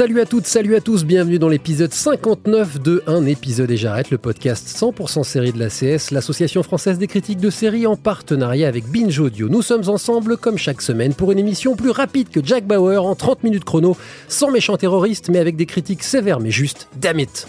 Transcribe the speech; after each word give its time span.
Salut 0.00 0.22
à 0.22 0.24
toutes, 0.24 0.46
salut 0.46 0.76
à 0.76 0.80
tous, 0.80 1.04
bienvenue 1.04 1.38
dans 1.38 1.50
l'épisode 1.50 1.92
59 1.92 2.80
de 2.80 3.02
Un 3.06 3.26
épisode 3.26 3.70
et 3.70 3.76
j'arrête, 3.76 4.10
le 4.10 4.16
podcast 4.16 4.66
100% 4.66 5.24
série 5.24 5.52
de 5.52 5.58
la 5.58 5.68
CS, 5.68 6.10
l'association 6.10 6.62
française 6.62 6.96
des 6.96 7.06
critiques 7.06 7.38
de 7.38 7.50
séries 7.50 7.86
en 7.86 7.96
partenariat 7.96 8.66
avec 8.66 8.86
Binge 8.86 9.20
Audio. 9.20 9.50
Nous 9.50 9.60
sommes 9.60 9.90
ensemble 9.90 10.38
comme 10.38 10.56
chaque 10.56 10.80
semaine 10.80 11.12
pour 11.12 11.32
une 11.32 11.38
émission 11.38 11.76
plus 11.76 11.90
rapide 11.90 12.30
que 12.30 12.40
Jack 12.42 12.64
Bauer 12.64 13.04
en 13.04 13.14
30 13.14 13.44
minutes 13.44 13.64
chrono, 13.64 13.94
sans 14.26 14.50
méchants 14.50 14.78
terroristes 14.78 15.28
mais 15.28 15.38
avec 15.38 15.56
des 15.56 15.66
critiques 15.66 16.02
sévères 16.02 16.40
mais 16.40 16.50
justes. 16.50 16.88
Damn 16.96 17.20
it 17.20 17.46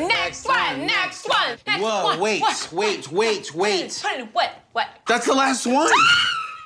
Next 0.00 0.48
one, 0.48 0.80
next 0.80 1.28
one, 1.28 1.58
next 1.64 1.80
Whoa, 1.80 2.08
one. 2.08 2.20
wait, 2.20 2.40
What? 2.40 2.72
wait, 2.72 3.12
wait, 3.12 3.54
wait. 3.54 4.02
What? 4.34 4.50
What? 4.74 4.86
That's 5.06 5.26
the 5.26 5.36
last 5.36 5.64
one. 5.68 5.86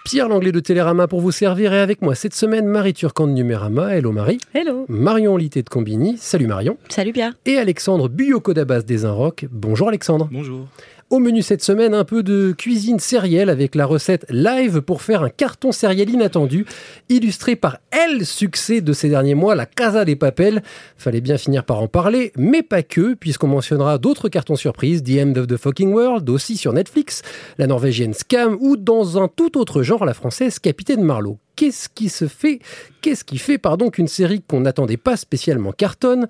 Pierre 0.07 0.29
Langlais 0.29 0.53
de 0.53 0.61
Télérama 0.61 1.09
pour 1.09 1.21
vous 1.21 1.33
servir 1.33 1.73
et 1.73 1.81
avec 1.81 2.01
moi 2.01 2.15
cette 2.15 2.33
semaine 2.33 2.65
Marie 2.65 2.95
Turcan 2.95 3.27
de 3.27 3.33
Numérama. 3.33 3.93
Hello 3.93 4.13
Marie. 4.13 4.39
Hello. 4.55 4.87
Marion 4.89 5.37
Litté 5.37 5.65
de 5.65 5.69
Combini. 5.69 6.17
Salut 6.17 6.47
Marion. 6.47 6.79
Salut 6.89 7.13
Pierre. 7.13 7.33
Et 7.45 7.59
Alexandre 7.59 8.09
Buyoko 8.09 8.55
d'Abas 8.55 8.83
des 8.83 9.05
Inrocks. 9.05 9.47
Bonjour 9.51 9.89
Alexandre. 9.89 10.29
Bonjour. 10.31 10.69
Au 11.09 11.21
menu 11.21 11.41
cette 11.41 11.63
semaine, 11.63 11.95
un 11.95 12.03
peu 12.03 12.25
de 12.25 12.51
cuisine 12.51 12.99
sérielle 12.99 13.49
avec 13.49 13.77
la 13.77 13.87
recette 13.87 14.27
live 14.29 14.81
pour 14.81 15.03
faire 15.03 15.23
un 15.23 15.29
carton 15.29 15.71
sériel 15.71 16.11
inattendu, 16.11 16.67
illustré 17.09 17.55
par 17.55 17.79
elle 17.93 18.27
succès 18.27 18.81
de 18.81 18.93
ces 18.93 19.09
derniers 19.09 19.37
mois, 19.37 19.55
la 19.55 19.67
Casa 19.67 20.05
des 20.05 20.17
Papels. 20.17 20.65
Fallait 20.97 21.21
bien 21.21 21.39
finir 21.39 21.65
par 21.65 21.81
en 21.81 21.87
parler, 21.87 22.33
mais 22.37 22.65
pas 22.65 22.83
que, 22.83 23.15
puisqu'on 23.15 23.47
mentionnera 23.47 23.99
d'autres 23.99 24.29
cartons 24.29 24.57
surprises, 24.57 25.05
The 25.05 25.21
End 25.21 25.35
of 25.37 25.47
the 25.47 25.57
Fucking 25.57 25.93
World, 25.93 26.29
aussi 26.29 26.57
sur 26.57 26.73
Netflix, 26.73 27.23
la 27.57 27.69
norvégienne 27.69 28.13
Scam, 28.13 28.57
ou 28.59 28.77
dans 28.77 29.23
un 29.23 29.29
tout 29.29 29.59
autre 29.59 29.85
genre, 29.85 30.05
la 30.05 30.15
française 30.15 30.59
Capitaine 30.59 31.05
Marlowe. 31.05 31.39
Qu'est-ce 31.57 31.89
qui 31.89 32.11
se 32.11 32.29
fait 32.29 32.61
Qu'est-ce 33.01 33.25
qui 33.25 33.39
fait, 33.39 33.57
pardon, 33.57 33.89
qu'une 33.89 34.09
série 34.09 34.43
qu'on 34.43 34.61
n'attendait 34.61 34.99
pas 34.99 35.17
spécialement 35.17 35.73
cartonne 35.73 36.29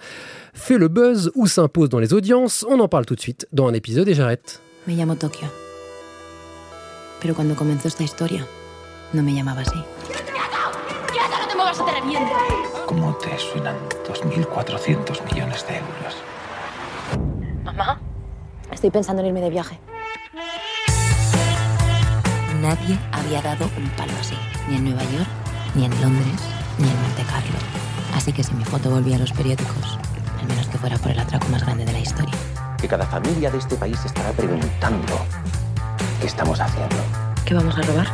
fait 0.54 0.78
le 0.78 0.86
buzz 0.86 1.32
ou 1.34 1.48
s'impose 1.48 1.88
dans 1.88 1.98
les 1.98 2.14
audiences? 2.14 2.64
On 2.68 2.78
en 2.78 2.86
parle 2.86 3.06
tout 3.06 3.16
de 3.16 3.20
suite 3.20 3.48
dans 3.52 3.66
un 3.66 3.74
épisode 3.74 4.08
et 4.08 4.14
j'arrête. 4.14 4.60
Me 4.86 4.94
llamo 4.94 5.16
Tokio. 5.16 5.48
Pero 7.20 7.34
cuando 7.34 7.56
comenzó 7.56 7.88
esta 7.88 8.04
historia, 8.04 8.46
no 9.12 9.22
me 9.22 9.34
llamaba 9.34 9.62
así. 9.62 9.82
¡Quieto, 11.12 11.38
no 11.40 11.48
te 11.48 11.56
muevas 11.56 11.80
o 11.80 11.84
te 11.84 11.90
reviento! 11.90 12.32
¿Cómo 12.86 13.16
te 13.16 13.36
suenan 13.36 13.76
2.400 14.08 15.24
millones 15.24 15.66
de 15.66 15.74
euros? 15.74 16.16
Mamá, 17.64 18.00
estoy 18.70 18.90
pensando 18.90 19.22
en 19.22 19.28
irme 19.28 19.40
de 19.40 19.50
viaje. 19.50 19.80
Nadie 22.60 22.96
había 23.10 23.42
dado 23.42 23.68
un 23.76 23.88
palo 23.90 24.12
así, 24.20 24.36
ni 24.68 24.76
en 24.76 24.84
Nueva 24.84 25.02
York, 25.02 25.28
ni 25.74 25.84
en 25.84 25.90
Londres, 26.00 26.40
ni 26.78 26.88
en 26.88 27.02
Monte 27.02 27.22
Carlo. 27.30 27.58
Así 28.14 28.32
que 28.32 28.42
si 28.42 28.54
mi 28.54 28.64
foto 28.64 28.90
volvía 28.90 29.16
a 29.16 29.18
los 29.18 29.32
periódicos, 29.32 29.98
al 30.40 30.46
menos 30.48 30.66
que 30.68 30.78
fuera 30.78 30.96
por 30.98 31.10
el 31.10 31.18
atraco 31.18 31.48
más 31.48 31.64
grande 31.64 31.84
de 31.84 31.92
la 31.92 32.00
historia. 32.00 32.34
Que 32.80 32.88
cada 32.88 33.06
familia 33.06 33.50
de 33.50 33.58
este 33.58 33.76
país 33.76 33.98
estará 34.04 34.30
preguntando 34.32 35.14
qué 36.20 36.26
estamos 36.26 36.60
haciendo? 36.60 36.96
¿Qué 37.44 37.54
vamos 37.54 37.76
a 37.76 37.82
robar? 37.82 38.06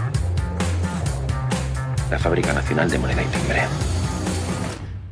La 2.10 2.18
Fábrica 2.18 2.52
Nacional 2.52 2.90
de 2.90 2.98
Moneda 2.98 3.22
y 3.22 3.26
Timbre. 3.26 3.62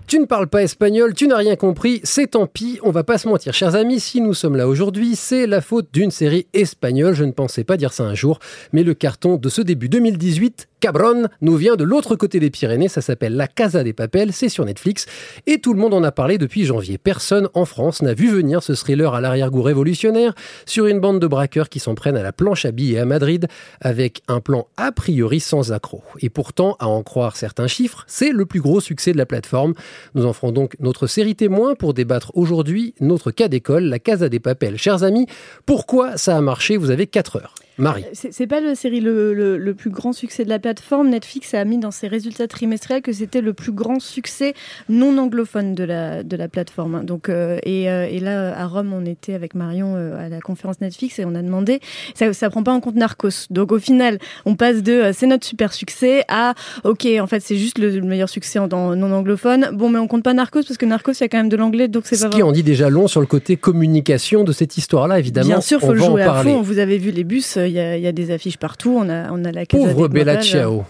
Tu 0.06 0.19
ne 0.19 0.27
parles 0.27 0.49
pas 0.49 0.62
espagnol, 0.65 1.15
tu 1.15 1.29
n'as 1.29 1.37
rien 1.37 1.55
compris, 1.55 2.00
c'est 2.03 2.33
tant 2.33 2.49
pis, 2.49 2.81
on 2.83 2.91
va 2.91 3.05
pas 3.05 3.17
se 3.17 3.29
mentir, 3.29 3.55
chers 3.55 3.77
amis, 3.77 4.00
si 4.00 4.21
nous 4.21 4.34
sommes 4.34 4.56
là 4.56 4.67
aujourd'hui, 4.67 5.15
c'est 5.15 5.47
la 5.47 5.61
faute 5.61 5.89
d'une 5.93 6.11
série 6.11 6.49
espagnole, 6.53 7.15
je 7.15 7.23
ne 7.23 7.31
pensais 7.31 7.62
pas 7.62 7.77
dire 7.77 7.93
ça 7.93 8.03
un 8.03 8.15
jour, 8.15 8.41
mais 8.73 8.83
le 8.83 8.95
carton 8.95 9.37
de 9.37 9.49
ce 9.49 9.62
début 9.62 9.89
2018, 9.89 10.69
Cabron, 10.81 11.29
nous 11.43 11.57
vient 11.57 11.77
de 11.77 11.85
l'autre 11.85 12.17
côté 12.17 12.41
des 12.41 12.49
Pyrénées, 12.49 12.89
ça 12.89 13.03
s'appelle 13.03 13.37
La 13.37 13.47
Casa 13.47 13.85
des 13.85 13.93
Papels, 13.93 14.33
c'est 14.33 14.49
sur 14.49 14.65
Netflix, 14.65 15.05
et 15.47 15.61
tout 15.61 15.75
le 15.75 15.79
monde 15.79 15.93
en 15.93 16.03
a 16.03 16.11
parlé 16.11 16.39
depuis 16.39 16.65
janvier. 16.65 16.97
Personne 16.97 17.51
en 17.53 17.67
France 17.67 18.01
n'a 18.01 18.15
vu 18.15 18.31
venir 18.31 18.63
ce 18.63 18.73
thriller 18.73 19.15
à 19.15 19.21
l'arrière-goût 19.21 19.61
révolutionnaire 19.61 20.35
sur 20.65 20.87
une 20.87 20.99
bande 20.99 21.21
de 21.21 21.27
braqueurs 21.27 21.69
qui 21.69 21.81
s'en 21.81 21.95
prennent 21.95 22.17
à 22.17 22.23
la 22.23 22.33
planche 22.33 22.65
à 22.65 22.71
billets 22.71 22.99
à 22.99 23.05
Madrid, 23.05 23.47
avec 23.83 24.23
un 24.27 24.41
plan 24.41 24.69
a 24.79 24.91
priori 24.91 25.41
sans 25.41 25.73
accroc. 25.73 26.03
Et 26.21 26.31
pourtant, 26.31 26.77
à 26.81 26.89
en 26.89 27.03
croire 27.03 27.37
certains 27.37 27.67
chiffres, 27.67 28.05
c'est 28.07 28.33
le 28.33 28.47
plus 28.47 28.61
gros 28.61 28.81
succès 28.81 29.12
de 29.12 29.19
la 29.19 29.27
plateforme. 29.27 29.75
Nous 30.15 30.25
en 30.25 30.33
ferons 30.33 30.53
donc 30.53 30.77
notre 30.81 31.07
série 31.07 31.37
témoin 31.37 31.75
pour 31.75 31.93
débattre 31.93 32.33
aujourd'hui 32.35 32.95
notre 33.01 33.33
cas 33.33 33.49
d'école, 33.49 33.85
la 33.85 33.99
Casa 33.99 34.31
des 34.31 34.41
Papels. 34.41 34.79
Chers 34.79 35.03
amis, 35.03 35.27
pourquoi 35.67 36.17
ça 36.17 36.39
a 36.39 36.41
marché? 36.41 36.79
Vous 36.79 36.91
avez 36.91 37.07
4 37.07 37.37
heures. 37.37 37.55
Marie. 37.78 38.04
C'est 38.12 38.32
c'est 38.32 38.47
pas 38.47 38.60
la 38.60 38.75
série 38.75 39.00
le, 39.00 39.32
le- 39.34 39.56
le 39.56 39.75
plus 39.75 39.91
grand 39.91 40.12
succès 40.12 40.44
de 40.44 40.48
la 40.48 40.58
plateforme. 40.58 41.08
Netflix 41.10 41.54
a 41.54 41.64
mis 41.64 41.78
dans 41.78 41.91
ses 41.91 42.08
résultats 42.08 42.47
trimestriels 42.47 43.03
que 43.03 43.12
c'était 43.12 43.41
le 43.41 43.53
plus 43.53 43.72
grand 43.72 44.00
succès 44.00 44.54
non 44.88 45.16
anglophone 45.19 45.75
de 45.75 45.84
la, 45.84 46.22
de 46.22 46.36
la 46.36 46.48
plateforme. 46.48 47.04
Donc, 47.04 47.28
euh, 47.28 47.58
et, 47.64 47.91
euh, 47.91 48.06
et 48.10 48.20
là, 48.20 48.56
à 48.58 48.66
Rome, 48.66 48.92
on 48.92 49.04
était 49.06 49.34
avec 49.34 49.54
Marion 49.54 49.94
euh, 49.97 50.26
à 50.26 50.28
la 50.28 50.41
conférence 50.41 50.81
Netflix 50.81 51.19
et 51.19 51.25
on 51.25 51.34
a 51.34 51.42
demandé, 51.42 51.81
ça, 52.14 52.32
ça 52.32 52.50
prend 52.50 52.62
pas 52.62 52.72
en 52.72 52.81
compte 52.81 52.97
Narcos. 52.97 53.47
Donc 53.50 53.72
au 53.72 53.78
final, 53.78 54.19
on 54.44 54.56
passe 54.56 54.82
de 54.82 54.92
euh, 54.92 55.12
c'est 55.14 55.26
notre 55.26 55.47
super 55.47 55.72
succès 55.72 56.22
à 56.28 56.54
ok, 56.84 57.06
en 57.20 57.26
fait, 57.26 57.41
c'est 57.41 57.56
juste 57.56 57.78
le, 57.78 57.91
le 57.91 58.00
meilleur 58.06 58.28
succès 58.28 58.58
en, 58.58 58.69
en 58.72 58.94
non 58.97 59.12
anglophone. 59.12 59.70
Bon, 59.72 59.88
mais 59.88 59.98
on 59.98 60.06
compte 60.08 60.22
pas 60.25 60.34
Narcos 60.34 60.62
parce 60.62 60.76
que 60.76 60.87
Narcos, 60.87 61.12
il 61.12 61.20
y 61.20 61.25
a 61.25 61.28
quand 61.28 61.38
même 61.38 61.48
de 61.48 61.56
l'anglais, 61.56 61.88
donc 61.88 62.04
c'est 62.06 62.16
Ce 62.16 62.25
pas 62.25 62.31
qui 62.31 62.42
en 62.42 62.52
dit 62.52 62.62
déjà 62.62 62.91
long 62.91 63.08
sur 63.08 63.20
le 63.20 63.26
côté 63.26 63.56
communication 63.56 64.44
de 64.44 64.52
cette 64.52 64.76
histoire-là, 64.76 65.19
évidemment. 65.19 65.48
Bien 65.48 65.60
sûr, 65.60 65.78
on 65.82 65.87
faut 65.88 65.92
le 65.94 66.00
jouer 66.00 66.22
à 66.22 66.42
fond. 66.42 66.60
Vous 66.62 66.78
avez 66.78 66.98
vu 66.98 67.10
les 67.10 67.25
bus, 67.25 67.56
il 67.66 67.72
y, 67.72 67.78
a- 67.81 67.97
il 67.97 68.03
y 68.03 68.06
a 68.06 68.12
des 68.12 68.31
affiches 68.31 68.56
partout. 68.59 68.97
On 68.98 69.09
a, 69.09 69.31
on 69.32 69.44
a 69.44 69.53
la 69.53 69.66
Casa 69.66 69.88
Pauvre 69.88 70.09
Bella. 70.09 70.41
Ciao. 70.43 70.84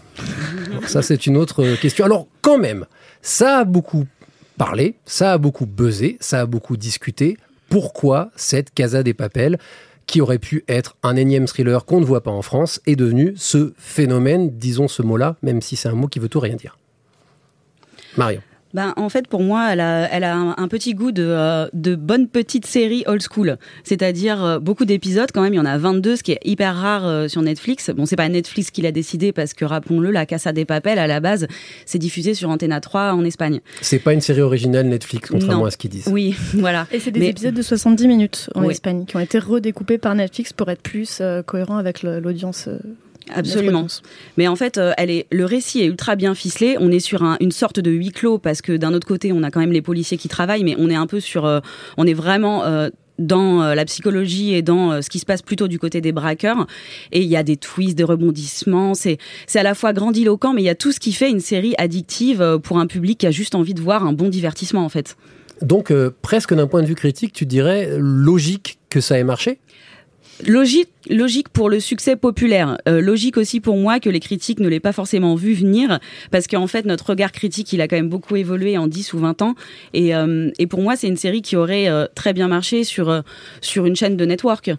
Ça, 0.86 1.02
c'est 1.02 1.26
une 1.26 1.36
autre 1.36 1.62
euh, 1.64 1.76
question. 1.76 2.04
Alors, 2.04 2.26
quand 2.40 2.58
même, 2.58 2.86
ça 3.22 3.58
a 3.58 3.64
beaucoup 3.64 4.06
parlé, 4.56 4.94
ça 5.06 5.32
a 5.32 5.38
beaucoup 5.38 5.66
buzzé, 5.66 6.16
ça 6.20 6.40
a 6.40 6.46
beaucoup 6.46 6.76
discuté. 6.76 7.36
Pourquoi 7.68 8.30
cette 8.36 8.72
Casa 8.74 9.02
des 9.02 9.14
Papels, 9.14 9.58
qui 10.06 10.20
aurait 10.20 10.38
pu 10.38 10.64
être 10.68 10.96
un 11.02 11.14
énième 11.16 11.46
thriller 11.46 11.84
qu'on 11.84 12.00
ne 12.00 12.04
voit 12.04 12.22
pas 12.22 12.30
en 12.32 12.42
France, 12.42 12.80
est 12.86 12.96
devenue 12.96 13.34
ce 13.36 13.72
phénomène, 13.78 14.50
disons 14.50 14.88
ce 14.88 15.02
mot-là, 15.02 15.36
même 15.42 15.60
si 15.62 15.76
c'est 15.76 15.88
un 15.88 15.94
mot 15.94 16.08
qui 16.08 16.18
veut 16.18 16.28
tout 16.28 16.40
rien 16.40 16.56
dire? 16.56 16.76
Marion. 18.16 18.40
Ben, 18.72 18.92
en 18.96 19.08
fait, 19.08 19.26
pour 19.26 19.42
moi, 19.42 19.68
elle 19.72 19.80
a, 19.80 20.08
elle 20.12 20.22
a 20.22 20.36
un, 20.36 20.54
un 20.56 20.68
petit 20.68 20.94
goût 20.94 21.10
de, 21.10 21.24
euh, 21.26 21.66
de 21.72 21.96
bonne 21.96 22.28
petite 22.28 22.66
série 22.66 23.02
old 23.08 23.20
school. 23.20 23.56
C'est-à-dire 23.82 24.44
euh, 24.44 24.58
beaucoup 24.60 24.84
d'épisodes, 24.84 25.28
quand 25.34 25.42
même, 25.42 25.52
il 25.54 25.56
y 25.56 25.60
en 25.60 25.64
a 25.66 25.76
22, 25.76 26.14
ce 26.16 26.22
qui 26.22 26.32
est 26.32 26.38
hyper 26.44 26.76
rare 26.76 27.04
euh, 27.04 27.26
sur 27.26 27.42
Netflix. 27.42 27.90
Bon, 27.90 28.06
c'est 28.06 28.14
pas 28.14 28.28
Netflix 28.28 28.70
qui 28.70 28.82
l'a 28.82 28.92
décidé 28.92 29.32
parce 29.32 29.54
que, 29.54 29.64
rappelons-le, 29.64 30.12
La 30.12 30.24
Casa 30.24 30.52
des 30.52 30.64
Papel, 30.64 31.00
à 31.00 31.08
la 31.08 31.18
base, 31.18 31.48
c'est 31.84 31.98
diffusé 31.98 32.34
sur 32.34 32.48
Antena 32.50 32.80
3 32.80 33.12
en 33.12 33.24
Espagne. 33.24 33.60
C'est 33.80 33.98
pas 33.98 34.12
une 34.12 34.20
série 34.20 34.40
originale 34.42 34.86
Netflix, 34.86 35.30
contrairement 35.30 35.62
Non. 35.62 35.64
à 35.66 35.70
ce 35.72 35.76
qu'ils 35.76 35.90
disent. 35.90 36.06
Oui, 36.08 36.36
voilà. 36.54 36.86
Et 36.92 37.00
c'est 37.00 37.10
des 37.10 37.18
Mais- 37.20 37.28
épisodes 37.30 37.54
de 37.54 37.62
70 37.62 38.06
minutes 38.06 38.50
en 38.54 38.64
Oui. 38.64 38.70
Espagne 38.70 39.04
qui 39.04 39.16
ont 39.16 39.20
été 39.20 39.40
redécoupés 39.40 39.98
par 39.98 40.14
Netflix 40.14 40.52
pour 40.52 40.70
être 40.70 40.82
plus 40.82 41.18
euh, 41.20 41.42
cohérents 41.42 41.78
avec 41.78 42.02
l'audience. 42.04 42.68
Absolument. 43.34 43.86
Mais 44.36 44.48
en 44.48 44.56
fait, 44.56 44.78
euh, 44.78 44.92
elle 44.96 45.10
est, 45.10 45.26
le 45.30 45.44
récit 45.44 45.80
est 45.82 45.86
ultra 45.86 46.16
bien 46.16 46.34
ficelé. 46.34 46.76
On 46.80 46.90
est 46.90 47.00
sur 47.00 47.22
un- 47.22 47.36
une 47.40 47.52
sorte 47.52 47.80
de 47.80 47.90
huis 47.90 48.10
clos 48.10 48.38
parce 48.38 48.62
que 48.62 48.76
d'un 48.76 48.92
autre 48.94 49.06
côté, 49.06 49.32
on 49.32 49.42
a 49.42 49.50
quand 49.50 49.60
même 49.60 49.72
les 49.72 49.82
policiers 49.82 50.16
qui 50.18 50.28
travaillent, 50.28 50.64
mais 50.64 50.76
on 50.78 50.88
est 50.90 50.94
un 50.94 51.06
peu 51.06 51.20
sur, 51.20 51.44
euh, 51.46 51.60
on 51.96 52.06
est 52.06 52.14
vraiment 52.14 52.64
euh, 52.64 52.88
dans 53.18 53.74
la 53.74 53.84
psychologie 53.84 54.54
et 54.54 54.62
dans 54.62 55.02
ce 55.02 55.10
qui 55.10 55.18
se 55.18 55.26
passe 55.26 55.42
plutôt 55.42 55.68
du 55.68 55.78
côté 55.78 56.00
des 56.00 56.10
braqueurs. 56.10 56.66
Et 57.12 57.20
il 57.20 57.28
y 57.28 57.36
a 57.36 57.42
des 57.42 57.58
twists, 57.58 57.94
des 57.98 58.02
rebondissements. 58.04 58.94
C'est, 58.94 59.18
c'est 59.46 59.58
à 59.58 59.62
la 59.62 59.74
fois 59.74 59.92
grandiloquent, 59.92 60.54
mais 60.54 60.62
il 60.62 60.64
y 60.64 60.70
a 60.70 60.74
tout 60.74 60.90
ce 60.90 60.98
qui 61.00 61.12
fait 61.12 61.28
une 61.28 61.40
série 61.40 61.74
addictive 61.76 62.58
pour 62.62 62.78
un 62.78 62.86
public 62.86 63.18
qui 63.18 63.26
a 63.26 63.30
juste 63.30 63.54
envie 63.54 63.74
de 63.74 63.80
voir 63.82 64.06
un 64.06 64.14
bon 64.14 64.30
divertissement, 64.30 64.82
en 64.82 64.88
fait. 64.88 65.18
Donc, 65.60 65.90
euh, 65.90 66.10
presque 66.22 66.54
d'un 66.54 66.66
point 66.66 66.80
de 66.80 66.86
vue 66.86 66.94
critique, 66.94 67.34
tu 67.34 67.44
dirais 67.44 67.90
logique 67.98 68.78
que 68.88 69.02
ça 69.02 69.18
ait 69.18 69.24
marché? 69.24 69.58
Logique, 70.46 70.88
logique 71.08 71.48
pour 71.48 71.70
le 71.70 71.80
succès 71.80 72.16
populaire. 72.16 72.78
Euh, 72.88 73.00
logique 73.00 73.36
aussi 73.36 73.60
pour 73.60 73.76
moi 73.76 74.00
que 74.00 74.10
les 74.10 74.20
critiques 74.20 74.60
ne 74.60 74.68
l'aient 74.68 74.80
pas 74.80 74.92
forcément 74.92 75.34
vu 75.34 75.54
venir, 75.54 75.98
parce 76.30 76.46
qu'en 76.46 76.66
fait 76.66 76.84
notre 76.84 77.10
regard 77.10 77.32
critique 77.32 77.72
il 77.72 77.80
a 77.80 77.88
quand 77.88 77.96
même 77.96 78.08
beaucoup 78.08 78.36
évolué 78.36 78.76
en 78.76 78.86
10 78.86 79.12
ou 79.14 79.18
20 79.18 79.42
ans. 79.42 79.54
Et, 79.94 80.14
euh, 80.14 80.50
et 80.58 80.66
pour 80.66 80.80
moi 80.82 80.96
c'est 80.96 81.08
une 81.08 81.16
série 81.16 81.42
qui 81.42 81.56
aurait 81.56 81.88
euh, 81.88 82.06
très 82.14 82.32
bien 82.32 82.48
marché 82.48 82.84
sur 82.84 83.08
euh, 83.08 83.20
sur 83.60 83.86
une 83.86 83.96
chaîne 83.96 84.16
de 84.16 84.24
network. 84.24 84.70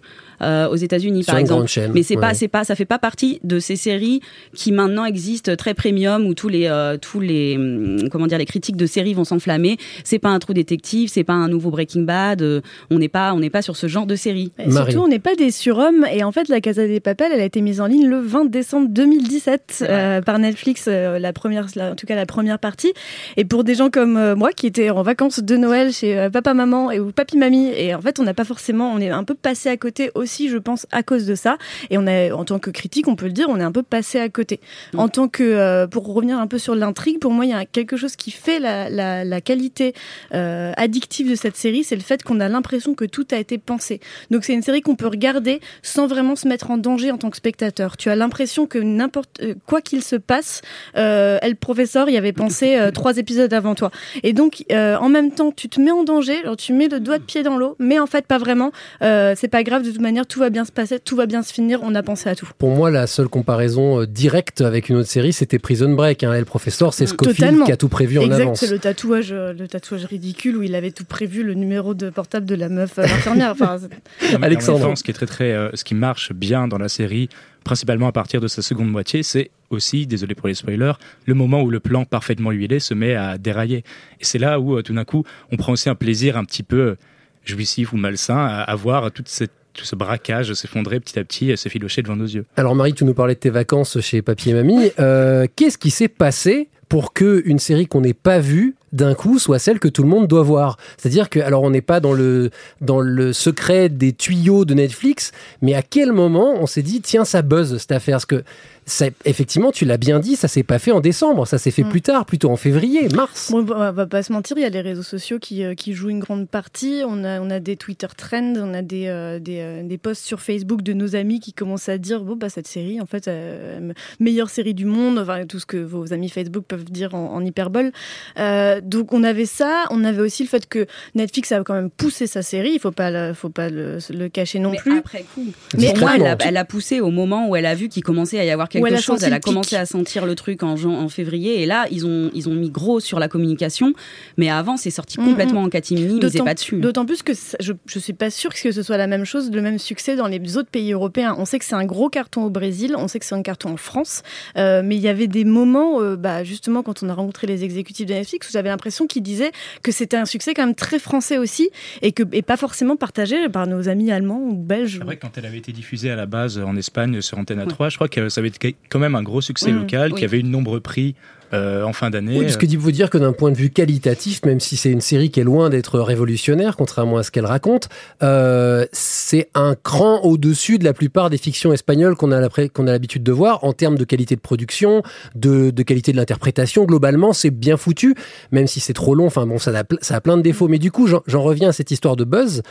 euh, 0.42 0.68
aux 0.68 0.76
États-Unis 0.76 1.22
par 1.24 1.36
une 1.36 1.42
exemple, 1.42 1.66
chaîne, 1.68 1.92
mais 1.94 2.02
c'est 2.02 2.16
pas 2.16 2.28
ouais. 2.28 2.34
c'est 2.34 2.48
pas 2.48 2.64
ça 2.64 2.74
fait 2.74 2.84
pas 2.84 2.98
partie 2.98 3.38
de 3.44 3.60
ces 3.60 3.76
séries 3.76 4.20
qui 4.54 4.72
maintenant 4.72 5.04
existent 5.04 5.54
très 5.56 5.72
premium 5.74 6.26
où 6.26 6.34
tous 6.34 6.48
les 6.48 6.66
euh, 6.66 6.96
tous 7.00 7.20
les 7.20 7.56
hum, 7.56 8.08
comment 8.10 8.26
dire 8.26 8.38
les 8.38 8.44
critiques 8.46 8.76
de 8.76 8.86
séries 8.86 9.14
vont 9.14 9.24
s'enflammer. 9.24 9.76
C'est 10.04 10.18
pas 10.18 10.30
un 10.30 10.38
trou 10.40 10.52
détective, 10.52 11.08
c'est 11.08 11.22
pas 11.24 11.32
un 11.34 11.48
nouveau 11.48 11.70
Breaking 11.70 12.02
Bad. 12.02 12.42
euh, 12.42 12.60
on 12.90 12.98
n'est 12.98 13.08
pas 13.08 13.32
on 13.34 13.38
n'est 13.40 13.50
pas 13.50 13.62
sur 13.62 13.76
ce 13.76 13.86
genre 13.86 14.06
de 14.06 14.16
série. 14.16 14.50
Et 14.58 14.70
surtout, 14.70 14.98
on 14.98 15.08
n'est 15.08 15.18
pas 15.20 15.34
des 15.36 15.50
surhommes. 15.52 16.04
Et 16.12 16.24
en 16.24 16.32
fait, 16.32 16.48
la 16.48 16.60
Casa 16.60 16.86
des 16.86 17.00
Papel, 17.00 17.32
elle 17.32 17.40
a 17.40 17.44
été 17.44 17.60
mise 17.60 17.80
en 17.80 17.86
ligne 17.86 18.06
le 18.06 18.20
20 18.20 18.46
décembre 18.50 18.88
2017 18.90 19.84
euh, 19.88 20.20
par 20.20 20.38
Netflix, 20.38 20.84
euh, 20.88 21.18
la 21.18 21.32
première, 21.32 21.66
la- 21.74 21.92
en 21.92 21.94
tout 21.94 22.06
cas 22.06 22.14
la 22.14 22.26
première 22.26 22.58
partie. 22.58 22.92
Et 23.36 23.44
pour 23.44 23.64
des 23.64 23.74
gens 23.74 23.90
comme 23.90 24.16
euh, 24.16 24.34
moi 24.36 24.52
qui 24.52 24.66
étaient 24.66 24.90
en 24.90 25.02
vacances 25.02 25.40
de 25.40 25.56
Noël 25.56 25.92
chez 25.92 26.28
papa, 26.32 26.54
maman 26.54 26.90
et 26.90 27.00
ou 27.00 27.12
papy, 27.12 27.36
mamie, 27.36 27.68
et 27.76 27.94
en 27.94 28.00
fait, 28.00 28.20
on 28.20 28.24
n'a 28.24 28.34
pas 28.34 28.44
forcément, 28.44 28.92
on 28.92 28.98
est 28.98 29.10
un 29.10 29.24
peu 29.24 29.34
passé 29.34 29.68
à 29.68 29.76
côté 29.76 30.10
aussi, 30.14 30.48
je 30.48 30.58
pense, 30.58 30.86
à 30.92 31.02
cause 31.02 31.26
de 31.26 31.34
ça. 31.34 31.56
Et 31.90 31.98
on 31.98 32.06
est, 32.06 32.30
en 32.32 32.44
tant 32.44 32.58
que 32.58 32.70
critique, 32.70 33.08
on 33.08 33.16
peut 33.16 33.26
le 33.26 33.32
dire, 33.32 33.46
on 33.48 33.58
est 33.58 33.64
un 33.64 33.72
peu 33.72 33.82
passé 33.82 34.18
à 34.20 34.28
côté. 34.28 34.60
En 34.96 35.08
tant 35.08 35.28
que, 35.28 35.86
pour 35.86 36.12
revenir 36.12 36.38
un 36.38 36.46
peu 36.46 36.58
sur 36.58 36.74
l'intrigue, 36.74 37.18
pour 37.18 37.32
moi, 37.32 37.44
il 37.46 37.50
y 37.50 37.54
a 37.54 37.64
quelque 37.64 37.96
chose 37.96 38.16
qui 38.16 38.30
fait 38.30 38.58
la, 38.60 38.90
la, 38.90 39.24
la 39.24 39.40
qualité 39.40 39.94
addictive 40.32 41.30
de 41.30 41.34
cette 41.34 41.56
série, 41.56 41.84
c'est 41.84 41.96
le 41.96 42.02
fait 42.02 42.22
qu'on 42.22 42.40
a 42.40 42.48
l'impression 42.48 42.94
que 42.94 43.04
tout 43.04 43.26
a 43.32 43.36
été 43.38 43.58
pensé. 43.58 44.00
Donc 44.30 44.44
c'est 44.44 44.52
une 44.54 44.62
série 44.62 44.80
qu'on 44.82 44.96
peut 44.96 45.06
regarder 45.06 45.60
sans 45.82 46.01
vraiment 46.06 46.36
se 46.36 46.48
mettre 46.48 46.70
en 46.70 46.78
danger 46.78 47.10
en 47.10 47.18
tant 47.18 47.30
que 47.30 47.36
spectateur. 47.36 47.96
Tu 47.96 48.10
as 48.10 48.16
l'impression 48.16 48.66
que 48.66 48.78
n'importe 48.78 49.40
euh, 49.42 49.54
quoi 49.66 49.80
qu'il 49.80 50.02
se 50.02 50.16
passe, 50.16 50.62
euh, 50.96 51.38
elle 51.42 51.56
professeur 51.56 52.08
y 52.08 52.16
avait 52.16 52.32
pensé 52.32 52.76
euh, 52.76 52.90
trois 52.92 53.16
épisodes 53.16 53.52
avant 53.52 53.74
toi. 53.74 53.90
Et 54.22 54.32
donc 54.32 54.64
euh, 54.72 54.96
en 54.96 55.08
même 55.08 55.32
temps, 55.32 55.52
tu 55.52 55.68
te 55.68 55.80
mets 55.80 55.90
en 55.90 56.04
danger, 56.04 56.38
alors 56.42 56.56
tu 56.56 56.72
mets 56.72 56.88
le 56.88 57.00
doigt 57.00 57.18
de 57.18 57.24
pied 57.24 57.42
dans 57.42 57.56
l'eau, 57.56 57.76
mais 57.78 57.98
en 57.98 58.06
fait 58.06 58.26
pas 58.26 58.38
vraiment. 58.38 58.72
Euh, 59.02 59.34
c'est 59.36 59.48
pas 59.48 59.62
grave 59.62 59.82
de 59.82 59.90
toute 59.90 60.00
manière, 60.00 60.26
tout 60.26 60.38
va 60.38 60.50
bien 60.50 60.64
se 60.64 60.72
passer, 60.72 60.98
tout 60.98 61.16
va 61.16 61.26
bien 61.26 61.42
se 61.42 61.52
finir. 61.52 61.80
On 61.82 61.94
a 61.94 62.02
pensé 62.02 62.28
à 62.28 62.34
tout. 62.34 62.48
Pour 62.58 62.70
moi, 62.70 62.90
la 62.90 63.06
seule 63.06 63.28
comparaison 63.28 64.00
euh, 64.00 64.06
directe 64.06 64.60
avec 64.60 64.88
une 64.88 64.96
autre 64.96 65.08
série, 65.08 65.32
c'était 65.32 65.58
Prison 65.58 65.90
Break. 65.90 66.24
Hein. 66.24 66.34
Et 66.34 66.38
le 66.38 66.44
professeur, 66.44 66.94
c'est 66.94 67.06
Scofield 67.06 67.38
Totalement. 67.38 67.64
qui 67.64 67.72
a 67.72 67.76
tout 67.76 67.88
prévu 67.88 68.18
en 68.18 68.30
avance. 68.30 68.60
C'est 68.60 68.70
le 68.70 68.78
tatouage, 68.78 69.32
euh, 69.32 69.52
le 69.52 69.68
tatouage 69.68 70.04
ridicule 70.04 70.56
où 70.56 70.62
il 70.62 70.74
avait 70.74 70.90
tout 70.90 71.04
prévu, 71.04 71.42
le 71.42 71.54
numéro 71.54 71.94
de 71.94 72.10
portable 72.10 72.46
de 72.46 72.54
la 72.54 72.68
meuf 72.68 72.98
euh, 72.98 73.02
infirmière. 73.04 73.50
Enfin, 73.52 73.78
Alexandre. 74.42 74.96
ce 74.96 75.02
qui 75.02 75.10
est 75.10 75.14
très 75.14 75.26
très, 75.26 75.52
euh, 75.52 75.70
ce 75.74 75.84
qui 75.84 75.91
marche 75.94 76.32
bien 76.32 76.68
dans 76.68 76.78
la 76.78 76.88
série, 76.88 77.28
principalement 77.64 78.06
à 78.06 78.12
partir 78.12 78.40
de 78.40 78.48
sa 78.48 78.62
seconde 78.62 78.90
moitié, 78.90 79.22
c'est 79.22 79.50
aussi, 79.70 80.06
désolé 80.06 80.34
pour 80.34 80.48
les 80.48 80.54
spoilers, 80.54 80.92
le 81.26 81.34
moment 81.34 81.62
où 81.62 81.70
le 81.70 81.80
plan 81.80 82.04
parfaitement 82.04 82.50
huilé 82.50 82.78
se 82.78 82.94
met 82.94 83.14
à 83.14 83.38
dérailler. 83.38 83.84
Et 84.20 84.24
c'est 84.24 84.38
là 84.38 84.60
où 84.60 84.76
euh, 84.76 84.82
tout 84.82 84.94
d'un 84.94 85.04
coup, 85.04 85.24
on 85.50 85.56
prend 85.56 85.72
aussi 85.72 85.88
un 85.88 85.94
plaisir 85.94 86.36
un 86.36 86.44
petit 86.44 86.62
peu 86.62 86.80
euh, 86.80 86.96
jouissif 87.44 87.92
ou 87.92 87.96
malsain 87.96 88.36
à, 88.36 88.74
voir 88.74 89.10
tout 89.10 89.24
ce 89.26 89.96
braquage 89.96 90.52
s'effondrer 90.54 91.00
petit 91.00 91.18
à 91.18 91.24
petit, 91.24 91.50
et 91.50 91.56
s'effilocher 91.56 92.02
devant 92.02 92.16
nos 92.16 92.26
yeux. 92.26 92.44
Alors 92.56 92.74
Marie, 92.74 92.94
tu 92.94 93.04
nous 93.04 93.14
parlais 93.14 93.34
de 93.34 93.40
tes 93.40 93.50
vacances 93.50 94.00
chez 94.00 94.22
Papy 94.22 94.50
et 94.50 94.54
Mamie. 94.54 94.90
Euh, 94.98 95.46
Qu'est-ce 95.56 95.78
qui 95.78 95.90
s'est 95.90 96.08
passé 96.08 96.68
pour 96.92 97.14
que 97.14 97.40
une 97.46 97.58
série 97.58 97.86
qu'on 97.86 98.02
n'ait 98.02 98.12
pas 98.12 98.38
vue 98.38 98.74
d'un 98.92 99.14
coup 99.14 99.38
soit 99.38 99.58
celle 99.58 99.78
que 99.78 99.88
tout 99.88 100.02
le 100.02 100.10
monde 100.10 100.26
doit 100.26 100.42
voir. 100.42 100.76
C'est-à-dire 100.98 101.30
que, 101.30 101.40
alors 101.40 101.62
on 101.62 101.70
n'est 101.70 101.80
pas 101.80 102.00
dans 102.00 102.12
le, 102.12 102.50
dans 102.82 103.00
le 103.00 103.32
secret 103.32 103.88
des 103.88 104.12
tuyaux 104.12 104.66
de 104.66 104.74
Netflix, 104.74 105.32
mais 105.62 105.72
à 105.72 105.80
quel 105.80 106.12
moment 106.12 106.52
on 106.60 106.66
s'est 106.66 106.82
dit, 106.82 107.00
tiens, 107.00 107.24
ça 107.24 107.40
buzz 107.40 107.78
cette 107.78 107.92
affaire? 107.92 108.16
Parce 108.16 108.26
que, 108.26 108.44
ça, 108.86 109.06
effectivement, 109.24 109.70
tu 109.70 109.84
l'as 109.84 109.96
bien 109.96 110.18
dit, 110.18 110.36
ça 110.36 110.48
s'est 110.48 110.62
pas 110.62 110.78
fait 110.78 110.90
en 110.92 111.00
décembre, 111.00 111.46
ça 111.46 111.58
s'est 111.58 111.70
fait 111.70 111.82
Mm. 111.84 111.88
plus 111.90 112.02
tard, 112.02 112.26
plutôt 112.26 112.50
en 112.50 112.56
février, 112.56 113.08
mars. 113.14 113.50
Bon, 113.52 113.66
on 113.70 113.92
va 113.92 114.06
pas 114.06 114.22
se 114.22 114.32
mentir, 114.32 114.56
il 114.58 114.62
y 114.62 114.66
a 114.66 114.70
les 114.70 114.80
réseaux 114.80 115.02
sociaux 115.02 115.38
qui, 115.38 115.64
euh, 115.64 115.74
qui 115.74 115.92
jouent 115.94 116.10
une 116.10 116.18
grande 116.20 116.48
partie. 116.48 117.02
On 117.06 117.22
a, 117.24 117.40
on 117.40 117.50
a 117.50 117.60
des 117.60 117.76
Twitter 117.76 118.06
trends, 118.16 118.54
on 118.56 118.74
a 118.74 118.82
des, 118.82 119.06
euh, 119.06 119.38
des, 119.38 119.58
euh, 119.60 119.82
des 119.82 119.98
posts 119.98 120.24
sur 120.24 120.40
Facebook 120.40 120.82
de 120.82 120.92
nos 120.92 121.14
amis 121.16 121.40
qui 121.40 121.52
commencent 121.52 121.88
à 121.88 121.98
dire 121.98 122.22
bon, 122.22 122.36
bah, 122.36 122.48
cette 122.48 122.66
série, 122.66 123.00
en 123.00 123.06
fait, 123.06 123.28
euh, 123.28 123.92
meilleure 124.20 124.50
série 124.50 124.74
du 124.74 124.84
monde, 124.84 125.18
enfin, 125.18 125.46
tout 125.46 125.58
ce 125.58 125.66
que 125.66 125.76
vos 125.76 126.12
amis 126.12 126.28
Facebook 126.28 126.64
peuvent 126.66 126.84
dire 126.84 127.14
en, 127.14 127.32
en 127.34 127.44
hyperbole. 127.44 127.92
Euh, 128.38 128.80
donc, 128.82 129.12
on 129.12 129.22
avait 129.24 129.46
ça. 129.46 129.84
On 129.90 130.04
avait 130.04 130.22
aussi 130.22 130.42
le 130.42 130.48
fait 130.48 130.68
que 130.68 130.86
Netflix 131.14 131.52
a 131.52 131.62
quand 131.62 131.74
même 131.74 131.90
poussé 131.90 132.26
sa 132.26 132.42
série, 132.42 132.72
il 132.74 132.80
faut 132.80 132.90
pas 132.92 133.10
le, 133.10 133.34
faut 133.34 133.48
pas 133.50 133.68
le, 133.68 133.98
le 134.10 134.28
cacher 134.28 134.58
non 134.58 134.70
Mais 134.70 134.78
plus. 134.78 134.98
après 134.98 135.24
coup. 135.34 135.46
Mais 135.78 135.92
moi, 135.98 136.12
elle 136.16 136.26
a, 136.26 136.36
elle 136.40 136.56
a 136.56 136.64
poussé 136.64 137.00
au 137.00 137.10
moment 137.10 137.48
où 137.48 137.56
elle 137.56 137.66
a 137.66 137.74
vu 137.74 137.88
qu'il 137.88 138.02
commençait 138.02 138.38
à 138.38 138.44
y 138.44 138.50
avoir 138.50 138.68
Elle 138.74 138.82
quelque 138.82 138.94
a 138.98 139.00
chose. 139.00 139.22
Elle 139.22 139.32
a 139.32 139.36
pic. 139.36 139.44
commencé 139.44 139.76
à 139.76 139.86
sentir 139.86 140.26
le 140.26 140.34
truc 140.34 140.62
en, 140.62 140.74
en 140.84 141.08
février. 141.08 141.62
Et 141.62 141.66
là, 141.66 141.86
ils 141.90 142.06
ont, 142.06 142.30
ils 142.34 142.48
ont 142.48 142.54
mis 142.54 142.70
gros 142.70 143.00
sur 143.00 143.18
la 143.18 143.28
communication. 143.28 143.92
Mais 144.36 144.48
avant, 144.50 144.76
c'est 144.76 144.90
sorti 144.90 145.16
complètement 145.16 145.62
en 145.62 145.68
catimini. 145.68 146.18
Ils 146.22 146.42
pas 146.42 146.54
dessus. 146.54 146.78
D'autant 146.80 147.04
plus 147.06 147.22
que 147.22 147.34
ça- 147.34 147.56
je 147.60 147.72
ne 147.72 148.00
suis 148.00 148.12
pas 148.12 148.30
sûre 148.30 148.52
que 148.54 148.72
ce 148.72 148.82
soit 148.82 148.96
la 148.96 149.06
même 149.06 149.24
chose, 149.24 149.50
le 149.50 149.60
même 149.62 149.78
succès 149.78 150.16
dans 150.16 150.26
les 150.26 150.56
autres 150.56 150.70
pays 150.70 150.92
européens. 150.92 151.34
On 151.38 151.44
sait 151.44 151.58
que 151.58 151.64
c'est 151.64 151.74
un 151.74 151.84
gros 151.84 152.08
carton 152.08 152.44
au 152.44 152.50
Brésil, 152.50 152.94
on 152.96 153.08
sait 153.08 153.18
que 153.18 153.24
c'est 153.26 153.34
un 153.34 153.42
carton 153.42 153.70
en 153.70 153.76
France, 153.76 154.22
euh, 154.56 154.82
mais 154.84 154.96
il 154.96 155.02
y 155.02 155.08
avait 155.08 155.26
des 155.26 155.44
moments, 155.44 156.00
euh, 156.00 156.16
bah, 156.16 156.44
justement, 156.44 156.82
quand 156.82 157.02
on 157.02 157.08
a 157.08 157.14
rencontré 157.14 157.46
les 157.46 157.64
exécutifs 157.64 158.06
de 158.06 158.14
Netflix, 158.14 158.48
où 158.48 158.52
j'avais 158.52 158.68
l'impression 158.68 159.06
qu'ils 159.06 159.22
disaient 159.22 159.52
que 159.82 159.92
c'était 159.92 160.16
un 160.16 160.24
succès 160.24 160.54
quand 160.54 160.64
même 160.66 160.74
très 160.74 160.98
français 160.98 161.38
aussi, 161.38 161.70
et, 162.02 162.12
que, 162.12 162.22
et 162.32 162.42
pas 162.42 162.56
forcément 162.56 162.96
partagé 162.96 163.48
par 163.48 163.66
nos 163.66 163.88
amis 163.88 164.10
allemands 164.10 164.40
ou 164.40 164.54
belges. 164.54 164.96
C'est 164.98 165.04
vrai 165.04 165.16
que 165.16 165.22
quand 165.22 165.36
elle 165.38 165.46
avait 165.46 165.58
été 165.58 165.72
diffusée 165.72 166.10
à 166.10 166.16
la 166.16 166.26
base 166.26 166.58
en 166.58 166.76
Espagne 166.76 167.20
sur 167.20 167.38
Antenne 167.38 167.64
3, 167.66 167.88
je 167.88 167.96
crois 167.96 168.08
que 168.08 168.28
ça 168.28 168.40
avait 168.40 168.48
été 168.48 168.58
quand 168.88 168.98
même 168.98 169.14
un 169.14 169.22
gros 169.22 169.40
succès 169.40 169.72
Mm, 169.72 169.78
local, 169.78 170.12
oui. 170.12 170.18
qui 170.18 170.24
avait 170.24 170.38
eu 170.38 170.42
de 170.42 170.48
nombreux 170.48 170.80
prix 170.80 171.14
euh, 171.54 171.82
en 171.84 171.92
fin 171.92 172.08
d'année. 172.08 172.38
Oui, 172.38 172.50
ce 172.50 172.56
que 172.56 172.64
dit 172.64 172.76
vous 172.76 172.92
dire 172.92 173.10
que 173.10 173.18
d'un 173.18 173.34
point 173.34 173.50
de 173.50 173.56
vue 173.58 173.68
qualitatif, 173.68 174.40
même 174.46 174.58
si 174.58 174.74
c'est 174.78 174.90
une 174.90 175.02
série 175.02 175.30
qui 175.30 175.38
est 175.38 175.44
loin 175.44 175.68
d'être 175.68 176.00
révolutionnaire, 176.00 176.76
contrairement 176.78 177.18
à 177.18 177.22
ce 177.22 177.30
qu'elle 177.30 177.44
raconte, 177.44 177.90
euh, 178.22 178.86
c'est 178.92 179.50
un 179.54 179.74
cran 179.74 180.20
au-dessus 180.22 180.78
de 180.78 180.84
la 180.84 180.94
plupart 180.94 181.28
des 181.28 181.36
fictions 181.36 181.70
espagnoles 181.74 182.16
qu'on 182.16 182.32
a 182.32 182.40
la- 182.40 182.48
qu'on 182.72 182.86
a 182.86 182.92
l'habitude 182.92 183.22
de 183.22 183.32
voir 183.32 183.64
en 183.64 183.74
termes 183.74 183.98
de 183.98 184.04
qualité 184.04 184.34
de 184.34 184.40
production, 184.40 185.02
de, 185.34 185.68
de 185.70 185.82
qualité 185.82 186.12
de 186.12 186.16
l'interprétation. 186.16 186.84
Globalement, 186.86 187.34
c'est 187.34 187.50
bien 187.50 187.76
foutu, 187.76 188.14
même 188.50 188.66
si 188.66 188.80
c'est 188.80 188.94
trop 188.94 189.14
long. 189.14 189.26
Enfin 189.26 189.46
bon, 189.46 189.58
ça 189.58 189.72
a, 189.76 189.82
ple- 189.82 189.98
ça 190.00 190.16
a 190.16 190.20
plein 190.22 190.38
de 190.38 190.42
défauts. 190.42 190.68
Mais 190.68 190.78
du 190.78 190.90
coup, 190.90 191.06
j'en 191.06 191.42
reviens 191.42 191.68
à 191.68 191.72
cette 191.72 191.90
histoire 191.90 192.16
de 192.16 192.24
buzz. 192.24 192.62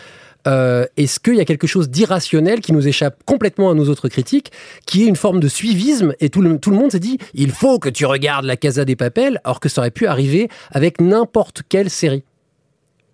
Euh, 0.47 0.85
Est-ce 0.97 1.19
qu'il 1.19 1.35
y 1.35 1.39
a 1.39 1.45
quelque 1.45 1.67
chose 1.67 1.89
d'irrationnel 1.89 2.61
qui 2.61 2.73
nous 2.73 2.87
échappe 2.87 3.23
complètement 3.25 3.69
à 3.69 3.73
nous 3.73 3.89
autres 3.89 4.09
critiques, 4.09 4.51
qui 4.85 5.03
est 5.03 5.07
une 5.07 5.15
forme 5.15 5.39
de 5.39 5.47
suivisme 5.47 6.13
et 6.19 6.29
tout 6.29 6.41
le, 6.41 6.57
tout 6.57 6.71
le 6.71 6.77
monde 6.77 6.91
s'est 6.91 6.99
dit 6.99 7.17
il 7.33 7.51
faut 7.51 7.79
que 7.79 7.89
tu 7.89 8.05
regardes 8.05 8.45
la 8.45 8.57
Casa 8.57 8.85
des 8.85 8.95
Papels, 8.95 9.39
alors 9.43 9.59
que 9.59 9.69
ça 9.69 9.81
aurait 9.81 9.91
pu 9.91 10.07
arriver 10.07 10.49
avec 10.71 10.99
n'importe 11.01 11.61
quelle 11.67 11.89
série. 11.89 12.23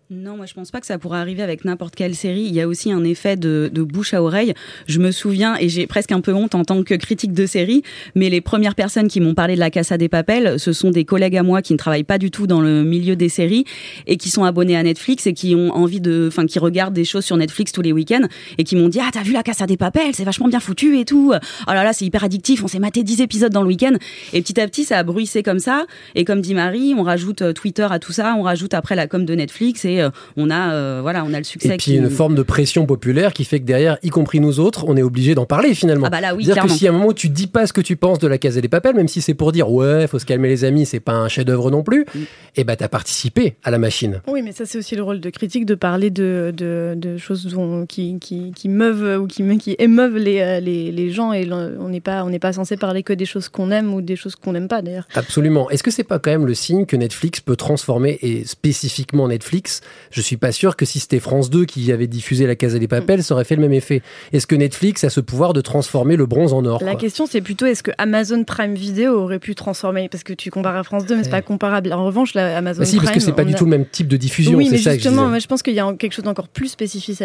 Non, 0.09 0.37
moi 0.37 0.45
je 0.45 0.53
pense 0.53 0.71
pas 0.71 0.79
que 0.79 0.85
ça 0.85 0.97
pourrait 0.97 1.19
arriver 1.19 1.43
avec 1.43 1.65
n'importe 1.65 1.93
quelle 1.93 2.15
série. 2.15 2.43
Il 2.43 2.53
y 2.53 2.61
a 2.61 2.67
aussi 2.69 2.93
un 2.93 3.03
effet 3.03 3.35
de, 3.35 3.69
de 3.73 3.83
bouche 3.83 4.13
à 4.13 4.23
oreille. 4.23 4.53
Je 4.87 4.99
me 4.99 5.11
souviens, 5.11 5.57
et 5.59 5.67
j'ai 5.67 5.85
presque 5.85 6.13
un 6.13 6.21
peu 6.21 6.33
honte 6.33 6.55
en 6.55 6.63
tant 6.63 6.81
que 6.83 6.93
critique 6.93 7.33
de 7.33 7.45
série, 7.45 7.83
mais 8.15 8.29
les 8.29 8.39
premières 8.39 8.73
personnes 8.73 9.09
qui 9.09 9.19
m'ont 9.19 9.33
parlé 9.33 9.55
de 9.55 9.59
la 9.59 9.69
Casa 9.69 9.97
des 9.97 10.07
Papels, 10.07 10.61
ce 10.61 10.71
sont 10.71 10.91
des 10.91 11.03
collègues 11.03 11.35
à 11.35 11.43
moi 11.43 11.61
qui 11.61 11.73
ne 11.73 11.77
travaillent 11.77 12.05
pas 12.05 12.19
du 12.19 12.31
tout 12.31 12.47
dans 12.47 12.61
le 12.61 12.85
milieu 12.85 13.17
des 13.17 13.27
séries 13.27 13.65
et 14.05 14.15
qui 14.15 14.29
sont 14.29 14.45
abonnés 14.45 14.77
à 14.77 14.83
Netflix 14.83 15.27
et 15.27 15.33
qui 15.33 15.55
ont 15.55 15.71
envie 15.71 15.99
de, 15.99 16.29
enfin, 16.29 16.45
qui 16.45 16.57
regardent 16.59 16.93
des 16.93 17.03
choses 17.03 17.25
sur 17.25 17.35
Netflix 17.35 17.73
tous 17.73 17.81
les 17.81 17.91
week-ends 17.91 18.27
et 18.57 18.63
qui 18.63 18.77
m'ont 18.77 18.87
dit 18.87 19.01
ah 19.01 19.09
t'as 19.11 19.23
vu 19.23 19.33
la 19.33 19.43
Casa 19.43 19.65
des 19.65 19.75
Papels, 19.75 20.15
c'est 20.15 20.23
vachement 20.23 20.47
bien 20.47 20.61
foutu 20.61 20.99
et 20.99 21.03
tout. 21.03 21.33
Oh 21.33 21.73
là 21.73 21.83
là, 21.83 21.91
c'est 21.91 22.05
hyper 22.05 22.23
addictif. 22.23 22.63
On 22.63 22.69
s'est 22.69 22.79
maté 22.79 23.03
10 23.03 23.19
épisodes 23.19 23.51
dans 23.51 23.61
le 23.61 23.67
week-end 23.67 23.97
et 24.31 24.41
petit 24.41 24.57
à 24.61 24.67
petit 24.67 24.85
ça 24.85 24.99
a 24.99 25.03
bruissé 25.03 25.43
comme 25.43 25.59
ça. 25.59 25.85
Et 26.15 26.23
comme 26.23 26.39
dit 26.39 26.53
Marie, 26.53 26.95
on 26.97 27.03
rajoute 27.03 27.41
euh, 27.41 27.51
Twitter 27.51 27.87
à 27.91 27.99
tout 27.99 28.13
ça, 28.13 28.35
on 28.39 28.43
rajoute 28.43 28.73
après 28.73 28.95
la 28.95 29.07
com 29.07 29.25
de 29.25 29.35
Netflix 29.35 29.83
et 29.83 29.96
euh, 30.01 30.09
on 30.35 30.49
a 30.49 30.71
euh, 30.73 30.99
voilà, 31.01 31.23
on 31.25 31.33
a 31.33 31.37
le 31.37 31.43
succès. 31.43 31.67
Et 31.69 31.71
puis 31.71 31.77
qui- 31.77 31.95
une 31.97 32.09
forme 32.09 32.35
de 32.35 32.43
pression 32.43 32.85
populaire 32.85 33.33
qui 33.33 33.43
fait 33.45 33.59
que 33.59 33.65
derrière, 33.65 33.97
y 34.03 34.09
compris 34.09 34.39
nous 34.39 34.59
autres, 34.59 34.85
on 34.87 34.95
est 34.97 35.01
obligé 35.03 35.35
d'en 35.35 35.45
parler 35.45 35.73
finalement. 35.73 36.07
Ah 36.07 36.09
bah 36.09 36.21
là, 36.21 36.35
oui, 36.35 36.45
C'est-à-dire 36.45 36.63
que 36.63 36.69
si 36.69 36.87
à 36.87 36.89
un 36.91 36.93
moment 36.93 37.13
tu 37.13 37.29
dis 37.29 37.47
pas 37.47 37.67
ce 37.67 37.73
que 37.73 37.81
tu 37.81 37.95
penses 37.95 38.19
de 38.19 38.27
la 38.27 38.37
Casa 38.37 38.61
des 38.61 38.67
Papels, 38.69 38.95
même 38.95 39.07
si 39.07 39.21
c'est 39.21 39.33
pour 39.33 39.51
dire 39.51 39.69
ouais, 39.71 40.07
faut 40.07 40.19
se 40.19 40.25
calmer 40.25 40.47
les 40.49 40.63
amis, 40.63 40.85
c'est 40.85 40.99
pas 40.99 41.13
un 41.13 41.27
chef-d'œuvre 41.27 41.71
non 41.71 41.83
plus, 41.83 42.05
Mm. 42.13 42.19
et 42.57 42.63
ben 42.63 42.75
t'as 42.75 42.87
participé 42.87 43.55
à 43.63 43.71
la 43.71 43.77
machine. 43.77 44.21
Oui, 44.27 44.41
mais 44.43 44.51
ça 44.51 44.65
c'est 44.65 44.77
aussi 44.77 44.95
le 44.95 45.03
rôle 45.03 45.19
de 45.19 45.29
critique 45.29 45.65
de 45.65 45.75
parler 45.75 46.09
de, 46.09 46.53
de, 46.55 46.93
de 46.95 47.17
choses 47.17 47.45
dont- 47.47 47.85
qui, 47.85 48.17
qui, 48.19 48.51
qui 48.55 48.69
meuvent 48.69 49.21
ou 49.21 49.27
qui, 49.27 49.43
qui 49.57 49.75
émeuvent 49.79 50.17
les, 50.17 50.39
euh, 50.41 50.59
les, 50.59 50.91
les 50.91 51.11
gens 51.11 51.33
et 51.33 51.49
on 51.51 51.89
n'est 51.89 52.01
pas, 52.01 52.23
on 52.23 52.29
n'est 52.29 52.39
pas 52.39 52.53
censé 52.53 52.77
parler 52.77 53.03
que 53.03 53.13
des 53.13 53.25
choses 53.25 53.49
qu'on 53.49 53.71
aime 53.71 53.93
ou 53.93 54.01
des 54.01 54.15
choses 54.15 54.35
qu'on 54.35 54.53
n'aime 54.53 54.67
pas 54.67 54.81
d'ailleurs. 54.81 55.07
Absolument. 55.15 55.69
Est-ce 55.69 55.83
que 55.83 55.91
c'est 55.91 56.03
pas 56.03 56.19
quand 56.19 56.31
même 56.31 56.45
le 56.45 56.53
signe 56.53 56.85
que 56.85 56.95
Netflix 56.95 57.39
peut 57.41 57.55
transformer, 57.55 58.17
et 58.21 58.45
spécifiquement 58.45 59.27
Netflix, 59.27 59.81
Je 60.11 60.21
suis 60.21 60.37
pas 60.37 60.51
sûr 60.51 60.75
que 60.75 60.85
si 60.85 60.99
c'était 60.99 61.19
France 61.19 61.49
2 61.49 61.65
qui 61.65 61.91
avait 61.91 62.07
diffusé 62.07 62.47
La 62.47 62.55
Casa 62.55 62.79
des 62.79 62.87
Papels, 62.87 63.23
ça 63.23 63.33
aurait 63.33 63.43
fait 63.43 63.55
le 63.55 63.61
même 63.61 63.73
effet. 63.73 64.01
Est-ce 64.33 64.47
que 64.47 64.55
Netflix 64.55 65.03
a 65.03 65.09
ce 65.09 65.19
pouvoir 65.19 65.53
de 65.53 65.61
transformer 65.61 66.15
le 66.15 66.25
bronze 66.25 66.53
en 66.53 66.65
or 66.65 66.83
La 66.83 66.91
quoi 66.91 66.99
question, 67.01 67.25
c'est 67.25 67.41
plutôt 67.41 67.65
est-ce 67.65 67.83
que 67.83 67.91
Amazon 67.97 68.43
Prime 68.43 68.75
Video 68.75 69.19
aurait 69.19 69.39
pu 69.39 69.55
transformer? 69.55 70.07
Parce 70.09 70.23
que 70.23 70.33
tu 70.33 70.49
compares 70.49 70.75
à 70.75 70.83
France 70.83 71.05
2, 71.05 71.15
mais 71.15 71.23
c'est 71.23 71.29
pas 71.29 71.41
comparable. 71.41 71.91
En 71.93 72.05
revanche, 72.05 72.33
la 72.33 72.57
Amazon 72.57 72.79
Bah 72.81 72.85
si, 72.85 72.95
parce 72.97 73.07
que 73.09 73.11
Prime, 73.13 73.21
c'est 73.21 73.31
pas 73.35 73.43
du 73.43 73.53
a- 73.53 73.57
tout 73.57 73.65
le 73.65 73.71
même 73.71 73.85
type 73.85 74.07
de 74.07 74.17
diffusion. 74.17 74.57
Oui, 74.57 74.69
mais 74.71 74.77
ça 74.77 74.91
je 74.91 74.95
justement, 74.95 75.15
disais. 75.23 75.29
moi, 75.29 75.39
je 75.39 75.47
pense 75.47 75.61
qu'il 75.63 75.73
y 75.73 75.79
a 75.79 75.93
quelque 75.93 76.13
chose 76.13 76.25
d'encore 76.25 76.47
plus 76.47 76.67
spécifique 76.69 77.21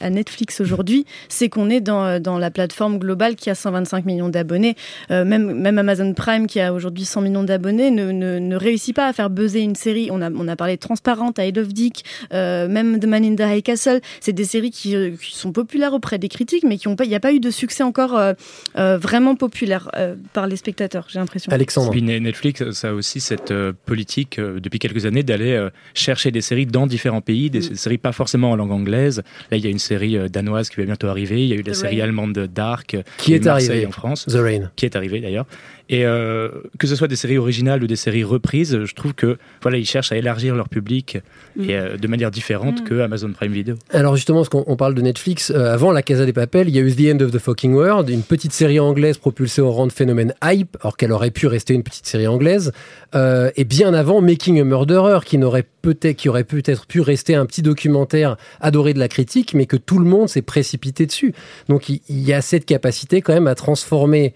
à 0.00 0.10
Netflix, 0.10 0.60
aujourd'hui, 0.60 1.04
c'est 1.28 1.48
qu'on 1.48 1.70
est 1.70 1.80
dans, 1.80 2.04
euh, 2.04 2.18
dans 2.18 2.38
la 2.38 2.50
plateforme 2.50 2.98
globale 2.98 3.36
qui 3.36 3.50
a 3.50 3.54
125 3.54 4.04
millions 4.04 4.28
d'abonnés. 4.28 4.76
Euh, 5.10 5.24
même, 5.24 5.52
même 5.52 5.78
Amazon 5.78 6.12
Prime, 6.14 6.46
qui 6.46 6.60
a 6.60 6.72
aujourd'hui 6.72 7.04
100 7.04 7.20
millions 7.22 7.42
d'abonnés, 7.44 7.90
ne, 7.90 8.10
ne, 8.12 8.38
ne 8.38 8.56
réussit 8.56 8.94
pas 8.94 9.06
à 9.08 9.12
faire 9.12 9.30
buzzer 9.30 9.60
une 9.60 9.74
série. 9.74 10.08
On 10.10 10.22
a, 10.22 10.30
on 10.30 10.48
a 10.48 10.56
parlé 10.56 10.74
de 10.76 10.80
Transparente, 10.80 11.38
I 11.38 11.52
Love 11.52 11.72
Dick, 11.76 12.04
euh, 12.32 12.66
même 12.68 12.98
The 12.98 13.04
Man 13.04 13.22
in 13.24 13.36
the 13.36 13.40
High 13.46 13.62
Castle. 13.62 14.00
C'est 14.20 14.32
des 14.32 14.44
séries 14.44 14.70
qui, 14.70 14.96
euh, 14.96 15.10
qui 15.10 15.36
sont 15.36 15.52
populaires 15.52 15.92
auprès 15.92 16.18
des 16.18 16.28
critiques, 16.28 16.64
mais 16.64 16.78
qui 16.78 16.88
ont 16.88 16.96
pas, 16.96 17.04
il 17.04 17.08
n'y 17.10 17.14
a 17.14 17.20
pas 17.20 17.32
eu 17.34 17.38
de 17.40 17.50
succès 17.50 17.82
encore 17.84 18.16
euh, 18.16 18.32
euh, 18.78 18.96
vraiment 18.98 19.36
populaire 19.36 19.90
euh, 19.96 20.14
par 20.32 20.46
les 20.46 20.56
spectateurs, 20.56 21.06
j'ai 21.10 21.18
l'impression. 21.18 21.52
Puis 21.90 22.02
Ne- 22.02 22.18
Netflix, 22.18 22.70
ça 22.70 22.88
a 22.88 22.92
aussi 22.92 23.20
cette 23.20 23.50
euh, 23.50 23.72
politique 23.84 24.38
euh, 24.38 24.58
depuis 24.58 24.78
quelques 24.78 25.04
années 25.04 25.22
d'aller 25.22 25.52
euh, 25.52 25.68
chercher 25.94 26.30
des 26.30 26.40
séries 26.40 26.66
dans 26.66 26.86
différents 26.86 27.20
pays, 27.20 27.50
des 27.50 27.58
Mm. 27.60 27.74
séries 27.74 27.98
pas 27.98 28.12
forcément 28.12 28.50
en 28.52 28.56
langue 28.56 28.72
anglaise. 28.72 29.22
Là, 29.50 29.56
il 29.58 29.64
y 29.64 29.66
a 29.66 29.70
une 29.70 29.78
série 29.78 30.16
euh, 30.16 30.28
danoise 30.28 30.70
qui 30.70 30.76
va 30.76 30.84
bientôt 30.84 31.08
arriver. 31.08 31.42
Il 31.42 31.48
y 31.48 31.52
a 31.52 31.56
eu 31.56 31.62
la 31.62 31.72
The 31.72 31.76
série 31.76 31.96
Rain. 31.98 32.04
allemande 32.04 32.32
de 32.32 32.46
Dark, 32.46 32.96
Qui 33.18 33.34
est 33.34 33.46
arrivée. 33.46 33.84
en 33.86 33.90
France. 33.90 34.24
The 34.26 34.34
Rain. 34.36 34.70
Qui 34.76 34.86
est 34.86 34.96
arrivé 34.96 35.20
d'ailleurs. 35.20 35.46
Et 35.88 36.04
euh, 36.04 36.48
que 36.80 36.86
ce 36.88 36.96
soit 36.96 37.06
des 37.06 37.14
séries 37.14 37.38
originales 37.38 37.82
ou 37.84 37.86
des 37.86 37.94
séries 37.96 38.24
reprises, 38.24 38.84
je 38.84 38.94
trouve 38.94 39.14
que 39.14 39.38
voilà, 39.62 39.76
ils 39.78 39.86
cherchent 39.86 40.10
à 40.10 40.16
élargir 40.16 40.54
leur 40.56 40.68
public 40.68 41.18
Mm. 41.56 41.65
Et, 41.68 41.76
euh, 41.76 41.96
de 41.96 42.08
manière 42.08 42.30
différente 42.30 42.84
que 42.84 43.00
Amazon 43.00 43.30
Prime 43.32 43.52
Video. 43.52 43.76
Alors 43.90 44.16
justement, 44.16 44.38
parce 44.38 44.48
qu'on 44.48 44.64
on 44.66 44.76
parle 44.76 44.94
de 44.94 45.02
Netflix, 45.02 45.50
euh, 45.50 45.72
avant 45.72 45.92
La 45.92 46.02
Casa 46.02 46.24
des 46.24 46.32
Papel, 46.32 46.68
il 46.68 46.76
y 46.76 46.78
a 46.78 46.82
eu 46.82 46.92
The 46.94 47.14
End 47.14 47.24
of 47.24 47.30
the 47.30 47.38
Fucking 47.38 47.74
World, 47.74 48.08
une 48.08 48.22
petite 48.22 48.52
série 48.52 48.80
anglaise 48.80 49.18
propulsée 49.18 49.60
au 49.60 49.70
rang 49.70 49.86
de 49.86 49.92
phénomène 49.92 50.34
hype, 50.42 50.76
alors 50.80 50.96
qu'elle 50.96 51.12
aurait 51.12 51.30
pu 51.30 51.46
rester 51.46 51.74
une 51.74 51.82
petite 51.82 52.06
série 52.06 52.26
anglaise. 52.26 52.72
Euh, 53.14 53.50
et 53.56 53.64
bien 53.64 53.94
avant 53.94 54.20
Making 54.20 54.60
a 54.60 54.64
Murderer, 54.64 55.20
qui 55.24 55.38
n'aurait 55.38 55.66
peut-être, 55.82 56.16
qui 56.16 56.28
aurait 56.28 56.44
peut-être 56.44 56.86
pu 56.86 57.00
rester 57.00 57.34
un 57.34 57.46
petit 57.46 57.62
documentaire 57.62 58.36
adoré 58.60 58.94
de 58.94 58.98
la 58.98 59.08
critique, 59.08 59.54
mais 59.54 59.66
que 59.66 59.76
tout 59.76 59.98
le 59.98 60.04
monde 60.04 60.28
s'est 60.28 60.42
précipité 60.42 61.06
dessus. 61.06 61.34
Donc 61.68 61.88
il, 61.88 62.00
il 62.08 62.20
y 62.20 62.32
a 62.32 62.40
cette 62.40 62.66
capacité 62.66 63.22
quand 63.22 63.34
même 63.34 63.46
à 63.46 63.54
transformer. 63.54 64.34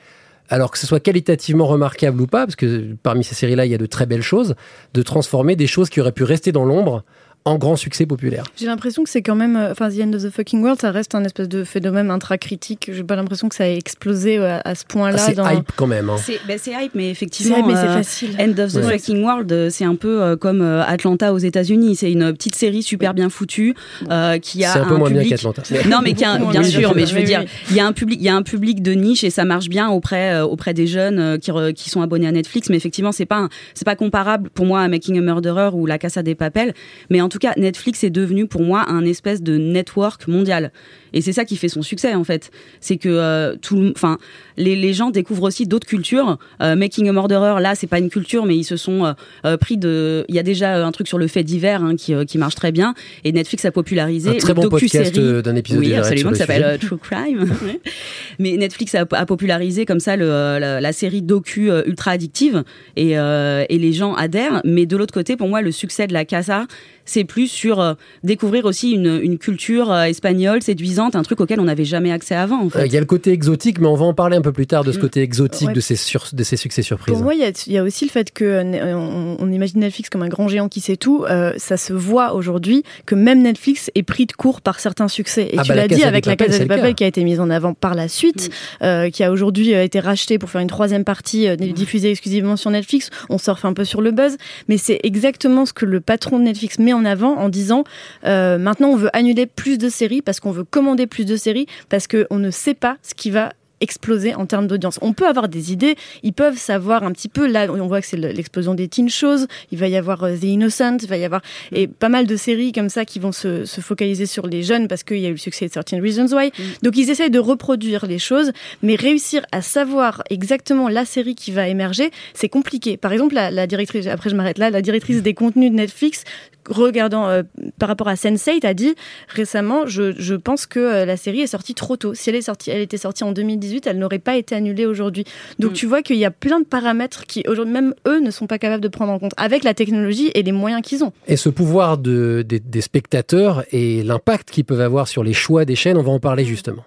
Alors 0.53 0.73
que 0.73 0.79
ce 0.79 0.87
soit 0.87 0.99
qualitativement 0.99 1.67
remarquable 1.67 2.21
ou 2.21 2.27
pas, 2.27 2.45
parce 2.45 2.57
que 2.57 2.97
parmi 3.05 3.23
ces 3.23 3.37
séries-là, 3.37 3.67
il 3.67 3.71
y 3.71 3.75
a 3.75 3.79
de 3.79 3.87
très 3.87 4.05
belles 4.05 4.21
choses, 4.21 4.57
de 4.95 5.03
transformer 5.03 5.55
des 5.55 5.69
choses 5.69 5.89
qui 5.91 6.01
auraient 6.01 6.11
pu 6.11 6.25
rester 6.25 6.51
dans 6.51 6.65
l'ombre 6.65 7.05
en 7.47 7.57
grand 7.57 7.77
succès 7.77 8.05
populaire. 8.07 8.45
J'ai 8.57 8.67
l'impression 8.67 9.03
que 9.03 9.09
c'est 9.11 9.23
quand 9.23 9.35
même, 9.35 9.57
euh, 9.57 9.73
enfin, 9.73 9.89
The 9.89 10.01
End 10.03 10.13
of 10.13 10.23
the 10.23 10.31
Fucking 10.31 10.63
World, 10.63 10.81
ça 10.81 10.91
reste 10.91 11.15
un 11.15 11.25
espèce 11.25 11.49
de 11.49 11.65
phénomène 11.65 12.11
intracritique. 12.11 12.91
J'ai 12.93 13.03
pas 13.03 13.17
l'impression 13.17 13.49
que 13.49 13.55
ça 13.55 13.65
a 13.65 13.69
explosé 13.69 14.37
euh, 14.39 14.59
à, 14.59 14.69
à 14.71 14.75
ce 14.75 14.85
point-là. 14.85 15.17
Ah, 15.19 15.25
c'est 15.27 15.35
dans... 15.35 15.49
hype 15.51 15.71
quand 15.75 15.87
même. 15.87 16.11
hein. 16.11 16.17
C'est 16.19 16.39
bah, 16.47 16.55
c'est 16.59 16.73
hype, 16.73 16.95
mais 16.95 17.11
effectivement, 17.11 17.55
C'est 17.57 17.61
hype, 17.63 17.67
mais 17.69 17.75
c'est 17.77 17.89
euh, 17.89 17.95
facile. 17.95 18.31
End 18.39 18.63
of 18.63 18.73
the 18.73 18.77
Ouais. 18.77 18.99
Fucking 18.99 19.23
World, 19.25 19.51
euh, 19.53 19.69
c'est 19.71 19.85
un 19.85 19.95
peu 19.95 20.23
euh, 20.23 20.37
comme 20.37 20.61
euh, 20.61 20.83
Atlanta 20.85 21.33
aux 21.33 21.39
États-Unis. 21.39 21.97
C'est 21.97 22.13
une 22.13 22.33
petite 22.35 22.55
série 22.55 22.83
super 22.83 23.15
bien 23.15 23.31
foutue 23.31 23.75
euh, 24.11 24.39
qui 24.39 24.65
a 24.65 24.73
C'est 24.75 24.79
un 24.81 24.85
peu 24.87 24.97
moins 24.97 25.09
bien 25.11 25.23
public. 25.23 25.37
qu'Atlanta. 25.37 25.63
Non, 25.89 26.01
mais 26.05 26.13
qui 26.13 26.25
a, 26.27 26.39
bien 26.39 26.63
sûr, 26.63 26.95
mais 26.95 27.07
je 27.07 27.15
veux 27.15 27.21
Oui, 27.21 27.27
dire, 27.27 27.41
oui. 27.41 27.49
il 27.71 27.77
y 27.77 27.81
a 27.81 27.87
un 27.87 27.93
public, 27.93 28.19
il 28.21 28.25
y 28.25 28.29
a 28.29 28.37
un 28.37 28.43
public 28.43 28.83
de 28.83 28.93
niche 28.93 29.25
et 29.25 29.31
ça 29.31 29.45
marche 29.47 29.69
bien 29.71 29.89
auprès 29.89 30.35
euh, 30.35 30.45
auprès 30.45 30.75
des 30.75 30.87
jeunes 30.87 31.19
euh, 31.19 31.39
qui 31.39 31.51
re- 31.51 31.73
qui 31.73 31.89
sont 31.89 32.03
abonnés 32.03 32.27
à 32.29 32.33
Netflix. 32.33 32.69
Mais 32.69 32.77
effectivement, 32.77 33.13
c'est 33.13 33.25
pas 33.27 33.39
un- 33.39 33.49
c'est 33.75 33.87
pas 33.87 33.97
comparable 33.97 34.51
pour 34.51 34.67
moi 34.67 34.81
à 34.83 34.89
Making 34.89 35.17
a 35.19 35.21
Murderer 35.23 35.71
ou 35.73 35.87
La 35.87 35.97
Casa 35.99 36.23
des 36.23 36.35
Papel. 36.35 36.75
Mais 37.09 37.21
en 37.23 37.30
tout 37.31 37.39
cas, 37.39 37.55
Netflix 37.57 38.05
est 38.05 38.11
devenu 38.11 38.47
pour 38.47 38.61
moi 38.61 38.85
un 38.89 39.07
espèce 39.07 39.43
de 39.43 39.57
network 39.57 40.29
mondial. 40.29 40.71
Et 41.13 41.21
c'est 41.21 41.33
ça 41.33 41.45
qui 41.45 41.57
fait 41.57 41.69
son 41.69 41.83
succès 41.83 42.15
en 42.15 42.25
fait. 42.25 42.51
C'est 42.81 42.97
que 42.97 43.09
euh, 43.09 43.57
tout, 43.57 43.93
enfin, 43.97 44.19
les, 44.57 44.77
les 44.77 44.93
gens 44.93 45.11
découvrent 45.11 45.45
aussi 45.45 45.67
d'autres 45.67 45.87
cultures. 45.87 46.39
Euh, 46.63 46.77
Making 46.77 47.09
a 47.09 47.13
Murderer, 47.13 47.61
là, 47.61 47.75
c'est 47.75 47.87
pas 47.87 47.99
une 47.99 48.11
culture, 48.11 48.47
mais 48.47 48.57
ils 48.57 48.65
se 48.65 48.77
sont 48.77 49.15
euh, 49.45 49.57
pris 49.57 49.77
de. 49.77 50.25
Il 50.29 50.35
y 50.35 50.39
a 50.39 50.43
déjà 50.43 50.85
un 50.85 50.93
truc 50.93 51.09
sur 51.09 51.19
le 51.19 51.27
fait 51.27 51.43
divers 51.43 51.83
hein, 51.83 51.97
qui, 51.97 52.15
qui 52.27 52.39
marche 52.39 52.55
très 52.55 52.73
bien. 52.73 52.95
Et 53.25 53.33
Netflix 53.33 53.65
a 53.65 53.73
popularisé 53.73 54.31
Un 54.31 54.35
très 54.35 54.55
bon 54.55 54.69
podcast, 54.69 55.19
d'un 55.19 55.57
épisode 55.57 55.81
Oui, 55.81 55.95
absolument, 55.95 56.33
qui 56.33 56.39
s'appelle 56.39 56.79
True 56.79 56.99
Crime. 56.99 57.51
Mais 58.39 58.57
Netflix 58.57 58.95
a, 58.95 59.05
a 59.11 59.27
popularisé 59.27 59.87
comme 59.87 60.01
ça 60.01 60.17
le, 60.17 60.27
la, 60.59 60.81
la 60.81 60.93
série 60.93 61.23
docu 61.23 61.71
ultra 61.87 62.13
addictive 62.13 62.65
et, 62.97 63.13
et 63.13 63.79
les 63.79 63.93
gens 63.93 64.15
adhèrent. 64.15 64.61
Mais 64.65 64.87
de 64.87 64.97
l'autre 64.97 65.15
côté, 65.15 65.37
pour 65.37 65.49
moi, 65.49 65.63
le 65.63 65.73
succès 65.73 66.07
de 66.07 66.13
la 66.13 66.25
Casa, 66.25 66.67
c'est 67.11 67.25
plus 67.25 67.49
sur 67.49 67.81
euh, 67.81 67.95
découvrir 68.23 68.65
aussi 68.65 68.93
une, 68.93 69.21
une 69.23 69.39
culture 69.39 69.91
euh, 69.91 70.05
espagnole 70.05 70.63
séduisante, 70.63 71.17
un 71.17 71.23
truc 71.23 71.41
auquel 71.41 71.59
on 71.61 71.65
n'avait 71.65 71.85
jamais 71.85 72.13
accès 72.13 72.35
avant. 72.35 72.61
En 72.61 72.67
Euh, 72.67 72.71
fait. 72.71 72.87
Il 72.87 72.93
y 72.93 72.97
a 72.97 73.01
le 73.01 73.07
côté 73.07 73.33
exotique, 73.33 73.79
mais 73.81 73.87
on 73.89 73.95
va 73.97 74.05
en 74.05 74.15
parler 74.15 74.37
un 74.37 74.43
peu 74.43 74.53
plus 74.53 74.67
tard 74.67 74.85
de 74.85 74.93
ce 74.93 74.99
Mm. 74.99 75.01
côté 75.01 75.23
exotique 75.23 75.69
Ouais. 75.69 75.75
de, 75.75 75.81
ces 75.81 75.97
sur- 75.97 76.27
de 76.33 76.43
ces 76.45 76.57
succès 76.57 76.83
surprises. 76.83 77.15
Pour 77.15 77.23
moi, 77.25 77.35
il 77.35 77.41
y, 77.41 77.45
a- 77.45 77.53
il 77.67 77.73
y 77.73 77.79
a 77.79 77.83
aussi 77.83 78.05
le 78.05 78.11
fait 78.11 78.31
que 78.33 78.45
euh, 78.45 78.97
on, 78.97 79.37
on 79.41 79.51
imagine 79.53 79.81
Netflix 79.81 80.09
comme 80.11 80.23
un 80.23 80.29
grand 80.29 80.49
géant 80.49 80.69
qui 80.69 80.81
sait 80.81 80.97
tout. 80.97 81.25
Euh, 81.29 81.53
ça 81.57 81.77
se 81.77 81.93
voit 81.93 82.35
aujourd'hui 82.35 82.83
que 83.07 83.15
même 83.15 83.43
Netflix 83.43 83.91
est 83.95 84.03
pris 84.03 84.27
de 84.27 84.33
court 84.33 84.61
par 84.61 84.79
certains 84.81 85.09
succès. 85.09 85.49
Et 85.53 85.59
Ah 85.59 85.63
tu 85.63 85.69
bah, 85.71 85.75
la 85.75 85.83
l'as 85.83 85.89
dit 85.89 86.05
avec 86.05 86.27
la 86.27 86.37
Casa 86.37 86.59
de. 86.61 86.65
Papel 86.65 86.95
qui 86.95 87.05
a 87.05 87.07
été 87.09 87.25
mise 87.25 87.41
en 87.41 87.51
avant 87.51 87.75
par 87.75 87.95
la 87.95 88.07
suite, 88.09 88.51
euh, 88.83 89.11
qui 89.11 89.25
a 89.25 89.33
aujourd'hui 89.33 89.73
été 89.73 89.99
rachetée 90.01 90.39
pour 90.39 90.49
faire 90.51 90.61
une 90.61 90.69
troisième 90.69 91.05
partie 91.05 91.49
euh, 91.49 91.57
diffusée 91.57 92.11
exclusivement 92.11 92.57
sur 92.57 92.71
Netflix. 92.71 93.11
On 93.29 93.39
surfe 93.39 93.65
un 93.65 93.73
peu 93.73 93.85
sur 93.85 94.01
le 94.03 94.11
buzz, 94.13 94.37
mais 94.69 94.77
c'est 94.79 95.01
exactement 95.03 95.67
ce 95.67 95.73
que 95.73 95.85
le 95.87 96.01
patron 96.01 96.39
de 96.39 96.45
Netflix 96.45 96.79
met 96.79 96.93
en 96.93 97.00
avant 97.05 97.37
en 97.37 97.49
disant 97.49 97.85
euh, 98.25 98.59
maintenant 98.59 98.89
on 98.91 98.97
veut 98.97 99.11
annuler 99.17 99.47
plus 99.47 99.79
de 99.79 99.89
séries 99.89 100.23
parce 100.23 100.41
qu'on 100.41 100.51
veut 100.53 100.65
commander 100.65 101.07
plus 101.07 101.25
de 101.25 101.37
séries 101.37 101.67
parce 101.89 102.07
qu'on 102.07 102.39
ne 102.39 102.51
sait 102.51 102.75
pas 102.75 102.97
ce 103.03 103.15
qui 103.15 103.31
va 103.31 103.53
exploser 103.83 104.35
en 104.35 104.45
termes 104.45 104.67
d'audience. 104.67 104.99
On 105.01 105.15
peut 105.15 105.27
avoir 105.27 105.49
des 105.49 105.73
idées, 105.73 105.95
ils 106.23 106.35
peuvent 106.35 106.59
savoir 106.59 107.03
un 107.03 107.13
petit 107.13 107.31
peu, 107.31 107.47
là 107.51 107.67
on 107.71 107.87
voit 107.87 108.03
que 108.03 108.07
c'est 108.07 108.19
le- 108.19 108.29
l'explosion 108.29 108.75
des 108.75 108.89
teen 108.89 109.09
shows, 109.09 109.47
il 109.73 109.79
va 109.79 109.89
y 109.89 109.97
avoir 109.97 110.23
euh, 110.23 110.37
The 110.37 110.45
Innocent, 110.45 110.99
il 111.01 111.09
va 111.09 111.17
y 111.17 111.25
avoir 111.25 111.41
et 111.73 111.87
pas 111.87 112.11
mal 112.11 112.27
de 112.27 112.37
séries 112.37 112.73
comme 112.73 112.91
ça 112.91 113.07
qui 113.07 113.19
vont 113.21 113.33
se, 113.33 113.65
se 113.65 113.81
focaliser 113.81 114.27
sur 114.27 114.47
les 114.47 114.63
jeunes 114.63 114.87
parce 114.87 115.03
qu'il 115.03 115.17
y 115.17 115.25
a 115.25 115.31
eu 115.31 115.33
le 115.33 115.39
succès 115.39 115.67
de 115.67 115.71
13 115.73 115.99
Reasons 116.03 116.27
Why. 116.37 116.53
Donc 116.83 116.99
ils 116.99 117.09
essayent 117.09 117.31
de 117.31 117.39
reproduire 117.39 118.05
les 118.05 118.19
choses, 118.19 118.53
mais 118.83 118.97
réussir 118.97 119.47
à 119.51 119.63
savoir 119.63 120.23
exactement 120.29 120.91
la 120.91 121.07
série 121.07 121.35
qui 121.35 121.51
va 121.51 121.67
émerger, 121.67 122.11
c'est 122.35 122.51
compliqué. 122.51 122.99
Par 122.99 123.15
exemple, 123.15 123.35
la, 123.35 123.51
la 123.51 123.67
directrice, 123.67 124.07
après 124.09 124.29
je 124.29 124.37
m'arrête 124.37 124.59
là, 124.59 124.69
la 124.69 124.83
directrice 124.83 125.23
des 125.23 125.33
contenus 125.33 125.71
de 125.71 125.77
Netflix, 125.77 126.25
regardant 126.69 127.29
euh, 127.29 127.43
par 127.79 127.89
rapport 127.89 128.09
à 128.09 128.15
Sense8 128.15 128.67
a 128.67 128.75
dit 128.75 128.95
récemment 129.29 129.87
je, 129.87 130.13
je 130.19 130.35
pense 130.35 130.67
que 130.67 130.81
euh, 130.81 131.05
la 131.05 131.17
série 131.17 131.41
est 131.41 131.47
sortie 131.47 131.75
trop 131.75 131.97
tôt 131.97 132.15
si 132.15 132.31
elle 132.31 132.37
est 132.37 132.43
sortie 132.43 132.71
elle 132.71 132.81
était 132.81 132.99
sortie 132.99 133.25
en 133.25 133.33
2018 133.33 133.87
elle 133.87 133.99
n'aurait 133.99 134.19
pas 134.19 134.37
été 134.37 134.55
annulée 134.55 134.87
aujourd'hui 134.87 135.25
donc 135.59 135.71
Mm. 135.71 135.75
tu 135.75 135.87
vois 135.87 136.03
qu'il 136.03 136.17
y 136.17 136.25
a 136.25 136.31
plein 136.31 136.61
de 136.61 136.65
paramètres 136.65 137.25
qui 137.27 137.45
aujourd'hui 137.47 137.73
même 137.75 137.95
eux 138.07 138.21
ne 138.21 138.31
sont 138.31 138.47
pas 138.47 138.59
capables 138.59 138.83
de 138.83 138.89
prendre 138.89 139.13
en 139.13 139.19
compte 139.19 139.33
avec 139.37 139.65
la 139.65 139.75
technologie 139.75 140.31
et 140.35 140.43
les 140.43 140.53
moyens 140.53 140.83
qu'ils 140.83 141.05
ont 141.05 141.13
Et 141.27 141.37
ce 141.37 141.49
pouvoir 141.49 141.99
de, 141.99 142.43
des, 142.47 142.61
des 142.61 142.81
spectateurs 142.81 143.65
et 143.73 144.03
l'impact 144.03 144.51
qu'ils 144.51 144.65
peuvent 144.65 144.81
avoir 144.81 145.07
sur 145.09 145.23
les 145.23 145.33
choix 145.33 145.65
des 145.65 145.77
chaînes, 145.77 145.97
on 145.97 146.03
va 146.03 146.13
en 146.13 146.21
parler 146.21 146.45
justement. 146.45 146.85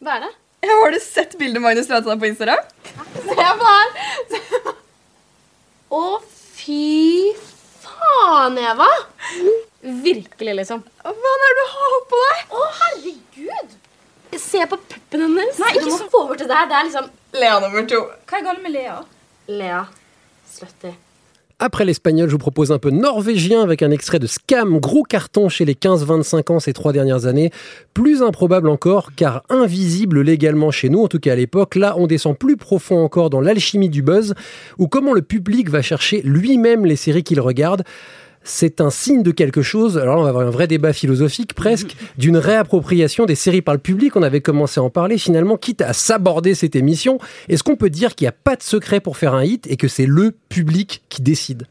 Hva 0.00 0.14
er 0.16 0.20
det? 0.24 0.30
Har 0.70 0.92
du 0.94 1.00
sett 1.04 1.34
bildet 1.38 1.60
Magnus 1.60 1.86
seg 1.90 2.06
på 2.06 2.26
Instagram? 2.28 2.62
Se 3.26 3.34
på 3.60 3.66
han! 3.68 3.90
Å, 5.90 6.00
fy 6.60 7.34
faen, 7.82 8.58
Eva! 8.58 8.88
Virkelig, 9.82 10.54
liksom. 10.60 10.82
Hva 11.04 11.34
er 11.34 11.44
det 11.44 11.52
du 11.58 11.62
har 11.74 11.94
på 12.10 12.20
deg? 12.24 12.56
Å, 12.56 12.64
herregud! 12.80 13.76
Se 14.40 14.62
på 14.70 14.76
puppen 14.92 15.24
hennes. 15.26 15.58
Nei, 15.58 15.70
ikke 15.74 15.90
så- 15.98 16.10
få 16.12 16.26
bort 16.28 16.38
det 16.38 16.48
der. 16.48 16.66
Det 16.70 16.76
er 16.80 16.84
liksom 16.90 17.10
Lea 17.32 17.60
nummer 17.60 17.86
to. 17.88 18.00
Hva 18.26 18.38
er 18.38 18.44
galt 18.46 18.62
med 18.62 18.72
Lea? 18.72 18.98
Lea. 19.48 19.80
Slutty. 20.50 20.92
Après 21.62 21.84
l'espagnol, 21.84 22.26
je 22.26 22.32
vous 22.32 22.38
propose 22.38 22.72
un 22.72 22.78
peu 22.78 22.88
norvégien 22.88 23.60
avec 23.60 23.82
un 23.82 23.90
extrait 23.90 24.18
de 24.18 24.26
Scam, 24.26 24.80
gros 24.80 25.02
carton 25.02 25.50
chez 25.50 25.66
les 25.66 25.74
15-25 25.74 26.52
ans 26.52 26.58
ces 26.58 26.72
trois 26.72 26.94
dernières 26.94 27.26
années. 27.26 27.50
Plus 27.92 28.22
improbable 28.22 28.70
encore, 28.70 29.10
car 29.14 29.42
invisible 29.50 30.22
légalement 30.22 30.70
chez 30.70 30.88
nous, 30.88 31.02
en 31.02 31.08
tout 31.08 31.18
cas 31.18 31.34
à 31.34 31.36
l'époque, 31.36 31.74
là 31.74 31.96
on 31.98 32.06
descend 32.06 32.38
plus 32.38 32.56
profond 32.56 33.04
encore 33.04 33.28
dans 33.28 33.42
l'alchimie 33.42 33.90
du 33.90 34.00
buzz, 34.00 34.34
ou 34.78 34.88
comment 34.88 35.12
le 35.12 35.20
public 35.20 35.68
va 35.68 35.82
chercher 35.82 36.22
lui-même 36.24 36.86
les 36.86 36.96
séries 36.96 37.24
qu'il 37.24 37.42
regarde. 37.42 37.84
C'est 38.42 38.80
un 38.80 38.90
signe 38.90 39.22
de 39.22 39.32
quelque 39.32 39.62
chose, 39.62 39.98
alors 39.98 40.16
là 40.16 40.20
on 40.20 40.24
va 40.24 40.30
avoir 40.30 40.46
un 40.46 40.50
vrai 40.50 40.66
débat 40.66 40.92
philosophique 40.92 41.54
presque, 41.54 41.96
d'une 42.18 42.36
réappropriation 42.36 43.26
des 43.26 43.34
séries 43.34 43.62
par 43.62 43.74
le 43.74 43.80
public. 43.80 44.16
On 44.16 44.22
avait 44.22 44.40
commencé 44.40 44.80
à 44.80 44.82
en 44.82 44.90
parler 44.90 45.18
finalement, 45.18 45.56
quitte 45.56 45.82
à 45.82 45.92
s'aborder 45.92 46.54
cette 46.54 46.76
émission. 46.76 47.18
Est-ce 47.48 47.62
qu'on 47.62 47.76
peut 47.76 47.90
dire 47.90 48.14
qu'il 48.14 48.24
n'y 48.24 48.30
a 48.30 48.32
pas 48.32 48.56
de 48.56 48.62
secret 48.62 49.00
pour 49.00 49.16
faire 49.16 49.34
un 49.34 49.44
hit 49.44 49.66
et 49.70 49.76
que 49.76 49.88
c'est 49.88 50.06
le 50.06 50.32
public 50.48 51.02
qui 51.08 51.22
décide? 51.22 51.66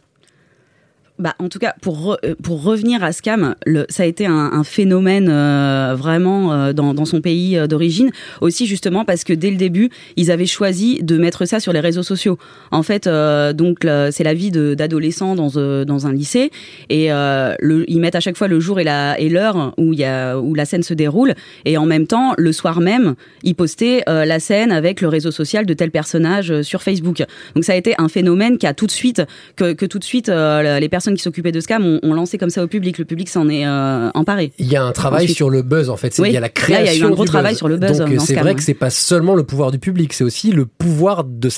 Bah, 1.19 1.35
en 1.37 1.49
tout 1.49 1.59
cas, 1.59 1.75
pour, 1.81 2.13
euh, 2.23 2.33
pour 2.41 2.63
revenir 2.63 3.03
à 3.03 3.11
Scam, 3.11 3.55
le, 3.65 3.85
ça 3.89 4.03
a 4.03 4.05
été 4.05 4.25
un, 4.25 4.31
un 4.53 4.63
phénomène 4.63 5.27
euh, 5.29 5.93
vraiment 5.97 6.53
euh, 6.53 6.71
dans, 6.71 6.93
dans 6.93 7.03
son 7.03 7.19
pays 7.19 7.57
euh, 7.57 7.67
d'origine. 7.67 8.09
Aussi, 8.39 8.65
justement, 8.65 9.03
parce 9.03 9.25
que 9.25 9.33
dès 9.33 9.51
le 9.51 9.57
début, 9.57 9.89
ils 10.15 10.31
avaient 10.31 10.45
choisi 10.45 11.03
de 11.03 11.17
mettre 11.17 11.43
ça 11.45 11.59
sur 11.59 11.73
les 11.73 11.81
réseaux 11.81 12.03
sociaux. 12.03 12.37
En 12.71 12.83
fait, 12.83 13.05
euh, 13.05 13.51
donc, 13.51 13.79
c'est 14.11 14.23
la 14.23 14.33
vie 14.33 14.49
d'adolescents 14.51 15.35
dans, 15.35 15.83
dans 15.83 16.07
un 16.07 16.13
lycée. 16.13 16.51
Et 16.89 17.09
le, 17.09 17.83
ils 17.89 17.99
mettent 17.99 18.15
à 18.15 18.21
chaque 18.21 18.37
fois 18.37 18.47
le 18.47 18.61
jour 18.61 18.79
et 18.79 18.85
la- 18.85 19.19
et 19.19 19.27
l'heure 19.27 19.73
où, 19.77 19.93
où 19.93 20.55
la 20.55 20.65
scène 20.65 20.83
se 20.83 20.93
déroule. 20.93 21.33
Et 21.65 21.77
en 21.77 21.85
même 21.85 22.07
temps, 22.07 22.33
le 22.37 22.53
soir 22.53 22.79
même, 22.79 23.15
ils 23.43 23.55
postaient 23.55 24.03
la 24.07 24.39
scène 24.39 24.71
avec 24.71 25.01
le 25.01 25.09
réseau 25.09 25.31
social 25.31 25.65
de 25.65 25.73
tel 25.73 25.91
personnage 25.91 26.61
sur 26.61 26.81
Facebook. 26.81 27.23
Donc, 27.55 27.65
ça 27.65 27.73
a 27.73 27.75
été 27.75 27.93
un 27.97 28.07
phénomène 28.07 28.57
qui 28.57 28.67
a 28.67 28.73
tout 28.73 28.85
de 28.87 28.91
suite, 28.91 29.21
que, 29.57 29.73
que 29.73 29.85
tout 29.85 29.99
de 29.99 30.03
suite, 30.05 30.29
les 30.29 30.89
personnes 30.89 31.08
qui 31.15 31.21
s'occupaient 31.23 31.51
de 31.51 31.59
Scam 31.59 31.85
ont, 31.85 31.99
ont 32.03 32.13
lancé 32.13 32.37
comme 32.37 32.49
ça 32.49 32.63
au 32.63 32.67
public. 32.67 32.97
Le 32.97 33.05
public 33.05 33.29
s'en 33.29 33.49
est 33.49 33.65
euh, 33.65 34.09
emparé. 34.13 34.51
Il 34.59 34.67
y 34.67 34.75
a 34.75 34.83
un 34.83 34.91
travail 34.91 35.23
Ensuite- 35.23 35.35
sur 35.37 35.49
le 35.49 35.61
buzz 35.61 35.89
en 35.89 35.97
fait. 35.97 36.13
Oui. 36.19 36.29
Il 36.29 36.33
y 36.33 36.37
a 36.37 36.39
la 36.39 36.47
Là, 36.47 36.49
il 36.49 36.53
création. 36.53 36.85
y 36.85 36.89
a 36.89 36.99
eu 36.99 37.03
un 37.07 37.11
gros 37.13 37.25
travail 37.25 37.51
buzz. 37.53 37.57
sur 37.57 37.67
le 37.67 37.77
buzz, 37.77 37.97
Donc 37.99 38.09
euh, 38.11 38.17
c'est 38.19 38.35
vrai 38.35 38.43
ouais. 38.51 38.55
que 38.55 38.63
c'est 38.63 38.73
pas 38.73 38.89
seulement 38.89 39.35
le 39.35 39.43
pouvoir 39.43 39.71
du 39.71 39.79
public, 39.79 40.13
c'est 40.13 40.23
aussi 40.23 40.51
le 40.51 40.65
pouvoir 40.65 41.23
de 41.23 41.49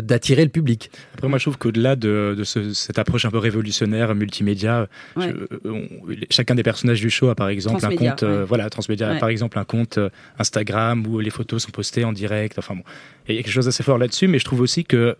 d'attirer 0.00 0.44
le 0.44 0.50
public. 0.50 0.90
Après, 1.14 1.28
moi, 1.28 1.38
je 1.38 1.44
trouve 1.44 1.58
qu'au-delà 1.58 1.96
de, 1.96 2.34
de 2.36 2.44
ce- 2.44 2.72
cette 2.72 2.98
approche 2.98 3.24
un 3.24 3.30
peu 3.30 3.38
révolutionnaire, 3.38 4.14
multimédia, 4.14 4.88
Ouais. 5.16 5.32
je- 5.64 5.68
on- 5.68 5.88
chacun 6.30 6.54
des 6.54 6.62
personnages 6.62 7.00
du 7.00 7.10
show 7.10 7.28
a 7.28 7.34
par 7.34 7.48
exemple 7.48 7.84
un 7.84 7.94
compte, 7.96 8.22
euh, 8.22 8.44
voilà, 8.46 8.68
transmédia, 8.70 9.12
Ouais. 9.12 9.18
par 9.18 9.28
exemple 9.28 9.58
un 9.58 9.64
compte 9.64 9.98
euh, 9.98 10.08
Instagram 10.38 11.06
où 11.06 11.20
les 11.20 11.30
photos 11.30 11.62
sont 11.64 11.70
postées 11.70 12.04
en 12.04 12.12
direct. 12.12 12.58
Enfin 12.58 12.74
bon, 12.74 12.82
Et 13.28 13.32
il 13.32 13.36
y 13.36 13.38
a 13.40 13.42
quelque 13.42 13.52
chose 13.52 13.64
d'assez 13.66 13.82
fort 13.82 13.98
là-dessus, 13.98 14.28
mais 14.28 14.38
je 14.38 14.44
trouve 14.44 14.60
aussi 14.60 14.84
que 14.84 15.16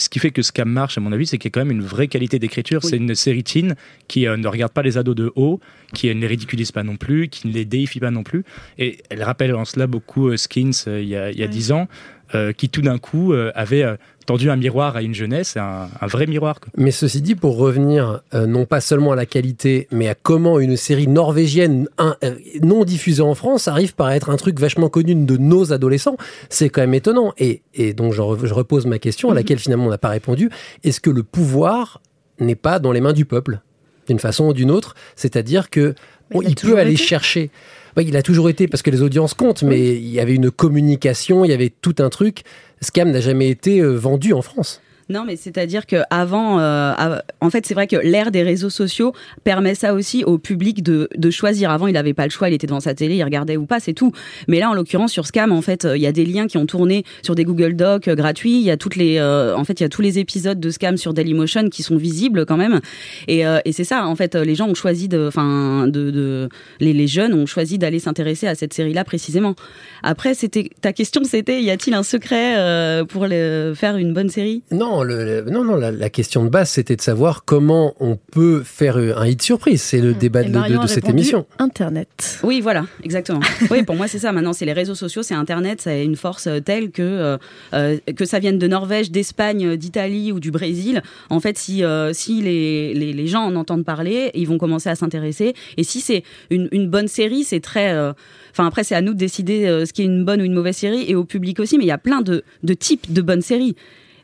ce 0.00 0.08
qui 0.08 0.18
fait 0.18 0.30
que 0.30 0.42
Scam 0.42 0.68
marche, 0.68 0.98
à 0.98 1.00
mon 1.00 1.12
avis, 1.12 1.26
c'est 1.26 1.38
qu'il 1.38 1.48
y 1.48 1.52
a 1.52 1.54
quand 1.54 1.64
même 1.64 1.76
une 1.76 1.84
vraie 1.84 2.08
qualité 2.08 2.38
d'écriture. 2.38 2.82
C'est 2.82 2.96
une 2.96 3.14
série 3.14 3.44
teen 3.44 3.76
qui 4.08 4.26
euh, 4.26 4.36
ne 4.36 4.48
regarde 4.48 4.72
pas 4.72 4.82
les 4.82 4.98
ados 4.98 5.14
de 5.14 5.30
haut, 5.36 5.60
qui 5.94 6.08
euh, 6.08 6.14
ne 6.14 6.20
les 6.20 6.26
ridiculise 6.26 6.72
pas 6.72 6.82
non 6.82 6.96
plus, 6.96 7.28
qui 7.28 7.46
ne 7.46 7.52
les 7.52 7.64
déifie 7.64 8.00
pas 8.00 8.10
non 8.10 8.22
plus. 8.22 8.44
Et 8.78 8.98
elle 9.10 9.22
rappelle 9.22 9.54
en 9.54 9.64
cela 9.64 9.86
beaucoup 9.86 10.28
euh, 10.28 10.36
Skins 10.36 10.86
il 10.86 11.04
y 11.04 11.16
a, 11.16 11.30
il 11.30 11.38
y 11.38 11.42
a 11.42 11.46
Ouais. 11.46 11.52
10 11.52 11.72
ans, 11.72 11.88
euh, 12.34 12.52
qui 12.52 12.68
tout 12.68 12.82
d'un 12.82 12.98
coup 12.98 13.32
euh, 13.32 13.50
avait 13.54 13.82
euh, 13.82 13.96
tendu 14.26 14.50
un 14.50 14.56
miroir 14.56 14.96
à 14.96 15.02
une 15.02 15.14
jeunesse, 15.14 15.56
un, 15.56 15.88
un 16.00 16.06
vrai 16.06 16.26
miroir. 16.26 16.60
quoi. 16.60 16.70
Mais 16.76 16.90
ceci 16.92 17.20
dit, 17.20 17.34
pour 17.34 17.56
revenir 17.56 18.20
euh, 18.34 18.46
non 18.46 18.64
pas 18.66 18.80
seulement 18.80 19.12
à 19.12 19.16
la 19.16 19.26
qualité, 19.26 19.88
mais 19.90 20.08
à 20.08 20.14
comment 20.14 20.60
une 20.60 20.76
série 20.76 21.08
norvégienne 21.08 21.88
un- 21.98 22.16
euh, 22.22 22.34
non 22.62 22.84
diffusée 22.84 23.22
en 23.22 23.34
France 23.34 23.66
arrive 23.66 23.94
par 23.94 24.10
être 24.12 24.30
un 24.30 24.36
truc 24.36 24.60
vachement 24.60 24.88
connu 24.88 25.14
de 25.14 25.36
nos 25.36 25.72
adolescents, 25.72 26.16
c'est 26.48 26.68
quand 26.68 26.82
même 26.82 26.94
étonnant. 26.94 27.32
Et, 27.38 27.62
et 27.74 27.92
donc 27.94 28.14
re- 28.14 28.46
je 28.46 28.54
repose 28.54 28.86
ma 28.86 28.98
question 28.98 29.30
à 29.30 29.34
laquelle 29.34 29.58
finalement 29.58 29.86
on 29.86 29.90
n'a 29.90 29.98
pas 29.98 30.08
répondu. 30.10 30.50
Est-ce 30.84 31.00
que 31.00 31.10
le 31.10 31.22
pouvoir 31.24 32.00
n'est 32.38 32.54
pas 32.54 32.78
dans 32.78 32.92
les 32.92 33.00
mains 33.00 33.12
du 33.12 33.24
peuple 33.24 33.60
d'une 34.06 34.18
façon 34.20 34.46
ou 34.48 34.52
d'une 34.52 34.70
autre? 34.70 34.94
C'est-à-dire 35.16 35.70
que 35.70 35.94
il 36.32 36.48
il 36.50 36.54
peut 36.54 36.78
aller 36.78 36.92
été. 36.92 37.02
chercher. 37.02 37.50
Oui, 37.96 38.04
il 38.06 38.16
a 38.16 38.22
toujours 38.22 38.48
été 38.48 38.68
parce 38.68 38.82
que 38.82 38.90
les 38.90 39.02
audiences 39.02 39.34
comptent, 39.34 39.62
mais 39.62 39.96
il 39.96 40.08
y 40.08 40.20
avait 40.20 40.34
une 40.34 40.50
communication, 40.50 41.44
il 41.44 41.50
y 41.50 41.54
avait 41.54 41.70
tout 41.70 41.96
un 41.98 42.08
truc. 42.08 42.42
Scam 42.80 43.10
n'a 43.10 43.20
jamais 43.20 43.48
été 43.48 43.80
euh, 43.80 43.96
vendu 43.96 44.32
en 44.32 44.42
France. 44.42 44.80
Non, 45.10 45.24
mais 45.26 45.34
c'est-à-dire 45.34 45.86
que 45.86 45.96
avant, 46.08 46.60
euh, 46.60 46.92
en 47.40 47.50
fait, 47.50 47.66
c'est 47.66 47.74
vrai 47.74 47.88
que 47.88 47.96
l'ère 47.96 48.30
des 48.30 48.44
réseaux 48.44 48.70
sociaux 48.70 49.12
permet 49.42 49.74
ça 49.74 49.92
aussi 49.92 50.22
au 50.24 50.38
public 50.38 50.84
de, 50.84 51.08
de 51.16 51.30
choisir. 51.30 51.70
Avant, 51.70 51.88
il 51.88 51.94
n'avait 51.94 52.14
pas 52.14 52.24
le 52.24 52.30
choix, 52.30 52.48
il 52.48 52.54
était 52.54 52.68
devant 52.68 52.78
sa 52.78 52.94
télé, 52.94 53.16
il 53.16 53.24
regardait 53.24 53.56
ou 53.56 53.66
pas, 53.66 53.80
c'est 53.80 53.92
tout. 53.92 54.12
Mais 54.46 54.60
là, 54.60 54.70
en 54.70 54.74
l'occurrence, 54.74 55.10
sur 55.10 55.26
Scam, 55.26 55.50
en 55.50 55.62
fait, 55.62 55.84
euh, 55.84 55.96
il 55.96 56.02
y 56.02 56.06
a 56.06 56.12
des 56.12 56.24
liens 56.24 56.46
qui 56.46 56.58
ont 56.58 56.66
tourné 56.66 57.04
sur 57.22 57.34
des 57.34 57.44
Google 57.44 57.74
Docs 57.74 58.06
euh, 58.06 58.14
gratuits. 58.14 58.56
Il 58.56 58.62
y 58.62 58.70
a 58.70 58.76
toutes 58.76 58.94
les, 58.94 59.18
euh, 59.18 59.56
en 59.56 59.64
fait, 59.64 59.80
il 59.80 59.82
y 59.82 59.86
a 59.86 59.88
tous 59.88 60.02
les 60.02 60.20
épisodes 60.20 60.60
de 60.60 60.70
Scam 60.70 60.96
sur 60.96 61.12
Dailymotion 61.12 61.68
qui 61.70 61.82
sont 61.82 61.96
visibles 61.96 62.46
quand 62.46 62.56
même. 62.56 62.80
Et, 63.26 63.44
euh, 63.44 63.58
et 63.64 63.72
c'est 63.72 63.84
ça, 63.84 64.06
en 64.06 64.14
fait, 64.14 64.36
euh, 64.36 64.44
les 64.44 64.54
gens 64.54 64.68
ont 64.68 64.74
choisi 64.74 65.08
de, 65.08 65.26
enfin, 65.26 65.88
de, 65.88 66.10
de, 66.10 66.48
les, 66.78 67.06
jeunes 67.08 67.34
ont 67.34 67.46
choisi 67.46 67.78
d'aller 67.78 67.98
s'intéresser 67.98 68.46
à 68.46 68.54
cette 68.54 68.72
série-là 68.72 69.02
précisément. 69.02 69.56
Après, 70.04 70.34
c'était 70.34 70.70
ta 70.80 70.92
question, 70.92 71.24
c'était 71.24 71.62
y 71.62 71.70
a-t-il 71.70 71.94
un 71.94 72.04
secret 72.04 73.04
pour 73.08 73.26
faire 73.26 73.96
une 73.96 74.12
bonne 74.12 74.28
série? 74.28 74.62
Non, 74.70 74.99
le, 75.04 75.42
le- 75.44 75.50
non, 75.50 75.64
non. 75.64 75.76
La, 75.76 75.90
la 75.90 76.10
question 76.10 76.44
de 76.44 76.48
base, 76.48 76.70
c'était 76.70 76.96
de 76.96 77.00
savoir 77.00 77.44
comment 77.44 77.94
on 78.00 78.16
peut 78.16 78.62
faire 78.64 78.98
euh, 78.98 79.14
un 79.16 79.26
hit 79.26 79.42
surprise. 79.42 79.82
C'est 79.82 80.00
le 80.00 80.14
débat 80.14 80.42
Et 80.42 80.46
de, 80.46 80.52
de 80.52 80.76
a 80.78 80.86
cette 80.86 81.08
émission. 81.08 81.46
Internet. 81.58 82.40
Oui, 82.42 82.60
voilà, 82.60 82.86
exactement. 83.02 83.40
oui, 83.70 83.82
pour 83.82 83.96
moi, 83.96 84.08
c'est 84.08 84.18
ça. 84.18 84.32
Maintenant, 84.32 84.52
c'est 84.52 84.64
les 84.66 84.72
réseaux 84.72 84.94
sociaux, 84.94 85.22
c'est 85.22 85.34
Internet, 85.34 85.80
ça 85.80 85.90
a 85.90 85.96
une 85.96 86.16
force 86.16 86.46
euh, 86.46 86.60
telle 86.60 86.90
que 86.90 87.38
euh, 87.74 87.98
que 88.16 88.24
ça 88.24 88.38
vienne 88.38 88.58
de 88.58 88.66
Norvège, 88.66 89.10
d'Espagne, 89.10 89.76
d'Italie 89.76 90.32
ou 90.32 90.40
du 90.40 90.50
Brésil. 90.50 91.02
En 91.28 91.40
fait, 91.40 91.58
si 91.58 91.84
euh, 91.84 92.12
si 92.12 92.42
les, 92.42 92.94
les 92.94 93.12
les 93.12 93.26
gens 93.26 93.42
en 93.42 93.56
entendent 93.56 93.84
parler, 93.84 94.30
ils 94.34 94.46
vont 94.48 94.58
commencer 94.58 94.88
à 94.88 94.94
s'intéresser. 94.94 95.54
Et 95.76 95.84
si 95.84 96.00
c'est 96.00 96.22
une 96.50 96.68
une 96.72 96.88
bonne 96.88 97.08
série, 97.08 97.44
c'est 97.44 97.60
très 97.60 97.92
euh, 97.92 98.12
Enfin, 98.52 98.66
après, 98.66 98.82
c'est 98.82 98.96
à 98.96 99.00
nous 99.00 99.14
de 99.14 99.18
décider 99.18 99.66
euh, 99.66 99.86
ce 99.86 99.92
qui 99.92 100.02
est 100.02 100.06
une 100.06 100.24
bonne 100.24 100.40
ou 100.42 100.44
une 100.44 100.54
mauvaise 100.54 100.76
série 100.76 101.04
et 101.08 101.14
au 101.14 101.22
public 101.24 101.60
aussi. 101.60 101.78
Mais 101.78 101.84
il 101.84 101.86
y 101.86 101.92
a 101.92 101.98
plein 101.98 102.20
de, 102.20 102.42
de 102.64 102.74
types 102.74 103.12
de 103.12 103.22
bonnes 103.22 103.42
séries. 103.42 103.76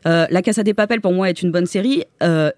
Euh, 0.07 0.25
la 0.29 0.41
Casa 0.41 0.63
des 0.63 0.73
Papel, 0.73 1.01
pour 1.01 1.11
moi, 1.11 1.29
est 1.29 1.41
une 1.41 1.51
bonne 1.51 1.65
série. 1.65 2.03
Euh, 2.23 2.51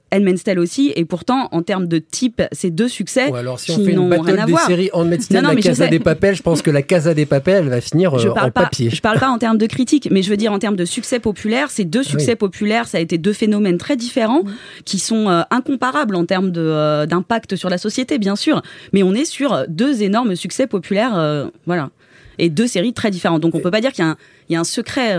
Tale 0.46 0.60
aussi. 0.60 0.94
Et 0.96 1.06
pourtant, 1.06 1.50
en 1.52 1.64
termes 1.64 1.88
de 1.88 1.98
type, 1.98 2.42
c'est 2.52 2.70
deux 2.70 2.88
succès 2.88 3.30
Ou 3.30 3.36
alors, 3.36 3.60
si 3.60 3.72
on 3.72 3.76
qui 3.76 3.86
fait 3.86 3.92
une 3.92 3.98
n'ont 3.98 4.10
rien 4.10 4.20
battle 4.20 4.40
à 4.40 4.46
des 4.46 4.52
voir. 4.52 4.66
séries 4.66 4.90
en 4.94 5.06
non, 5.06 5.42
la 5.42 5.56
Casa 5.56 5.88
des 5.88 6.00
Papels, 6.00 6.36
je 6.36 6.42
pense 6.42 6.62
que 6.62 6.72
la 6.72 6.82
Casa 6.82 7.14
des 7.14 7.26
Papels 7.26 7.68
va 7.68 7.82
finir 7.82 8.14
euh, 8.14 8.20
je 8.20 8.30
en 8.30 8.34
parle 8.34 8.52
pas, 8.52 8.64
papier. 8.64 8.90
je 8.90 9.02
parle 9.02 9.20
pas 9.20 9.30
en 9.30 9.38
termes 9.38 9.58
de 9.58 9.66
critique, 9.66 10.10
mais 10.12 10.22
je 10.22 10.30
veux 10.30 10.38
dire 10.38 10.52
en 10.52 10.60
termes 10.60 10.76
de 10.76 10.86
succès 10.86 11.20
populaire. 11.20 11.72
Ces 11.72 11.86
deux 11.86 12.04
succès 12.04 12.32
oui. 12.32 12.38
populaires, 12.38 12.88
ça 12.88 12.98
a 12.98 13.02
été 13.02 13.18
deux 13.18 13.34
phénomènes 13.34 13.78
très 13.78 13.96
différents 13.96 14.44
qui 14.86 15.00
sont 15.00 15.30
euh, 15.30 15.42
incomparables 15.52 16.16
en 16.16 16.26
termes 16.26 16.52
de, 16.52 16.62
euh, 16.62 17.06
d'impact 17.06 17.56
sur 17.56 17.70
la 17.70 17.78
société, 17.78 18.18
bien 18.18 18.36
sûr. 18.36 18.62
Mais 18.94 19.04
on 19.04 19.14
est 19.14 19.26
sur 19.26 19.66
deux 19.68 20.04
énormes 20.04 20.36
succès 20.36 20.68
populaires, 20.68 21.18
euh, 21.18 21.48
voilà, 21.66 21.90
et 22.38 22.50
deux 22.50 22.68
séries 22.68 22.94
très 22.94 23.12
différentes. 23.12 23.42
Donc 23.42 23.56
on 23.56 23.60
peut 23.60 23.72
pas 23.72 23.82
dire 23.82 23.92
qu'il 23.92 24.06
y 24.50 24.56
a 24.56 24.60
un 24.60 24.64
secret. 24.64 25.18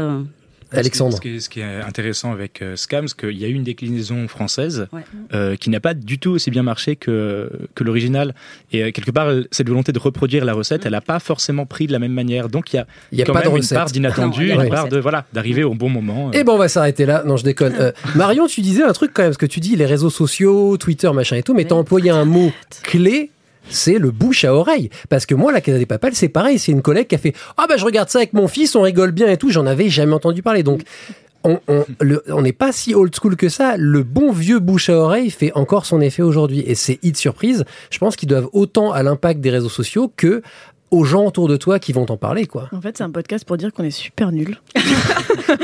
Alexandre. 0.72 1.16
Ce 1.16 1.20
qui, 1.20 1.36
est, 1.36 1.40
ce 1.40 1.48
qui 1.48 1.60
est 1.60 1.80
intéressant 1.82 2.32
avec 2.32 2.62
euh, 2.62 2.76
Scam, 2.76 3.08
c'est 3.08 3.16
qu'il 3.16 3.36
y 3.38 3.44
a 3.44 3.48
eu 3.48 3.52
une 3.52 3.64
déclinaison 3.64 4.28
française 4.28 4.86
Ouais. 4.92 5.02
euh, 5.34 5.56
qui 5.56 5.70
n'a 5.70 5.80
pas 5.80 5.94
du 5.94 6.18
tout 6.18 6.30
aussi 6.30 6.50
bien 6.50 6.62
marché 6.62 6.96
que, 6.96 7.50
que 7.74 7.84
l'original. 7.84 8.34
Et 8.72 8.82
euh, 8.84 8.90
quelque 8.92 9.10
part, 9.10 9.32
cette 9.50 9.68
volonté 9.68 9.92
de 9.92 9.98
reproduire 9.98 10.44
la 10.44 10.52
recette, 10.52 10.86
elle 10.86 10.92
n'a 10.92 11.00
pas 11.00 11.18
forcément 11.18 11.66
pris 11.66 11.86
de 11.86 11.92
la 11.92 11.98
même 11.98 12.12
manière. 12.12 12.48
Donc 12.48 12.72
il 12.72 12.76
y 12.76 12.78
a, 12.78 12.86
Il 13.12 13.18
y 13.18 13.22
a 13.22 13.24
quand 13.24 13.32
pas 13.32 13.40
de 13.40 13.46
même 13.46 13.56
une 13.56 13.62
recette. 13.62 13.78
part 13.78 13.90
d'inattendu, 13.90 14.48
y 14.48 14.52
a 14.52 14.56
pas 14.56 14.60
de 14.62 14.66
une 14.66 14.70
part 14.72 14.84
recette. 14.84 14.92
de 14.94 14.98
voilà, 15.00 15.26
d'arriver 15.32 15.64
au 15.64 15.74
bon 15.74 15.88
moment. 15.88 16.30
Eh 16.32 16.44
ben, 16.44 16.52
on 16.52 16.58
va 16.58 16.68
s'arrêter 16.68 17.06
là. 17.06 17.22
Non, 17.26 17.36
je 17.36 17.44
déconne. 17.44 17.74
Euh, 17.80 17.92
Marion, 18.14 18.46
tu 18.46 18.60
disais 18.60 18.82
un 18.82 18.92
truc 18.92 19.12
quand 19.14 19.22
même, 19.22 19.30
parce 19.30 19.38
que 19.38 19.46
tu 19.46 19.60
dis 19.60 19.76
les 19.76 19.86
réseaux 19.86 20.10
sociaux, 20.10 20.76
Twitter, 20.76 21.10
machin 21.12 21.36
et 21.36 21.42
tout, 21.42 21.54
mais 21.54 21.64
t'as 21.64 21.74
employé 21.74 22.10
un 22.10 22.24
mot 22.24 22.52
clé. 22.82 23.30
C'est 23.70 23.98
le 23.98 24.10
bouche 24.10 24.44
à 24.44 24.54
oreille. 24.54 24.90
Parce 25.08 25.26
que 25.26 25.34
moi, 25.34 25.52
la 25.52 25.60
Casa 25.60 25.78
des 25.78 25.86
Papels, 25.86 26.14
c'est 26.14 26.28
pareil. 26.28 26.58
C'est 26.58 26.72
une 26.72 26.82
collègue 26.82 27.06
qui 27.06 27.14
a 27.14 27.18
fait 27.18 27.34
Ah, 27.56 27.66
bah, 27.68 27.76
je 27.78 27.84
regarde 27.84 28.08
ça 28.10 28.18
avec 28.18 28.32
mon 28.32 28.48
fils, 28.48 28.74
on 28.76 28.82
rigole 28.82 29.12
bien 29.12 29.28
et 29.28 29.36
tout. 29.36 29.50
J'en 29.50 29.66
avais 29.66 29.88
jamais 29.88 30.12
entendu 30.12 30.42
parler. 30.42 30.62
Donc, 30.62 30.82
on 31.44 32.42
n'est 32.42 32.52
pas 32.52 32.72
si 32.72 32.94
old 32.94 33.14
school 33.14 33.36
que 33.36 33.48
ça. 33.48 33.76
Le 33.78 34.02
bon 34.02 34.30
vieux 34.32 34.58
bouche 34.58 34.90
à 34.90 34.96
oreille 34.96 35.30
fait 35.30 35.52
encore 35.54 35.86
son 35.86 36.00
effet 36.00 36.22
aujourd'hui. 36.22 36.62
Et 36.66 36.74
ces 36.74 36.98
hits 37.02 37.14
surprises, 37.14 37.64
je 37.90 37.98
pense 37.98 38.16
qu'ils 38.16 38.28
doivent 38.28 38.48
autant 38.52 38.92
à 38.92 39.02
l'impact 39.02 39.40
des 39.40 39.50
réseaux 39.50 39.68
sociaux 39.70 40.12
que 40.16 40.42
aux 40.90 41.04
gens 41.04 41.24
autour 41.24 41.46
de 41.46 41.56
toi 41.56 41.78
qui 41.78 41.92
vont 41.92 42.04
t'en 42.04 42.16
parler, 42.16 42.46
quoi. 42.46 42.68
En 42.72 42.80
fait, 42.80 42.98
c'est 42.98 43.04
un 43.04 43.10
podcast 43.10 43.44
pour 43.44 43.56
dire 43.56 43.72
qu'on 43.72 43.84
est 43.84 43.92
super 43.92 44.32
nuls. 44.32 44.60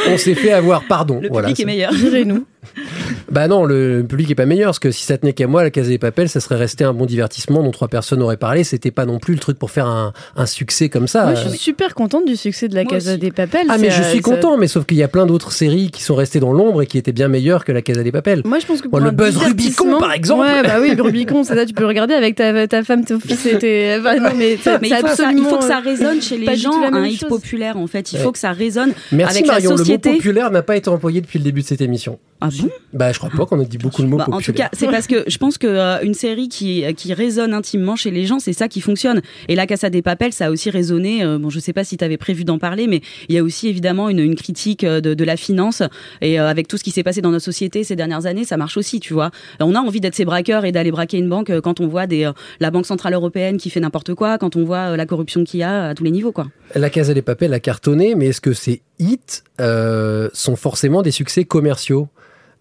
On 0.09 0.17
s'est 0.17 0.37
fait 0.37 0.53
avoir, 0.53 0.85
pardon. 0.87 1.19
Le 1.21 1.29
Voilà, 1.29 1.49
public 1.49 1.61
est 1.63 1.67
meilleur. 1.67 1.93
Direz-nous. 1.93 2.47
Bah 3.31 3.49
non, 3.49 3.65
le 3.65 4.05
public 4.09 4.31
est 4.31 4.35
pas 4.35 4.47
meilleur, 4.47 4.69
parce 4.69 4.79
que 4.79 4.91
si 4.91 5.05
ça 5.05 5.19
tenait 5.19 5.33
qu'à 5.33 5.47
moi, 5.47 5.63
la 5.63 5.71
Casa 5.71 5.89
des 5.89 5.99
Papels, 5.99 6.29
ça 6.29 6.41
serait 6.41 6.57
resté 6.57 6.85
un 6.85 6.93
bon 6.95 7.07
divertissement 7.07 7.63
dont 7.63 7.71
trois 7.71 7.89
personnes 7.89 8.23
auraient 8.23 8.37
parlé. 8.37 8.65
C'était 8.65 8.91
pas 8.91 9.05
non 9.05 9.19
plus 9.19 9.35
le 9.35 9.41
truc 9.41 9.59
pour 9.59 9.71
faire 9.71 9.87
un, 9.87 10.13
un 10.37 10.47
succès 10.47 10.89
comme 10.89 11.09
ça. 11.09 11.25
Moi, 11.27 11.35
je 11.35 11.47
Euh, 11.47 11.51
suis 11.51 11.59
super 11.59 11.95
contente 11.95 12.25
du 12.27 12.37
succès 12.37 12.69
de 12.69 12.75
la 12.75 12.85
Moi 12.85 12.93
Casa 12.93 13.11
aussi. 13.13 13.19
des 13.21 13.31
Papels. 13.33 13.67
Ah 13.69 13.79
mais 13.79 13.91
je 13.91 14.01
euh, 14.01 14.05
suis 14.11 14.23
ça- 14.23 14.31
content, 14.31 14.57
mais 14.57 14.69
sauf 14.69 14.87
qu'il 14.87 14.97
y 14.97 15.03
a 15.03 15.09
plein 15.09 15.27
d'autres 15.27 15.53
séries 15.53 15.91
qui 15.91 16.03
sont 16.03 16.15
restées 16.15 16.41
dans 16.41 16.53
l'ombre 16.53 16.83
et 16.83 16.87
qui 16.87 16.99
étaient 16.99 17.13
bien 17.13 17.29
meilleures 17.29 17.65
que 17.65 17.73
la 17.73 17.83
Casa 17.83 18.03
des 18.03 18.13
Papels. 18.13 18.43
Moi, 18.45 18.59
je 18.61 18.67
pense 18.67 18.81
que 18.81 18.89
Bon, 18.89 18.99
le 18.99 19.11
buzz 19.11 19.37
Rubicon, 19.37 19.99
par 19.99 20.13
exemple. 20.13 20.43
Ouais, 20.47 20.63
bah 20.63 20.77
oui, 20.81 20.95
Rubicon, 20.99 21.43
ça, 21.45 21.67
tu 21.67 21.75
peux 21.75 21.83
le 21.83 21.89
regarder 21.89 22.15
avec 22.15 22.37
ta, 22.37 22.67
ta 22.69 22.83
femme, 22.85 23.05
ton 23.05 23.19
fils 23.21 23.45
et 23.47 23.59
tes. 23.59 23.97
enfin, 23.99 24.17
non, 24.21 24.31
mais 24.37 24.57
ça- 24.57 24.79
Mais 24.81 24.89
il 24.89 24.95
c'est 24.95 25.01
faut, 25.01 25.07
que 25.09 25.15
ça, 25.17 25.23
il 25.25 25.27
absolument, 25.29 25.49
faut 25.51 25.59
que 25.59 25.65
ça 25.65 25.79
euh, 25.79 25.81
résonne 25.85 26.23
chez 26.23 26.39
pas 26.39 26.53
les 26.53 26.57
gens, 26.57 26.73
un 26.93 27.05
hit 27.07 27.21
chose. 27.21 27.29
populaire 27.29 27.77
en 27.77 27.87
fait. 27.87 28.13
Il 28.13 28.17
Ouais. 28.17 28.23
faut 28.23 28.33
que 28.33 28.39
ça 28.39 28.53
résonne 28.53 28.93
Merci 29.13 29.39
avec 29.39 29.47
Marion, 29.49 29.71
la 29.71 29.77
le 29.77 29.79
mot 29.79 29.85
société. 29.85 30.13
populaire 30.15 30.51
n'a 30.51 30.63
pas 30.63 30.77
été 30.77 30.89
employé 30.89 31.21
depuis 31.21 31.39
le 31.39 31.45
début 31.45 31.63
de 31.63 31.67
cette 31.67 31.81
émission. 31.81 32.19
Ah 32.41 32.49
bon 32.63 32.71
Bah 32.93 33.13
je 33.13 33.19
crois 33.19 33.31
pas 33.31 33.47
qu'on 33.47 33.61
a 33.61 33.65
dit 33.65 33.79
beaucoup 33.79 34.03
de 34.03 34.07
mots 34.09 34.17
Bah, 34.19 34.27
en 34.31 34.41
tout 34.41 34.53
cas, 34.53 34.69
c'est 34.73 34.87
parce 34.87 35.07
que 35.07 35.25
je 35.27 35.39
pense 35.39 35.59
que 35.59 35.67
euh, 35.67 36.01
une 36.03 36.15
série 36.15 36.49
qui, 36.49 36.85
qui 36.95 37.15
résonne 37.15 37.53
intimement 37.55 37.97
chez 37.97 38.11
les 38.11 38.25
gens, 38.27 38.39
c'est 38.39 38.53
ça 38.53 38.69
qui 38.69 38.81
fonctionne. 38.81 39.21
Et 39.49 39.55
la 39.55 39.67
Casa 39.67 39.91
des 39.91 40.03
Papels, 40.03 40.33
ça 40.33 40.47
a 40.47 40.51
aussi 40.51 40.71
résonné. 40.71 41.23
euh, 41.25 41.39
bon, 41.39 41.51
je 41.51 41.59
sais 41.61 41.73
pas 41.73 41.85
si 41.85 41.97
tu 41.97 42.05
avais 42.05 42.17
prévu 42.17 42.45
d'en 42.45 42.59
parler, 42.59 42.87
mais 42.87 43.01
il 43.29 43.35
y 43.35 43.39
a 43.39 43.43
aussi 43.43 43.69
évidemment 43.69 44.09
une, 44.09 44.19
une 44.21 44.35
critique 44.35 44.85
euh, 44.85 45.01
de, 45.01 45.15
de 45.15 45.25
la 45.25 45.37
finance 45.37 45.83
et 46.21 46.39
euh, 46.41 46.49
avec 46.49 46.69
tout 46.69 46.77
ce 46.77 46.85
qui 46.85 46.91
s'est 46.91 47.03
passé 47.03 47.21
dans 47.21 47.31
notre 47.31 47.45
société 47.45 47.85
ces 47.85 47.97
dernières 47.97 48.27
années, 48.27 48.45
ça 48.45 48.57
marche 48.57 48.77
aussi, 48.77 49.01
tu 49.01 49.13
vois. 49.15 49.31
On 49.61 49.75
a 49.75 49.81
envie 49.81 50.01
d'être 50.01 50.15
ces 50.15 50.25
braqueurs 50.25 50.65
et 50.65 50.73
d'aller 50.73 50.91
braquer 50.91 51.19
une 51.19 51.29
banque 51.29 51.51
euh, 51.51 51.61
quand 51.61 51.81
on 51.81 51.87
voit 51.87 52.07
des, 52.07 52.25
euh, 52.25 52.33
la 52.61 52.71
Banque 52.71 52.87
centrale 52.87 53.15
européenne 53.15 53.57
qui 53.59 53.71
fait 53.71 53.81
n'importe 53.81 54.15
quoi, 54.15 54.39
quand 54.39 54.57
on 54.57 54.65
voit 54.65 54.93
euh, 54.93 54.97
la 54.97 55.07
corruption 55.07 55.45
qu'il 55.45 55.61
y 55.61 55.63
a 55.63 55.89
à 55.89 55.95
tous 55.95 56.05
les 56.05 56.11
niveaux, 56.11 56.33
quoi. 56.33 56.47
La 56.75 56.91
Casa 56.91 57.15
des 57.15 57.23
Papels 57.23 57.53
a 57.55 57.61
cartonné, 57.61 58.15
mais 58.15 58.27
est-ce 58.27 58.41
que 58.41 58.53
ces 58.53 58.83
hits 58.99 59.19
euh, 59.61 60.29
sont 60.33 60.57
forcément 60.57 61.03
des 61.03 61.11
succès 61.11 61.45
commerciaux? 61.45 62.09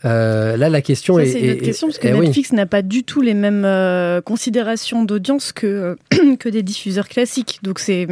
Euh, 0.04 0.58
là, 0.58 0.70
la 0.70 0.82
question 0.82 1.16
Ça, 1.16 1.24
est. 1.24 1.26
c'est 1.28 1.40
une 1.40 1.46
est- 1.46 1.52
autre 1.54 1.62
question, 1.64 1.88
parce 1.88 2.00
que 2.00 2.08
eh 2.10 2.14
oui. 2.14 2.26
Netflix 2.28 2.52
n'a 2.52 2.66
pas 2.66 2.82
du 2.82 3.04
tout 3.04 3.22
les 3.22 3.34
mêmes 3.34 3.64
euh, 3.66 4.22
considérations 4.22 5.04
d'audience 5.04 5.52
que, 5.54 5.96
que 6.40 6.50
des 6.50 6.64
diffuseurs 6.64 7.08
classiques. 7.08 7.60
Donc 7.64 7.80
c'est. 7.80 8.08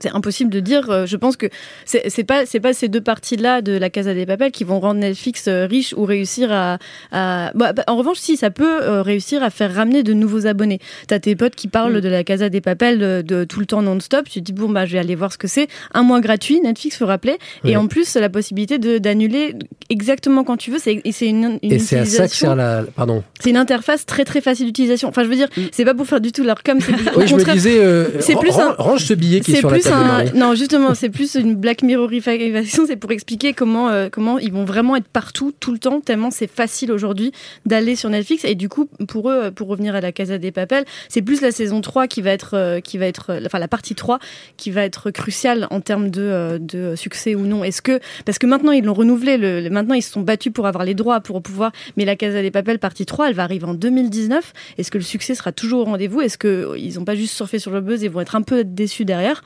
C'est 0.00 0.10
impossible 0.14 0.50
de 0.50 0.60
dire. 0.60 0.90
euh, 0.90 1.06
Je 1.06 1.16
pense 1.16 1.36
que 1.36 1.46
c'est 1.84 2.24
pas 2.24 2.46
c'est 2.46 2.60
pas 2.60 2.72
ces 2.72 2.88
deux 2.88 3.00
parties-là 3.00 3.62
de 3.62 3.72
la 3.72 3.90
Casa 3.90 4.14
des 4.14 4.26
Papel 4.26 4.50
qui 4.52 4.64
vont 4.64 4.80
rendre 4.80 5.00
Netflix 5.00 5.46
euh, 5.48 5.66
riche 5.66 5.94
ou 5.96 6.04
réussir 6.04 6.52
à. 6.52 6.78
à- 7.12 7.50
bah, 7.54 7.72
bah, 7.72 7.82
en 7.86 7.96
revanche, 7.96 8.18
si 8.18 8.36
ça 8.36 8.50
peut 8.50 8.82
euh, 8.82 9.02
réussir 9.02 9.42
à 9.42 9.50
faire 9.50 9.74
ramener 9.74 10.02
de 10.02 10.12
nouveaux 10.12 10.46
abonnés. 10.46 10.78
T'as 11.06 11.18
tes 11.18 11.34
potes 11.36 11.54
qui 11.54 11.68
parlent 11.68 11.96
Mm. 11.98 12.00
de 12.00 12.08
la 12.08 12.24
Casa 12.24 12.48
des 12.48 12.60
Papel 12.60 12.98
de, 12.98 13.22
de 13.22 13.44
tout 13.44 13.60
le 13.60 13.66
temps 13.66 13.82
non-stop. 13.82 14.28
Tu 14.28 14.40
te 14.40 14.44
dis 14.44 14.52
bon 14.52 14.68
bah 14.68 14.86
je 14.86 14.92
vais 14.92 14.98
aller 14.98 15.14
voir 15.14 15.32
ce 15.32 15.38
que 15.38 15.48
c'est. 15.48 15.68
Un 15.94 16.02
mois 16.02 16.20
gratuit, 16.20 16.60
Netflix 16.60 16.96
faut 16.96 17.06
rappeler. 17.06 17.38
Et 17.64 17.76
en 17.76 17.86
plus 17.86 18.14
la 18.16 18.28
possibilité 18.28 18.78
de 18.78 18.98
d'annuler 18.98 19.54
exactement 19.90 20.44
quand 20.44 20.56
tu 20.56 20.70
veux. 20.70 20.78
C'est 20.78 20.94
une, 21.26 21.58
une 21.62 21.72
Et 21.72 21.78
c'est 21.78 21.96
à 21.98 22.04
ça 22.04 22.04
que 22.04 22.08
utilisation- 22.34 22.48
sert 22.48 22.56
la. 22.56 22.84
Pardon. 22.94 23.22
c'est 23.40 23.50
une 23.50 23.56
interface 23.56 24.06
très 24.06 24.24
très 24.24 24.40
facile 24.40 24.66
d'utilisation. 24.66 25.08
Enfin, 25.08 25.22
je 25.24 25.28
veux 25.28 25.36
dire, 25.36 25.48
c'est 25.72 25.84
pas 25.84 25.94
pour 25.94 26.06
faire 26.06 26.20
du 26.20 26.32
tout 26.32 26.44
leur 26.44 26.62
com. 26.62 26.78
c'est 26.80 26.92
plus- 26.92 27.08
au 27.14 27.20
Oui, 27.20 27.26
je 27.26 27.34
me 27.36 27.44
disais. 27.52 27.78
euh, 27.78 28.06
c'est 28.20 28.34
ran- 28.34 28.40
plus 28.40 28.50
ran- 28.50 28.70
un- 28.70 28.82
range 28.82 29.04
ce 29.04 29.14
billet 29.14 29.40
qui 29.40 29.52
est 29.52 29.54
c'est 29.54 29.60
sur 29.60 29.70
la 29.70 29.76
un. 29.92 30.24
Non, 30.34 30.54
justement, 30.54 30.94
c'est 30.94 31.10
plus 31.10 31.34
une 31.34 31.54
Black 31.54 31.82
Mirrorification. 31.82 32.84
C'est 32.86 32.96
pour 32.96 33.12
expliquer 33.12 33.52
comment 33.52 33.88
euh, 33.88 34.08
comment 34.10 34.38
ils 34.38 34.52
vont 34.52 34.64
vraiment 34.64 34.96
être 34.96 35.08
partout 35.08 35.52
tout 35.58 35.72
le 35.72 35.78
temps. 35.78 36.00
Tellement 36.00 36.30
c'est 36.30 36.46
facile 36.50 36.92
aujourd'hui 36.92 37.32
d'aller 37.66 37.96
sur 37.96 38.10
Netflix. 38.10 38.44
Et 38.44 38.54
du 38.54 38.68
coup, 38.68 38.86
pour 39.08 39.30
eux, 39.30 39.50
pour 39.50 39.68
revenir 39.68 39.94
à 39.94 40.00
la 40.00 40.12
Casa 40.12 40.38
des 40.38 40.50
Papel, 40.52 40.84
c'est 41.08 41.22
plus 41.22 41.40
la 41.40 41.50
saison 41.50 41.80
3 41.80 42.06
qui 42.06 42.22
va 42.22 42.30
être 42.30 42.54
euh, 42.54 42.80
qui 42.80 42.98
va 42.98 43.06
être, 43.06 43.30
euh, 43.30 43.40
enfin 43.46 43.58
la 43.58 43.68
partie 43.68 43.94
3 43.94 44.18
qui 44.56 44.70
va 44.70 44.82
être 44.84 45.10
cruciale 45.10 45.66
en 45.70 45.80
termes 45.80 46.10
de 46.10 46.22
euh, 46.22 46.58
de 46.58 46.94
succès 46.96 47.34
ou 47.34 47.40
non. 47.46 47.64
Est-ce 47.64 47.82
que 47.82 48.00
parce 48.24 48.38
que 48.38 48.46
maintenant 48.46 48.72
ils 48.72 48.84
l'ont 48.84 48.94
renouvelé, 48.94 49.36
le, 49.36 49.60
le- 49.60 49.70
maintenant 49.70 49.94
ils 49.94 50.02
se 50.02 50.12
sont 50.12 50.20
battus 50.22 50.52
pour 50.52 50.66
avoir 50.66 50.84
les 50.84 50.94
droits 50.94 51.20
pour 51.20 51.42
pouvoir. 51.42 51.72
Mais 51.96 52.04
la 52.04 52.16
Casa 52.16 52.42
des 52.42 52.50
Papel 52.50 52.78
partie 52.78 53.06
3, 53.06 53.28
elle 53.28 53.34
va 53.34 53.42
arriver 53.44 53.64
en 53.66 53.74
2019. 53.74 54.52
Est-ce 54.78 54.90
que 54.90 54.98
le 54.98 55.04
succès 55.04 55.34
sera 55.34 55.52
toujours 55.52 55.80
au 55.80 55.84
rendez-vous? 55.84 56.20
Est-ce 56.20 56.38
que 56.38 56.76
ils 56.78 56.94
n'ont 56.96 57.04
pas 57.04 57.14
juste 57.14 57.34
surfé 57.34 57.58
sur 57.58 57.70
le 57.70 57.80
buzz 57.80 58.04
et 58.04 58.08
vont 58.08 58.20
être 58.20 58.36
un 58.36 58.42
peu 58.42 58.64
déçus 58.64 59.04
derrière? 59.04 59.42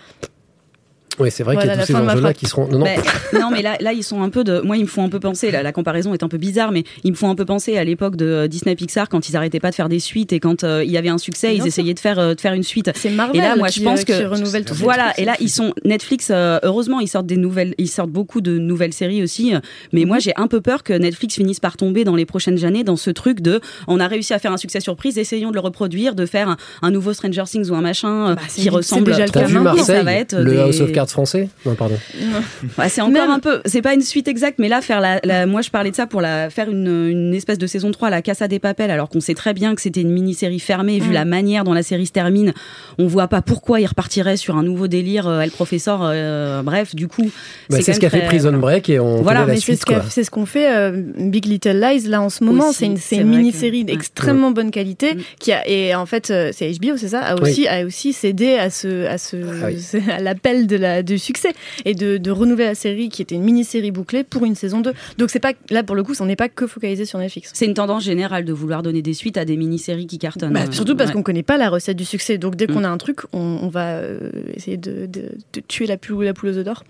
Oui, 1.19 1.31
c'est 1.31 1.43
vrai 1.43 1.55
Voilà, 1.55 1.61
qu'il 1.63 1.71
y 1.71 1.73
a 1.75 1.77
la 1.77 1.87
tous 1.87 1.93
ces 2.11 2.17
enjeux-là 2.17 2.35
qui 2.35 2.47
seront. 2.47 2.69
Non, 2.69 2.79
non. 2.79 2.85
Mais- 2.85 2.99
non, 3.41 3.51
mais 3.51 3.63
là, 3.63 3.77
là, 3.81 3.93
ils 3.93 4.03
sont 4.03 4.23
un 4.23 4.31
peu 4.31 4.45
de. 4.45 4.61
Moi, 4.61 4.77
ils 4.77 4.83
me 4.83 4.89
font 4.89 5.05
un 5.05 5.09
peu 5.09 5.21
penser. 5.21 5.51
La, 5.51 5.63
la 5.63 5.73
comparaison 5.73 6.15
est 6.15 6.23
un 6.23 6.29
peu 6.29 6.39
bizarre, 6.39 6.73
mais 6.73 6.85
ils 7.05 7.11
me 7.13 7.17
font 7.17 7.29
un 7.31 7.35
peu 7.35 7.45
penser 7.45 7.77
à 7.77 7.85
l'époque 7.85 8.17
de 8.17 8.27
euh, 8.27 8.49
Disney 8.49 8.75
Pixar 8.75 9.09
quand 9.09 9.29
ils 9.29 9.37
arrêtaient 9.37 9.61
pas 9.61 9.71
de 9.71 9.75
faire 9.75 9.89
des 9.89 10.01
suites 10.01 10.33
et 10.33 10.41
quand 10.41 10.65
euh, 10.65 10.83
il 10.85 10.91
y 10.91 10.97
avait 10.97 11.09
un 11.11 11.19
succès, 11.19 11.55
ils 11.57 11.67
essayaient 11.67 11.95
de 11.95 12.01
faire 12.01 12.19
euh, 12.19 12.35
de 12.35 12.41
faire 12.41 12.55
une 12.55 12.63
suite. 12.63 12.91
C'est 12.95 13.11
Marvel 13.11 13.37
Et 13.37 13.45
là, 13.45 13.57
moi, 13.57 13.69
qui, 13.69 13.81
je 13.81 13.85
pense 13.85 14.05
que 14.05 14.25
renouvelle 14.27 14.65
voilà. 14.73 15.13
Et 15.19 15.25
là, 15.25 15.35
ils 15.41 15.51
sont 15.51 15.75
Netflix. 15.85 16.29
euh, 16.31 16.59
heureusement, 16.63 17.01
ils 17.01 17.09
sortent 17.09 17.27
des 17.27 17.37
nouvelles. 17.37 17.75
Ils 17.79 17.89
sortent 17.89 18.11
beaucoup 18.11 18.41
de 18.41 18.59
nouvelles 18.59 18.93
séries 18.93 19.23
aussi. 19.23 19.53
Mais 19.93 20.03
Mhm. 20.03 20.09
moi, 20.09 20.19
j'ai 20.19 20.33
un 20.37 20.47
peu 20.47 20.61
peur 20.61 20.83
que 20.83 20.93
Netflix 20.93 21.35
finisse 21.35 21.61
par 21.61 21.77
tomber 21.77 22.05
dans 22.05 22.15
les 22.17 22.25
prochaines 22.27 22.65
années 22.65 22.85
dans 22.85 22.97
ce 22.97 23.11
truc 23.11 23.41
de. 23.41 23.61
On 23.89 24.01
a 24.01 24.07
réussi 24.09 24.33
à 24.35 24.39
faire 24.39 24.53
un 24.53 24.57
succès 24.57 24.81
surprise, 24.81 25.19
essayons 25.19 25.51
de 25.51 25.55
le 25.55 25.61
reproduire, 25.61 26.15
de 26.15 26.27
faire 26.27 26.49
un, 26.49 26.57
un 26.83 26.91
nouveau 26.91 27.13
Stranger 27.13 27.45
Things 27.47 27.69
ou 27.71 27.75
un 27.75 27.81
machin 27.83 28.35
Bah, 28.35 28.43
qui 28.55 28.69
ressemble. 28.69 29.05
déjà 29.05 29.27
le 29.27 29.31
cas 29.31 29.45
vu. 29.45 29.59
Marseille 29.59 29.85
Ça 29.85 30.03
va 30.03 30.13
être 30.15 30.37
Le 30.37 30.51
des- 30.53 30.59
House 30.59 30.81
of 30.81 30.93
Français 31.11 31.49
Non, 31.67 31.75
pardon. 31.75 31.97
C'est 32.89 33.01
encore 33.01 33.13
Même- 33.13 33.31
un 33.31 33.39
peu. 33.41 33.61
C'est 33.65 33.83
pas 33.83 33.95
une 33.95 34.01
suite 34.03 34.29
exacte, 34.29 34.59
mais 34.59 34.69
là, 34.69 34.81
faire 34.81 35.01
la, 35.01 35.21
la- 35.25 35.47
moi, 35.47 35.63
je 35.63 35.71
parlais 35.71 35.91
de 35.91 35.97
ça 35.97 36.07
pour 36.07 36.21
la 36.21 36.51
faire 36.51 36.71
une, 36.71 37.09
une 37.11 37.35
espèce 37.35 37.59
de 37.59 37.67
saison 37.67 37.91
3 37.91 38.09
à 38.09 38.11
la 38.11 38.23
Casa 38.23 38.49
des 38.49 38.59
Papel, 38.59 38.91
alors 38.91 39.09
qu'on 39.09 39.21
sait 39.21 39.35
très 39.35 39.55
bien 39.55 39.75
que 39.75 39.81
c'était 39.83 40.01
une 40.03 40.11
mini-série 40.13 40.61
fermée. 40.61 40.99
Vu 40.99 41.11
Mm. 41.11 41.13
la 41.13 41.25
manière 41.25 41.65
dont 41.65 41.73
la 41.73 41.83
série 41.83 42.07
se 42.07 42.13
termine, 42.13 42.53
on 42.99 43.07
voit 43.07 43.29
pas 43.29 43.43
pourquoi 43.43 43.81
il 43.81 43.87
repartirait 43.87 44.37
sur 44.37 44.57
un 44.57 44.63
nouveau 44.63 44.87
délire. 44.89 45.27
euh, 45.27 45.41
El 45.41 45.51
Professeur, 45.51 46.01
euh, 46.03 46.63
bref, 46.63 46.95
du 46.95 47.09
coup, 47.09 47.31
Bah, 47.71 47.79
c'est 47.81 47.93
ce 47.93 48.01
qu'a 48.01 48.11
fait 48.11 48.19
très- 48.19 48.27
Prison 48.27 48.53
Break 48.53 48.89
et 48.91 48.99
on 49.01 49.23
Voilà, 49.23 49.47
mais 49.47 49.55
c'est 49.57 49.61
suite. 49.61 49.81
ce 49.81 49.87
qu'a- 49.87 50.01
quoi. 50.01 50.05
c'est 50.11 50.25
ce 50.25 50.31
qu'on 50.31 50.47
fait 50.47 50.75
euh, 50.75 50.93
Big 51.19 51.47
Little 51.47 51.79
Lies 51.81 52.09
là 52.09 52.21
en 52.21 52.29
ce 52.31 52.45
moment. 52.45 52.73
C'est 52.73 52.87
une, 52.87 52.99
une 53.13 53.29
mini-série 53.29 53.85
que- 53.85 53.91
ouais. 53.91 53.97
d'extrêmement 53.97 54.51
bonne 54.51 54.71
qualité 54.71 55.17
qui 55.39 55.53
a 55.53 55.67
et 55.69 55.95
en 55.95 56.05
fait 56.07 56.31
euh, 56.31 56.51
c'est 56.53 56.71
HBO 56.73 56.97
c'est 56.97 57.09
ça 57.09 57.21
a 57.21 57.35
Oui. 57.37 57.41
aussi 57.51 57.69
a 57.69 57.85
aussi 57.87 58.13
cédé 58.13 58.57
à 58.57 58.69
ce 58.71 59.07
à 59.07 59.17
ce 59.19 59.37
Ah 59.63 59.67
oui. 59.69 60.03
à 60.13 60.21
l'appel 60.21 60.67
de 60.67 60.77
la 60.77 60.92
du 61.01 61.19
succès 61.19 61.55
et 61.87 61.95
de, 61.95 62.19
de 62.19 62.31
renouveler 62.31 62.67
la 62.67 62.75
série 62.75 63.09
qui 63.09 63.23
était 63.23 63.35
une 63.37 63.45
mini-série 63.45 63.91
bouclée 63.91 64.25
pour 64.25 64.45
une 64.45 64.55
saison 64.55 64.81
2. 64.81 64.93
Donc 65.17 65.31
c'est 65.31 65.41
pas 65.41 65.53
là 65.71 65.83
pour 65.83 65.97
le 65.97 66.03
coup 66.03 66.13
on 66.21 66.27
n'est 66.27 66.37
pas 66.37 66.51
que 66.51 66.67
focalisé 66.67 67.07
sur 67.07 67.19
Netflix. 67.19 67.51
C'est 67.55 67.65
une 67.65 67.73
tendance 67.75 68.05
générale 68.05 68.45
de 68.45 68.53
vouloir 68.53 68.83
donner 68.83 69.01
des 69.01 69.15
suites 69.15 69.39
à 69.39 69.47
des 69.47 69.57
mini-séries 69.57 70.07
qui 70.07 70.19
cartonnent. 70.19 70.53
Bah, 70.53 70.65
Euh, 70.69 70.73
surtout 70.73 70.95
parce 70.97 71.09
ouais. 71.09 71.15
qu'on 71.15 71.23
connaît 71.23 71.43
pas 71.43 71.57
la 71.57 71.71
recette 71.71 71.97
du 71.97 72.05
succès. 72.05 72.37
Donc 72.37 72.57
dès 72.57 72.67
Mm. 72.67 72.75
qu'on 72.75 72.85
a 72.85 72.89
un 72.89 72.99
truc, 72.99 73.21
on, 73.33 73.39
on 73.63 73.69
va 73.69 73.93
euh, 73.99 74.31
essayer 74.55 74.77
de, 74.77 75.07
de- 75.07 75.37
de 75.53 75.61
tuer 75.61 75.87
la 75.87 75.97
poule 75.97 76.25
la 76.25 76.35
poule 76.35 76.51
aux 76.51 76.57
œufs 76.59 76.65
d'or. 76.65 76.83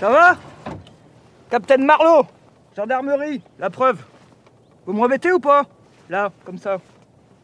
Ça 0.00 0.08
va? 0.10 0.38
Capitaine 1.50 1.84
Marlowe 1.84 2.26
Gendarmerie, 2.76 3.40
la 3.58 3.70
preuve. 3.70 3.98
Vous 4.86 4.92
me 4.92 5.00
remettez 5.00 5.32
ou 5.32 5.40
pas? 5.40 5.66
Là, 6.08 6.32
comme 6.44 6.58
ça. 6.58 6.80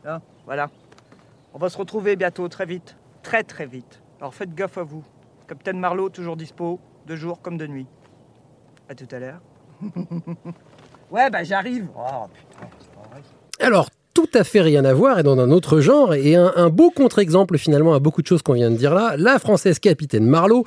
Là, 0.04 0.20
voilà. 0.46 0.70
On 1.52 1.58
va 1.58 1.68
se 1.68 1.76
retrouver 1.76 2.16
bientôt, 2.16 2.48
très 2.48 2.66
vite. 2.66 2.96
Très 3.22 3.42
très 3.42 3.66
vite. 3.66 4.00
Alors 4.20 4.34
faites 4.34 4.54
gaffe 4.54 4.78
à 4.78 4.82
vous. 4.82 5.02
Capitaine 5.48 5.78
Marlowe, 5.78 6.09
toujours 6.09 6.37
dispo, 6.37 6.80
de 7.07 7.16
jour 7.16 7.40
comme 7.42 7.59
de 7.59 7.66
nuit. 7.66 7.87
À 8.88 8.94
tout 8.94 9.09
à 9.11 9.18
l'heure. 9.18 9.40
ouais, 11.11 11.28
bah 11.30 11.44
j'arrive. 11.44 11.88
Oh 11.96 12.26
putain, 12.33 12.68
c'est 12.80 12.90
pas 12.90 13.09
vrai. 13.11 13.22
Alors, 13.61 13.88
tout 14.14 14.28
à 14.33 14.44
fait 14.44 14.61
rien 14.61 14.85
à 14.85 14.94
voir 14.94 15.18
et 15.18 15.22
dans 15.22 15.38
un 15.38 15.50
autre 15.50 15.80
genre 15.80 16.14
et 16.14 16.37
un, 16.37 16.52
un 16.57 16.70
beau 16.70 16.90
contre-exemple 16.90 17.59
finalement 17.59 17.94
à 17.94 17.98
beaucoup 17.98 18.22
de 18.22 18.26
choses 18.26 18.42
qu'on 18.42 18.52
vient 18.54 18.70
de 18.70 18.76
dire 18.76 18.94
là. 18.94 19.16
La 19.18 19.38
française 19.38 19.78
capitaine 19.78 20.24
Marlowe, 20.24 20.64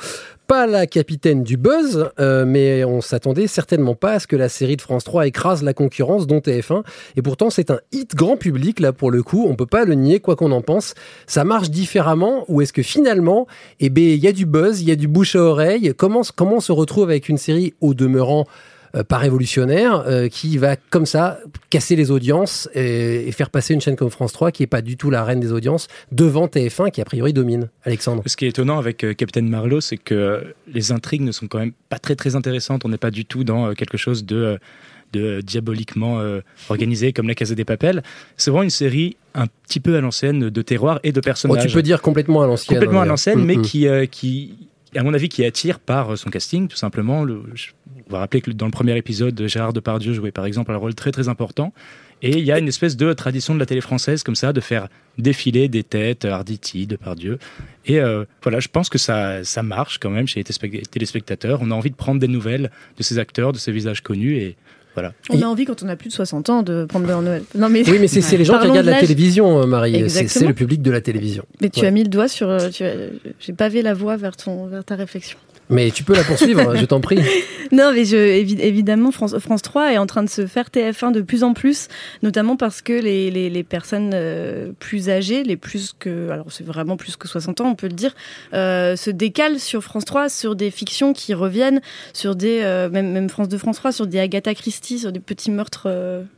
pas 0.48 0.66
la 0.66 0.88
capitaine 0.88 1.44
du 1.44 1.58
buzz, 1.58 2.10
euh, 2.20 2.46
mais 2.48 2.86
on 2.86 3.02
s'attendait 3.02 3.48
certainement 3.48 3.96
pas 3.96 4.14
à 4.14 4.20
ce 4.20 4.28
que 4.28 4.38
la 4.38 4.48
série 4.48 4.78
de 4.78 4.82
France 4.82 5.04
3 5.04 5.28
écrase 5.28 5.62
la 5.62 5.74
concurrence 5.74 6.26
dont 6.26 6.40
TF1. 6.40 6.84
Et 7.18 7.22
pourtant, 7.22 7.50
c'est 7.50 7.70
un 7.70 7.80
hit 7.92 8.16
grand 8.16 8.38
public 8.38 8.80
là 8.80 8.94
pour 8.94 9.12
le 9.12 9.24
coup. 9.24 9.46
On 9.48 9.56
peut 9.56 9.66
pas 9.66 9.84
le 9.84 9.94
nier 9.96 10.20
quoi 10.20 10.36
qu'on 10.36 10.52
en 10.52 10.62
pense. 10.62 10.94
Ça 11.28 11.44
marche 11.44 11.70
différemment 11.70 12.46
ou 12.48 12.62
est-ce 12.62 12.72
que 12.72 12.82
finalement, 12.82 13.46
eh 13.80 13.90
ben, 13.90 14.04
il 14.04 14.24
y 14.24 14.28
a 14.28 14.32
du 14.32 14.46
buzz, 14.46 14.82
il 14.82 14.88
y 14.88 14.92
a 14.92 14.96
du 14.96 15.08
bouche 15.08 15.36
à 15.36 15.42
oreille? 15.42 15.94
Comment, 15.98 16.22
comment 16.36 16.56
on 16.56 16.62
se 16.62 16.72
retrouve 16.72 17.10
avec 17.10 17.28
une 17.28 17.38
série 17.38 17.74
au 17.82 17.94
demeurant 17.94 18.46
euh, 18.96 19.04
pas 19.04 19.18
révolutionnaire, 19.18 20.04
euh, 20.08 20.28
qui 20.28 20.58
va 20.58 20.76
comme 20.76 21.06
ça 21.06 21.40
casser 21.70 21.96
les 21.96 22.12
audiences 22.12 22.70
et, 22.74 23.28
et 23.28 23.32
faire 23.32 23.50
passer 23.50 23.74
une 23.74 23.82
chaîne 23.82 23.96
comme 23.96 24.10
France 24.10 24.34
3 24.34 24.52
qui 24.52 24.64
est 24.64 24.68
pas 24.68 24.82
du 24.82 24.98
tout 24.98 25.10
la 25.10 25.24
reine 25.24 25.40
des 25.40 25.52
audiences 25.52 25.88
devant 26.12 26.48
TF1 26.48 26.92
qui 26.92 27.02
a 27.02 27.06
priori 27.06 27.34
domine. 27.34 27.70
Alexandre. 27.84 28.24
Ce 28.26 28.36
qui 28.38 28.46
est 28.46 28.50
étonnant 28.50 28.78
avec 28.78 29.04
euh, 29.04 29.14
Captain 29.14 29.42
Marlowe, 29.42 29.82
c'est 29.82 29.98
que 29.98 30.54
les 30.72 30.92
intrigues 30.92 31.22
ne 31.22 31.32
sont 31.32 31.48
quand 31.48 31.60
même 31.60 31.74
pas 31.90 32.00
très 32.00 32.16
très 32.16 32.36
intéressantes. 32.36 32.86
On 32.86 32.90
n'est 32.90 32.98
pas 32.98 33.12
du 33.12 33.26
tout 33.26 33.44
dans 33.44 33.74
quelque 33.74 33.98
chose 33.98 34.26
de, 34.26 34.60
de 35.14 35.42
diaboliquement 35.42 36.20
euh, 36.20 36.42
organisé 36.70 37.14
comme 37.14 37.28
la 37.28 37.36
Casa 37.36 37.56
des 37.56 37.66
Papels. 37.66 38.04
C'est 38.36 38.52
vraiment 38.52 38.64
une 38.64 38.70
série 38.70 39.18
un 39.34 39.48
petit 39.68 39.80
peu 39.80 39.96
à 39.96 40.02
l'ancienne 40.02 40.50
de 40.50 40.62
terroir 40.62 41.00
et 41.04 41.12
de 41.12 41.20
Oh, 41.20 41.22
personnages. 41.22 41.68
tu 41.68 41.74
peux 41.74 41.82
dire 41.82 42.02
complètement 42.02 42.42
à 42.42 42.48
l'ancienne. 42.48 42.78
complètement 42.78 43.00
hein, 43.02 43.04
à 43.04 43.08
l'ancienne, 43.08 43.36
d'ailleurs. 43.36 43.48
mais 43.48 43.56
Mm, 43.58 43.60
mm. 43.60 43.64
qui, 43.64 43.88
euh, 43.88 44.06
qui, 44.06 44.67
à 44.98 45.04
mon 45.04 45.14
avis, 45.14 45.30
qui 45.30 45.44
attire 45.46 45.80
par 45.80 46.14
euh, 46.14 46.16
son 46.16 46.30
casting, 46.30 46.68
tout 46.68 46.78
simplement. 46.78 47.24
Le, 47.24 47.44
je- 47.54 47.70
on 48.08 48.12
va 48.14 48.20
rappeler 48.20 48.42
que 48.42 48.52
dans 48.52 48.66
le 48.66 48.72
premier 48.72 48.98
épisode, 48.98 49.48
Gérard 49.48 49.74
Depardieu 49.74 50.14
jouait 50.14 50.32
par 50.32 50.46
exemple 50.46 50.72
un 50.72 50.78
rôle 50.78 50.96
très 50.96 51.12
très 51.12 51.28
important. 51.30 51.74
Et 52.24 52.32
il 52.40 52.46
y 52.46 52.52
a 52.52 52.58
une 52.58 52.68
espèce 52.68 52.98
de 52.98 53.14
tradition 53.14 53.54
de 53.54 53.60
la 53.60 53.68
télé 53.68 53.80
française 53.82 54.24
comme 54.24 54.34
ça, 54.36 54.52
de 54.52 54.60
faire 54.60 54.88
défiler 55.20 55.68
des 55.68 55.84
têtes, 55.84 56.26
Arditi, 56.26 56.88
Depardieu. 56.88 57.38
Et 57.86 58.00
euh, 58.00 58.26
voilà, 58.42 58.60
je 58.60 58.70
pense 58.70 58.90
que 58.90 58.98
ça, 58.98 59.44
ça 59.44 59.62
marche 59.62 60.00
quand 60.00 60.10
même 60.10 60.28
chez 60.28 60.40
les 60.40 60.44
téléspect- 60.44 60.82
téléspectateurs. 60.90 61.60
On 61.62 61.70
a 61.70 61.76
envie 61.76 61.92
de 61.92 61.96
prendre 61.96 62.20
des 62.20 62.28
nouvelles 62.28 62.72
de 62.98 63.04
ces 63.04 63.20
acteurs, 63.20 63.54
de 63.54 63.60
ces 63.60 63.72
visages 63.72 64.02
connus. 64.02 64.36
Et 64.38 64.56
voilà. 64.98 65.14
On 65.30 65.40
a 65.42 65.46
envie 65.46 65.66
quand 65.66 65.84
on 65.84 65.90
a 65.90 65.96
plus 65.96 66.10
de 66.10 66.14
60 66.14 66.50
ans 66.50 66.64
de 66.64 66.86
prendre 66.86 67.08
la 67.08 67.16
Noël. 67.22 67.44
Non 67.56 67.70
mais 67.70 67.88
Oui, 67.88 67.98
mais 68.00 68.08
c'est 68.08 68.36
les 68.38 68.44
gens 68.46 68.60
qui 68.60 68.68
regardent 68.68 68.88
de 68.88 68.92
la 68.92 69.00
télévision, 69.00 69.62
euh, 69.62 69.66
Marie. 69.66 70.10
C'est- 70.10 70.46
le 70.48 70.54
public 70.54 70.82
de 70.82 70.92
la 70.92 71.02
télévision. 71.02 71.44
Mais 71.62 71.70
tu 71.70 71.82
Ouais. 71.82 71.88
as 71.88 71.92
mis 71.92 72.04
le 72.04 72.10
doigt 72.10 72.28
sur. 72.28 72.50
euh, 72.50 72.58
as- 72.70 72.72
J'ai 73.40 73.54
pavé 73.54 73.82
la 73.82 73.94
voie 73.94 74.18
vers, 74.18 74.36
ton, 74.36 74.66
vers 74.68 74.84
ta 74.84 74.96
réflexion. 74.96 75.38
Mais 75.70 75.92
tu 75.92 76.04
peux 76.04 76.16
la 76.16 76.24
poursuivre, 76.24 76.76
je 76.76 76.86
t'en 76.86 77.02
prie. 77.02 77.20
Non, 77.74 77.92
mais 77.94 78.06
je, 78.06 78.16
évi- 78.16 78.62
évidemment, 78.62 79.12
France, 79.12 79.38
France 79.40 79.62
3 79.62 79.92
est 79.92 79.98
en 79.98 80.06
train 80.06 80.24
de 80.24 80.30
se 80.30 80.48
faire 80.48 80.68
TF1 80.74 81.12
de 81.12 81.20
plus 81.20 81.44
en 81.44 81.54
plus, 81.54 81.90
notamment 82.24 82.56
parce 82.56 82.82
que 82.82 82.94
les, 82.94 83.30
les, 83.30 83.50
les 83.50 83.64
personnes 83.66 84.12
euh, 84.14 84.72
plus 84.80 85.10
âgées, 85.10 85.44
les 85.44 85.58
plus 85.58 85.94
que. 86.00 86.30
Alors, 86.30 86.46
c'est 86.50 86.66
vraiment 86.66 86.96
plus 86.96 87.18
que 87.18 87.28
60 87.28 87.60
ans, 87.60 87.68
on 87.72 87.76
peut 87.76 87.88
le 87.88 87.94
dire, 87.94 88.16
euh, 88.54 88.96
se 88.96 89.10
décalent 89.10 89.60
sur 89.60 89.84
France 89.84 90.06
3 90.06 90.30
sur 90.30 90.56
des 90.56 90.72
fictions 90.72 91.12
qui 91.12 91.34
reviennent, 91.34 91.82
sur 92.14 92.38
des. 92.38 92.62
euh, 92.62 92.90
même, 92.90 93.12
même 93.12 93.28
France 93.28 93.50
2, 93.50 93.58
France 93.58 93.76
3, 93.80 93.92
sur 93.92 94.08
des 94.08 94.20
Agatha 94.20 94.54
Christie, 94.56 95.00
sur 95.00 95.12
des 95.12 95.20
petits 95.20 95.52
meurtres. 95.52 95.90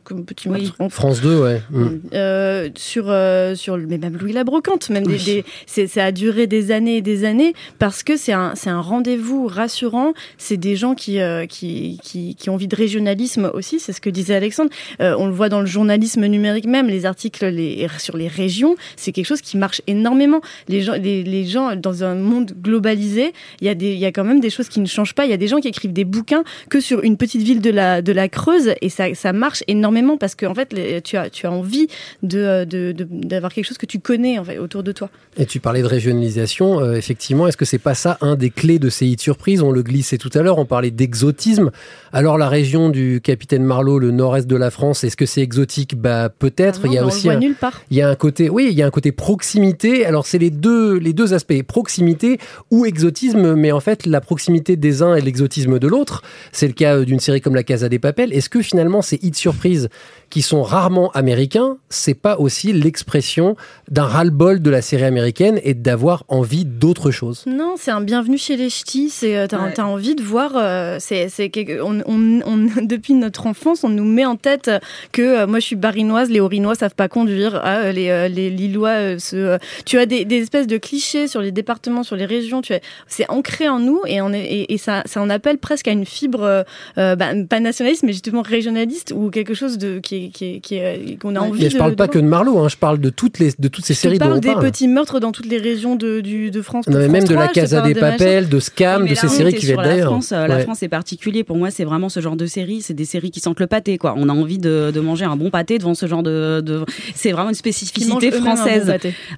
comme 0.02 0.24
petits 0.24 0.48
Oui. 0.48 0.72
meurtres 0.80 0.92
France 0.92 1.20
2, 1.20 1.38
ouais. 1.38 1.62
Mm. 1.70 2.72
sur 2.76 3.14
sur 3.56 3.76
mais 3.76 3.98
même 3.98 4.16
Louis 4.16 4.32
la 4.32 4.42
brocante 4.42 4.90
même 4.90 5.06
des, 5.06 5.12
Oui. 5.14 5.44
des- 5.68 5.86
ça 5.86 6.06
a 6.06 6.10
duré 6.10 6.48
des 6.48 6.72
années 6.72 6.96
et 6.96 7.02
des 7.02 7.24
années 7.24 7.54
parce 7.78 8.02
que 8.02 8.16
c'est 8.16 8.32
un 8.32 8.54
c'est 8.56 8.70
un 8.70 8.80
rendez-vous 8.80 9.19
rendez-vous 9.20 9.46
rassurant. 9.46 10.12
C'est 10.38 10.56
des 10.56 10.76
gens 10.76 10.94
qui, 10.94 11.20
euh, 11.20 11.46
qui, 11.46 11.98
qui, 12.02 12.34
qui 12.34 12.50
ont 12.50 12.54
envie 12.54 12.68
de 12.68 12.76
régionalisme 12.76 13.50
aussi. 13.54 13.78
C'est 13.80 13.92
ce 13.92 14.00
que 14.00 14.10
disait 14.10 14.34
Alexandre. 14.34 14.70
Euh, 15.00 15.14
on 15.18 15.26
le 15.26 15.32
voit 15.32 15.48
dans 15.48 15.60
le 15.60 15.66
journalisme 15.66 16.24
numérique 16.26 16.66
même, 16.66 16.88
les 16.88 17.06
articles 17.06 17.46
les, 17.46 17.86
sur 17.98 18.16
les 18.16 18.28
régions. 18.28 18.76
C'est 18.96 19.12
quelque 19.12 19.26
chose 19.26 19.40
qui 19.40 19.56
marche 19.56 19.82
énormément. 19.86 20.40
Les 20.68 20.80
gens, 20.82 20.94
les, 20.94 21.44
gens 21.44 21.76
dans 21.76 22.04
un 22.04 22.14
monde 22.14 22.52
globalisé, 22.62 23.32
il 23.60 23.66
y 23.66 23.70
a 23.70 23.74
y 23.80 24.04
a 24.04 24.12
quand 24.12 24.24
même 24.24 24.40
des 24.40 24.50
choses 24.50 24.68
qui 24.68 24.80
ne 24.80 24.86
changent 24.86 25.14
pas. 25.14 25.24
Il 25.24 25.30
y 25.30 25.34
a 25.34 25.36
des 25.38 25.48
gens 25.48 25.60
qui 25.60 25.68
écrivent 25.68 25.92
des 25.92 26.04
bouquins 26.04 26.44
que 26.68 26.80
sur 26.80 27.02
une 27.02 27.16
petite 27.16 27.42
ville 27.42 27.60
de 27.60 27.70
la, 27.70 28.02
de 28.02 28.12
la 28.12 28.28
Creuse 28.28 28.72
et 28.80 28.88
ça, 28.88 29.12
ça 29.14 29.32
marche 29.32 29.62
énormément 29.68 30.16
parce 30.16 30.34
que 30.34 30.46
fait, 30.54 31.02
tu 31.02 31.16
as, 31.16 31.30
tu 31.30 31.46
as 31.46 31.52
envie 31.52 31.88
de, 32.22 32.64
de, 32.64 32.92
de- 32.92 33.06
d'avoir 33.10 33.52
quelque 33.52 33.66
chose 33.66 33.78
que 33.78 33.86
tu 33.86 33.98
connais 34.00 34.38
en 34.38 34.44
fait, 34.44 34.58
autour 34.58 34.82
de 34.82 34.92
toi. 34.92 35.10
Et 35.36 35.46
tu 35.46 35.60
parlais 35.60 35.82
de 35.82 35.86
régionalisation, 35.86 36.80
euh, 36.80 36.94
effectivement, 36.94 37.46
est-ce 37.46 37.56
que 37.56 37.64
c'est 37.64 37.78
pas 37.78 37.94
ça 37.94 38.18
un 38.20 38.34
des 38.36 38.50
clés 38.50 38.78
de 38.78 38.88
ces 38.90 39.06
hits 39.10 39.18
surprises 39.20 39.62
On 39.62 39.70
le 39.70 39.82
glissait 39.82 40.18
tout 40.18 40.30
à 40.34 40.42
l'heure, 40.42 40.58
on 40.58 40.66
parlait 40.66 40.90
d'exotisme. 40.90 41.70
Alors 42.12 42.38
la 42.38 42.48
région 42.48 42.88
du 42.88 43.20
capitaine 43.22 43.62
Marlowe, 43.62 43.98
le 43.98 44.10
nord-est 44.10 44.46
de 44.46 44.56
la 44.56 44.70
France, 44.70 45.04
est-ce 45.04 45.16
que 45.16 45.26
c'est 45.26 45.42
exotique? 45.42 45.96
Bah 45.96 46.28
peut-être. 46.28 46.80
Ah 46.84 46.86
il 46.86 46.92
y 46.94 46.98
a 46.98 47.04
aussi 47.04 47.28
un, 47.28 47.38
nulle 47.38 47.54
part. 47.54 47.82
il 47.90 47.96
y 47.96 48.02
a 48.02 48.08
un 48.08 48.16
côté, 48.16 48.48
oui, 48.48 48.68
il 48.70 48.76
y 48.76 48.82
a 48.82 48.86
un 48.86 48.90
côté 48.90 49.12
proximité. 49.12 50.04
Alors 50.06 50.26
c'est 50.26 50.38
les 50.38 50.50
deux, 50.50 50.98
les 50.98 51.12
deux 51.12 51.34
aspects, 51.34 51.62
proximité 51.62 52.38
ou 52.70 52.86
exotisme, 52.86 53.54
mais 53.54 53.72
en 53.72 53.80
fait 53.80 54.06
la 54.06 54.20
proximité 54.20 54.76
des 54.76 55.02
uns 55.02 55.14
et 55.14 55.20
l'exotisme 55.20 55.78
de 55.78 55.88
l'autre. 55.88 56.22
C'est 56.52 56.66
le 56.66 56.72
cas 56.72 56.96
euh, 56.96 57.04
d'une 57.04 57.20
série 57.20 57.40
comme 57.40 57.54
La 57.54 57.62
Casa 57.62 57.88
des 57.88 57.98
Papel. 57.98 58.32
Est-ce 58.32 58.48
que 58.48 58.62
finalement 58.62 59.02
ces 59.02 59.18
hits 59.22 59.34
surprises 59.34 59.88
qui 60.30 60.42
sont 60.42 60.62
rarement 60.62 61.10
américains, 61.10 61.76
c'est 61.88 62.14
pas 62.14 62.38
aussi 62.38 62.72
l'expression 62.72 63.56
d'un 63.90 64.04
ras-le-bol 64.04 64.62
de 64.62 64.70
la 64.70 64.80
série 64.80 65.04
américaine 65.04 65.58
et 65.64 65.74
d'avoir 65.74 66.24
envie 66.28 66.64
d'autre 66.64 67.10
chose 67.10 67.42
Non, 67.46 67.74
c'est 67.76 67.90
un 67.90 68.00
bienvenue 68.00 68.38
chez 68.38 68.56
les 68.56 68.70
ch'tis. 68.70 69.10
C'est 69.10 69.36
euh, 69.36 69.46
t'as 69.48 69.60
Ouais. 69.64 69.72
t'as 69.74 69.84
envie 69.84 70.14
de 70.14 70.22
voir. 70.22 70.52
euh, 70.56 70.96
c'est 71.00 71.28
c'est 71.28 71.50
on, 71.82 72.00
on- 72.06 72.40
on- 72.46 72.82
depuis 72.82 73.14
notre 73.14 73.46
enfance, 73.46 73.82
on 73.84 73.88
nous 73.88 74.04
met 74.04 74.24
en 74.24 74.36
tête 74.36 74.70
que 75.12 75.22
euh, 75.22 75.46
moi 75.48 75.58
je 75.58 75.64
suis 75.66 75.76
barinoise, 75.76 76.30
les 76.30 76.40
orinois 76.40 76.74
savent 76.76 76.94
pas 76.94 77.08
conduire, 77.08 77.60
ah, 77.64 77.90
les 77.90 78.08
euh, 78.10 78.28
les 78.28 78.50
lillois 78.50 78.90
euh, 78.90 79.18
se. 79.18 79.36
euh, 79.36 79.58
tu 79.84 79.98
as 79.98 80.06
des, 80.06 80.24
des 80.24 80.36
espèces 80.42 80.66
de 80.68 80.78
clichés 80.78 81.26
sur 81.26 81.40
les 81.42 81.50
départements, 81.52 82.02
sur 82.04 82.14
les 82.16 82.24
régions. 82.26 82.62
Tu 82.62 82.72
as, 82.74 82.80
c'est 83.08 83.28
ancré 83.30 83.68
en 83.68 83.80
nous 83.80 84.00
et 84.06 84.20
on 84.22 84.32
est 84.32 84.44
et, 84.44 84.72
et 84.72 84.78
ça 84.78 85.02
ça 85.06 85.20
en 85.20 85.28
appelle 85.28 85.58
presque 85.58 85.88
à 85.88 85.92
une 85.92 86.06
fibre 86.06 86.64
bah, 86.96 87.16
pas 87.48 87.60
nationaliste, 87.60 88.04
mais 88.04 88.12
justement 88.12 88.42
régionaliste 88.42 89.12
ou 89.16 89.30
quelque 89.30 89.54
chose 89.54 89.76
de 89.76 89.98
qui 89.98 90.14
est- 90.16 90.19
qui 90.28 90.60
qui 90.60 90.74
est- 90.76 91.18
qu'on 91.18 91.34
a 91.36 91.40
envie 91.40 91.62
Et 91.62 91.68
de. 91.68 91.70
je 91.70 91.78
parle 91.78 91.92
de 91.92 91.96
pas 91.96 92.06
que 92.08 92.18
de 92.18 92.24
Marlowe, 92.24 92.58
hein, 92.58 92.68
je 92.68 92.76
parle 92.76 93.00
de 93.00 93.08
toutes 93.08 93.38
les 93.38 93.52
de 93.58 93.68
toutes 93.68 93.86
ces 93.86 93.94
Je 93.94 93.98
séries 93.98 94.18
dont 94.18 94.26
parle 94.26 94.36
on 94.38 94.40
des 94.40 94.52
parle. 94.52 94.66
petits 94.66 94.86
meurtres 94.88 95.18
dans 95.20 95.32
toutes 95.32 95.46
les 95.46 95.56
régions 95.56 95.96
de, 95.96 96.20
du, 96.20 96.50
de 96.50 96.60
France. 96.62 96.86
Non, 96.88 96.98
mais 96.98 97.04
France 97.04 97.12
même 97.12 97.22
de 97.24 97.32
3, 97.32 97.42
la 97.42 97.48
je 97.48 97.52
Casa 97.54 97.80
des 97.80 97.94
de 97.94 98.00
machin. 98.00 98.16
Papel, 98.18 98.48
de 98.50 98.60
Scam, 98.60 99.02
Oui, 99.04 99.10
de 99.10 99.14
ces 99.14 99.28
séries 99.28 99.54
qui 99.54 99.64
viennent 99.66 99.78
la 99.78 99.84
d'ailleurs. 99.84 100.10
France, 100.10 100.32
euh, 100.32 100.46
La 100.46 100.56
Ouais. 100.56 100.62
France 100.62 100.82
est 100.82 100.88
particulier. 100.88 101.44
Pour 101.44 101.56
moi, 101.56 101.70
c'est 101.70 101.84
vraiment 101.84 102.08
ce 102.08 102.20
genre 102.20 102.36
de 102.36 102.44
série. 102.46 102.82
C'est 102.82 102.92
des 102.94 103.04
séries 103.06 103.30
qui 103.30 103.40
sentent 103.40 103.60
le 103.60 103.66
pâté, 103.66 103.96
quoi. 103.96 104.14
On 104.18 104.28
a 104.28 104.32
envie 104.32 104.58
de, 104.58 104.90
de 104.94 105.00
manger 105.00 105.24
un 105.24 105.36
bon 105.36 105.48
pâté 105.50 105.78
devant 105.78 105.94
ce 105.94 106.06
genre 106.06 106.22
de. 106.22 106.60
de... 106.60 106.84
C'est 107.14 107.32
vraiment 107.32 107.48
une 107.48 107.54
spécificité 107.54 108.30
bon 108.30 108.40
française 108.42 108.92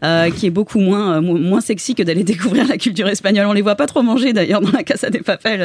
euh, 0.05 0.31
qui 0.31 0.47
est 0.47 0.51
beaucoup 0.51 0.79
moins, 0.81 1.17
euh, 1.17 1.21
mo- 1.21 1.37
moins 1.39 1.61
sexy 1.61 1.95
que 1.95 2.03
d'aller 2.03 2.25
découvrir 2.33 2.67
la 2.67 2.77
culture 2.79 3.09
espagnole. 3.09 3.47
On 3.47 3.53
les 3.53 3.63
voit 3.63 3.75
pas 3.77 3.87
trop 3.87 4.03
manger 4.03 4.33
d'ailleurs 4.33 4.61
dans 4.61 4.73
la 4.73 4.83
Casa 4.83 5.11
des 5.11 5.21
Papel. 5.21 5.61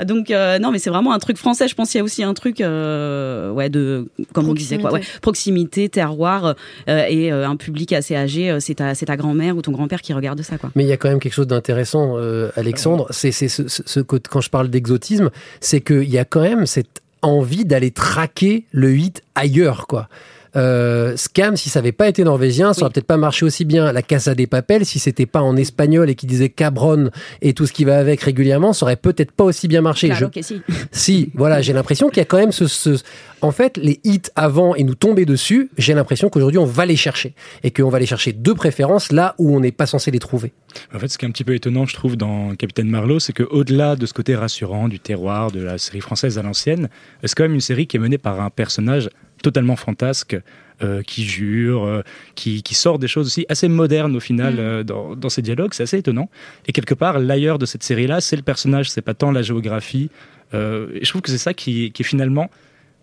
Euh, 0.00 0.04
Donc 0.04 0.30
euh, 0.30 0.58
non, 0.58 0.70
mais 0.70 0.78
c'est 0.78 0.90
vraiment 0.90 1.12
un 1.12 1.18
truc 1.18 1.36
français. 1.38 1.68
Je 1.68 1.74
pense 1.74 1.90
qu'il 1.90 1.98
y 1.98 2.00
a 2.00 2.04
aussi 2.04 2.22
un 2.22 2.34
truc, 2.34 2.60
euh, 2.60 3.50
ouais, 3.50 3.70
de 3.70 4.06
comme 4.32 4.48
disait 4.54 4.78
quoi, 4.78 4.92
ouais, 4.92 5.00
Proximité. 5.20 5.88
terroir 5.88 6.54
euh, 6.88 7.04
et 7.08 7.32
euh, 7.32 7.48
un 7.48 7.56
public 7.56 7.92
assez 7.92 8.14
âgé. 8.16 8.50
euh, 8.50 8.58
C'est 8.60 8.74
ta, 8.76 8.94
c'est 8.94 9.06
ta 9.06 9.16
grand-mère 9.16 9.56
ou 9.56 9.62
ton 9.62 9.72
grand-père 9.72 10.00
qui 10.02 10.12
regarde 10.12 10.40
ça, 10.42 10.58
quoi. 10.58 10.70
Mais 10.74 10.84
il 10.84 10.88
y 10.88 10.92
a 10.92 10.96
quand 10.96 11.08
même 11.08 11.20
quelque 11.20 11.32
chose 11.34 11.46
d'intéressant, 11.46 12.14
euh, 12.18 12.50
Alexandre. 12.56 13.06
C'est 13.10 13.32
c'est 13.32 13.48
ce, 13.48 13.62
ce- 13.68 14.00
quand 14.00 14.40
je 14.40 14.50
parle 14.50 14.68
d'exotisme, 14.68 15.30
c'est 15.60 15.80
qu'il 15.80 16.08
y 16.10 16.18
a 16.18 16.24
quand 16.24 16.42
même 16.42 16.66
cette 16.66 17.00
envie 17.22 17.64
d'aller 17.64 17.90
traquer 17.92 18.64
le 18.72 18.96
hit 18.96 19.22
ailleurs, 19.34 19.86
quoi. 19.86 20.08
Euh, 20.54 21.16
Scam, 21.16 21.56
si 21.56 21.70
ça 21.70 21.78
avait 21.78 21.92
pas 21.92 22.08
été 22.08 22.24
norvégien, 22.24 22.72
ça 22.74 22.82
aurait 22.82 22.92
peut-être 22.92 23.06
pas 23.06 23.16
marché 23.16 23.44
aussi 23.46 23.64
bien. 23.64 23.90
La 23.92 24.02
Casa 24.02 24.34
des 24.34 24.46
Papel, 24.46 24.84
si 24.84 24.98
c'était 24.98 25.26
pas 25.26 25.40
en 25.40 25.56
espagnol 25.56 26.10
et 26.10 26.14
qui 26.14 26.26
disait 26.26 26.50
cabron 26.50 27.10
et 27.40 27.54
tout 27.54 27.66
ce 27.66 27.72
qui 27.72 27.84
va 27.84 27.98
avec 27.98 28.20
régulièrement, 28.22 28.72
ça 28.72 28.84
aurait 28.86 28.96
peut-être 28.96 29.32
pas 29.32 29.44
aussi 29.44 29.66
bien 29.68 29.80
marché. 29.80 30.08
Claro 30.08 30.26
Je- 30.34 30.40
que 30.40 30.42
si. 30.44 30.60
Si, 30.92 31.30
voilà, 31.34 31.62
j'ai 31.62 31.72
l'impression 31.72 32.08
qu'il 32.08 32.18
y 32.18 32.20
a 32.20 32.26
quand 32.26 32.36
même 32.38 32.52
ce, 32.52 32.66
ce- 32.66 33.02
En 33.40 33.50
fait, 33.50 33.76
les 33.76 33.98
hits 34.04 34.20
avant 34.36 34.74
et 34.74 34.84
nous 34.84 34.94
tomber 34.94 35.24
dessus, 35.24 35.70
j'ai 35.78 35.94
l'impression 35.94 36.28
qu'aujourd'hui 36.28 36.58
on 36.58 36.66
va 36.66 36.86
les 36.86 36.96
chercher. 36.96 37.34
Et 37.64 37.70
qu'on 37.70 37.88
va 37.88 37.98
les 37.98 38.06
chercher 38.06 38.32
de 38.32 38.52
préférence 38.52 39.10
là 39.10 39.34
où 39.38 39.56
on 39.56 39.60
n'est 39.60 39.72
pas 39.72 39.86
censé 39.86 40.10
les 40.10 40.18
trouver. 40.18 40.52
En 40.94 40.98
fait, 40.98 41.08
ce 41.08 41.18
qui 41.18 41.24
est 41.24 41.28
un 41.28 41.32
petit 41.32 41.44
peu 41.44 41.54
étonnant, 41.54 41.86
je 41.86 41.94
trouve, 41.94 42.16
dans 42.16 42.54
Capitaine 42.56 42.88
Marlowe, 42.88 43.18
c'est 43.20 43.32
qu'au-delà 43.32 43.96
de 43.96 44.06
ce 44.06 44.12
côté 44.14 44.36
rassurant 44.36 44.88
du 44.88 45.00
terroir, 45.00 45.50
de 45.50 45.60
la 45.62 45.78
série 45.78 46.00
française 46.00 46.38
à 46.38 46.42
l'ancienne, 46.42 46.88
c'est 47.24 47.34
quand 47.34 47.44
même 47.44 47.54
une 47.54 47.60
série 47.60 47.86
qui 47.86 47.96
est 47.96 48.00
menée 48.00 48.18
par 48.18 48.40
un 48.40 48.50
personnage 48.50 49.08
totalement 49.42 49.76
fantasque, 49.76 50.36
euh, 50.82 51.02
qui 51.02 51.24
jure, 51.24 51.84
euh, 51.84 52.02
qui, 52.34 52.62
qui 52.62 52.74
sort 52.74 52.98
des 52.98 53.06
choses 53.06 53.26
aussi 53.26 53.46
assez 53.48 53.68
modernes 53.68 54.16
au 54.16 54.20
final 54.20 54.54
Mm. 54.54 54.58
euh, 54.58 54.82
dans, 54.82 55.14
dans 55.14 55.28
ses 55.28 55.42
dialogues. 55.42 55.74
C'est 55.74 55.84
assez 55.84 55.98
étonnant. 55.98 56.28
Et 56.66 56.72
quelque 56.72 56.94
part, 56.94 57.18
l'ailleurs 57.18 57.58
de 57.58 57.66
cette 57.66 57.82
série-là, 57.82 58.20
c'est 58.20 58.36
le 58.36 58.42
personnage, 58.42 58.90
c'est 58.90 59.02
pas 59.02 59.14
tant 59.14 59.30
la 59.30 59.42
géographie. 59.42 60.10
Et 60.54 61.02
je 61.02 61.08
trouve 61.08 61.22
que 61.22 61.30
c'est 61.30 61.38
ça 61.38 61.54
qui, 61.54 61.92
qui 61.92 62.02
est 62.02 62.04
finalement 62.04 62.50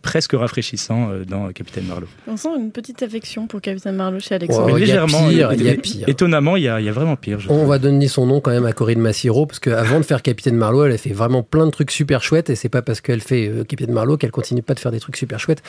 presque 0.01 0.33
rafraîchissant 0.33 1.11
euh, 1.11 1.25
dans 1.25 1.49
Capitaine 1.51 1.85
Marlowe. 1.85 2.07
On 2.27 2.37
sent 2.37 2.49
une 2.57 2.71
petite 2.71 3.03
affection 3.03 3.47
pour 3.47 3.61
Capitaine 3.61 3.95
Marlowe 3.95 4.19
chez 4.19 4.35
Alexandre. 4.35 4.67
Mais 4.67 4.73
il 4.73 4.87
y 4.87 4.91
a 4.91 5.05
légèrement. 5.05 5.29
pire, 5.29 5.49
euh, 5.49 5.55
il 5.55 5.63
y 5.63 5.69
a 5.69 5.75
pire. 5.75 6.09
Étonnamment, 6.09 6.55
il 6.55 6.63
y 6.63 6.67
a, 6.67 6.79
il 6.79 6.85
y 6.85 6.89
a 6.89 6.91
vraiment 6.91 7.15
pire. 7.15 7.39
je 7.39 7.49
On 7.49 7.65
va 7.65 7.79
donner 7.79 8.07
son 8.07 8.25
nom 8.25 8.41
quand 8.41 8.51
même 8.51 8.65
à 8.65 8.73
Corinne 8.73 8.99
Massiro 8.99 9.45
parce 9.45 9.59
qu'avant 9.59 9.99
de 9.99 10.05
faire 10.05 10.21
Capitaine 10.21 10.55
Marlowe, 10.55 10.85
elle 10.85 10.93
a 10.93 10.97
fait 10.97 11.13
vraiment 11.13 11.43
plein 11.43 11.65
de 11.65 11.71
trucs 11.71 11.91
super 11.91 12.23
chouettes 12.23 12.49
et 12.49 12.55
c'est 12.55 12.69
pas 12.69 12.81
parce 12.81 13.01
qu'elle 13.01 13.21
fait 13.21 13.47
euh, 13.47 13.63
Capitaine 13.63 13.93
Marlowe 13.93 14.17
qu'elle 14.17 14.31
continue 14.31 14.61
pas 14.61 14.73
de 14.73 14.79
faire 14.79 14.91
des 14.91 14.99
trucs 14.99 15.17
super 15.17 15.39
chouettes. 15.39 15.63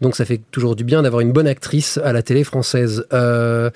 Donc 0.00 0.16
ça 0.16 0.24
fait 0.24 0.40
toujours 0.50 0.76
du 0.76 0.84
bien 0.84 1.02
d'avoir 1.02 1.20
une 1.20 1.32
bonne 1.32 1.46
actrice 1.46 1.98
à 2.02 2.12
la 2.12 2.22
télé 2.22 2.44
française. 2.44 3.06
Euh, 3.12 3.70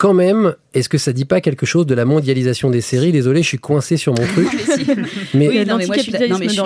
quand 0.00 0.14
même, 0.14 0.54
est-ce 0.72 0.88
que 0.88 0.96
ça 0.96 1.12
dit 1.12 1.26
pas 1.26 1.42
quelque 1.42 1.66
chose 1.66 1.84
de 1.84 1.94
la 1.94 2.06
mondialisation 2.06 2.70
des 2.70 2.80
séries? 2.80 3.12
Désolé, 3.12 3.42
je 3.42 3.48
suis 3.48 3.58
coincé 3.58 3.98
sur 3.98 4.14
mon 4.14 4.26
truc. 4.26 4.48
Mais 5.34 5.46
oui, 5.46 5.66
non, 5.66 5.76
mais 5.76 5.84
moi, 5.84 5.96
je 5.98 6.02
suis, 6.02 6.12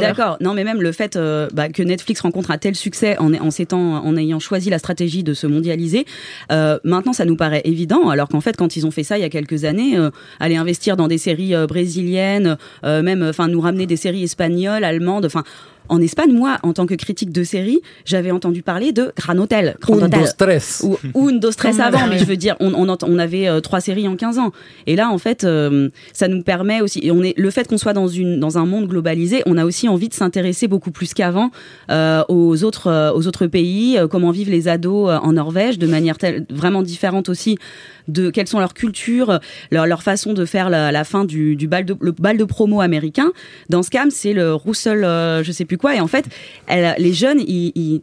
d'accord. 0.00 0.36
Non, 0.40 0.54
mais 0.54 0.62
même 0.62 0.80
le 0.80 0.92
fait 0.92 1.16
euh, 1.16 1.48
bah, 1.52 1.68
que 1.68 1.82
Netflix 1.82 2.20
rencontre 2.20 2.52
un 2.52 2.58
tel 2.58 2.76
succès 2.76 3.18
en, 3.18 3.34
en 3.34 3.50
s'étant, 3.50 4.04
en 4.04 4.16
ayant 4.16 4.38
choisi 4.38 4.70
la 4.70 4.78
stratégie 4.78 5.24
de 5.24 5.34
se 5.34 5.48
mondialiser, 5.48 6.06
euh, 6.52 6.78
maintenant, 6.84 7.12
ça 7.12 7.24
nous 7.24 7.34
paraît 7.34 7.62
évident. 7.64 8.08
Alors 8.08 8.28
qu'en 8.28 8.40
fait, 8.40 8.56
quand 8.56 8.76
ils 8.76 8.86
ont 8.86 8.92
fait 8.92 9.02
ça 9.02 9.18
il 9.18 9.22
y 9.22 9.24
a 9.24 9.30
quelques 9.30 9.64
années, 9.64 9.98
euh, 9.98 10.10
aller 10.38 10.56
investir 10.56 10.96
dans 10.96 11.08
des 11.08 11.18
séries 11.18 11.56
euh, 11.56 11.66
brésiliennes, 11.66 12.56
euh, 12.84 13.02
même, 13.02 13.24
enfin, 13.24 13.48
nous 13.48 13.60
ramener 13.60 13.86
des 13.86 13.96
séries 13.96 14.22
espagnoles, 14.22 14.84
allemandes, 14.84 15.24
enfin. 15.24 15.42
En 15.88 16.00
Espagne, 16.00 16.32
moi, 16.32 16.56
en 16.62 16.72
tant 16.72 16.86
que 16.86 16.94
critique 16.94 17.30
de 17.30 17.44
série, 17.44 17.80
j'avais 18.06 18.30
entendu 18.30 18.62
parler 18.62 18.92
de 18.92 19.12
Gran 19.18 19.36
Hotel. 19.38 19.76
Grand 19.80 19.98
un, 20.00 20.06
Hotel. 20.06 20.20
dos, 20.20 20.26
tres. 20.38 20.82
ou, 21.14 21.30
dose 21.32 21.52
stress 21.52 21.78
avant, 21.78 22.04
euh, 22.06 22.10
mais 22.10 22.18
je 22.18 22.24
veux 22.24 22.36
dire, 22.38 22.56
on, 22.60 22.72
on, 22.74 22.88
ent- 22.88 23.04
on 23.06 23.18
avait 23.18 23.48
euh, 23.48 23.60
trois 23.60 23.80
séries 23.80 24.08
en 24.08 24.16
15 24.16 24.38
ans. 24.38 24.52
Et 24.86 24.96
là, 24.96 25.10
en 25.10 25.18
fait, 25.18 25.44
euh, 25.44 25.90
ça 26.14 26.26
nous 26.28 26.42
permet 26.42 26.80
aussi, 26.80 27.00
et 27.02 27.10
on 27.10 27.22
est, 27.22 27.34
le 27.36 27.50
fait 27.50 27.68
qu'on 27.68 27.76
soit 27.78 27.92
dans, 27.92 28.08
une, 28.08 28.40
dans 28.40 28.56
un 28.56 28.64
monde 28.64 28.88
globalisé, 28.88 29.42
on 29.46 29.58
a 29.58 29.64
aussi 29.66 29.88
envie 29.88 30.08
de 30.08 30.14
s'intéresser 30.14 30.68
beaucoup 30.68 30.90
plus 30.90 31.12
qu'avant 31.12 31.50
euh, 31.90 32.22
aux, 32.28 32.64
autres, 32.64 32.86
euh, 32.88 33.12
aux 33.12 33.26
autres 33.26 33.46
pays, 33.46 33.98
euh, 33.98 34.08
comment 34.08 34.30
vivent 34.30 34.50
les 34.50 34.68
ados 34.68 35.10
euh, 35.10 35.18
en 35.18 35.32
Norvège, 35.32 35.78
de 35.78 35.86
manière 35.86 36.16
telle- 36.16 36.46
vraiment 36.50 36.82
différente 36.82 37.28
aussi 37.28 37.58
de 38.06 38.28
quelles 38.28 38.48
sont 38.48 38.58
leurs 38.58 38.74
cultures, 38.74 39.38
leur, 39.70 39.86
leur 39.86 40.02
façon 40.02 40.34
de 40.34 40.44
faire 40.44 40.68
la, 40.68 40.92
la 40.92 41.04
fin 41.04 41.24
du, 41.24 41.56
du 41.56 41.68
bal, 41.68 41.86
de, 41.86 41.96
le 42.00 42.12
bal 42.12 42.36
de 42.36 42.44
promo 42.44 42.82
américain. 42.82 43.32
Dans 43.70 43.82
Scam, 43.82 44.10
c'est 44.10 44.34
le 44.34 44.54
Russell, 44.54 45.04
euh, 45.04 45.42
je 45.42 45.52
sais 45.52 45.64
plus 45.64 45.73
Et 45.96 46.00
en 46.00 46.06
fait, 46.06 46.26
les 46.68 47.12
jeunes, 47.12 47.40
ils, 47.40 48.00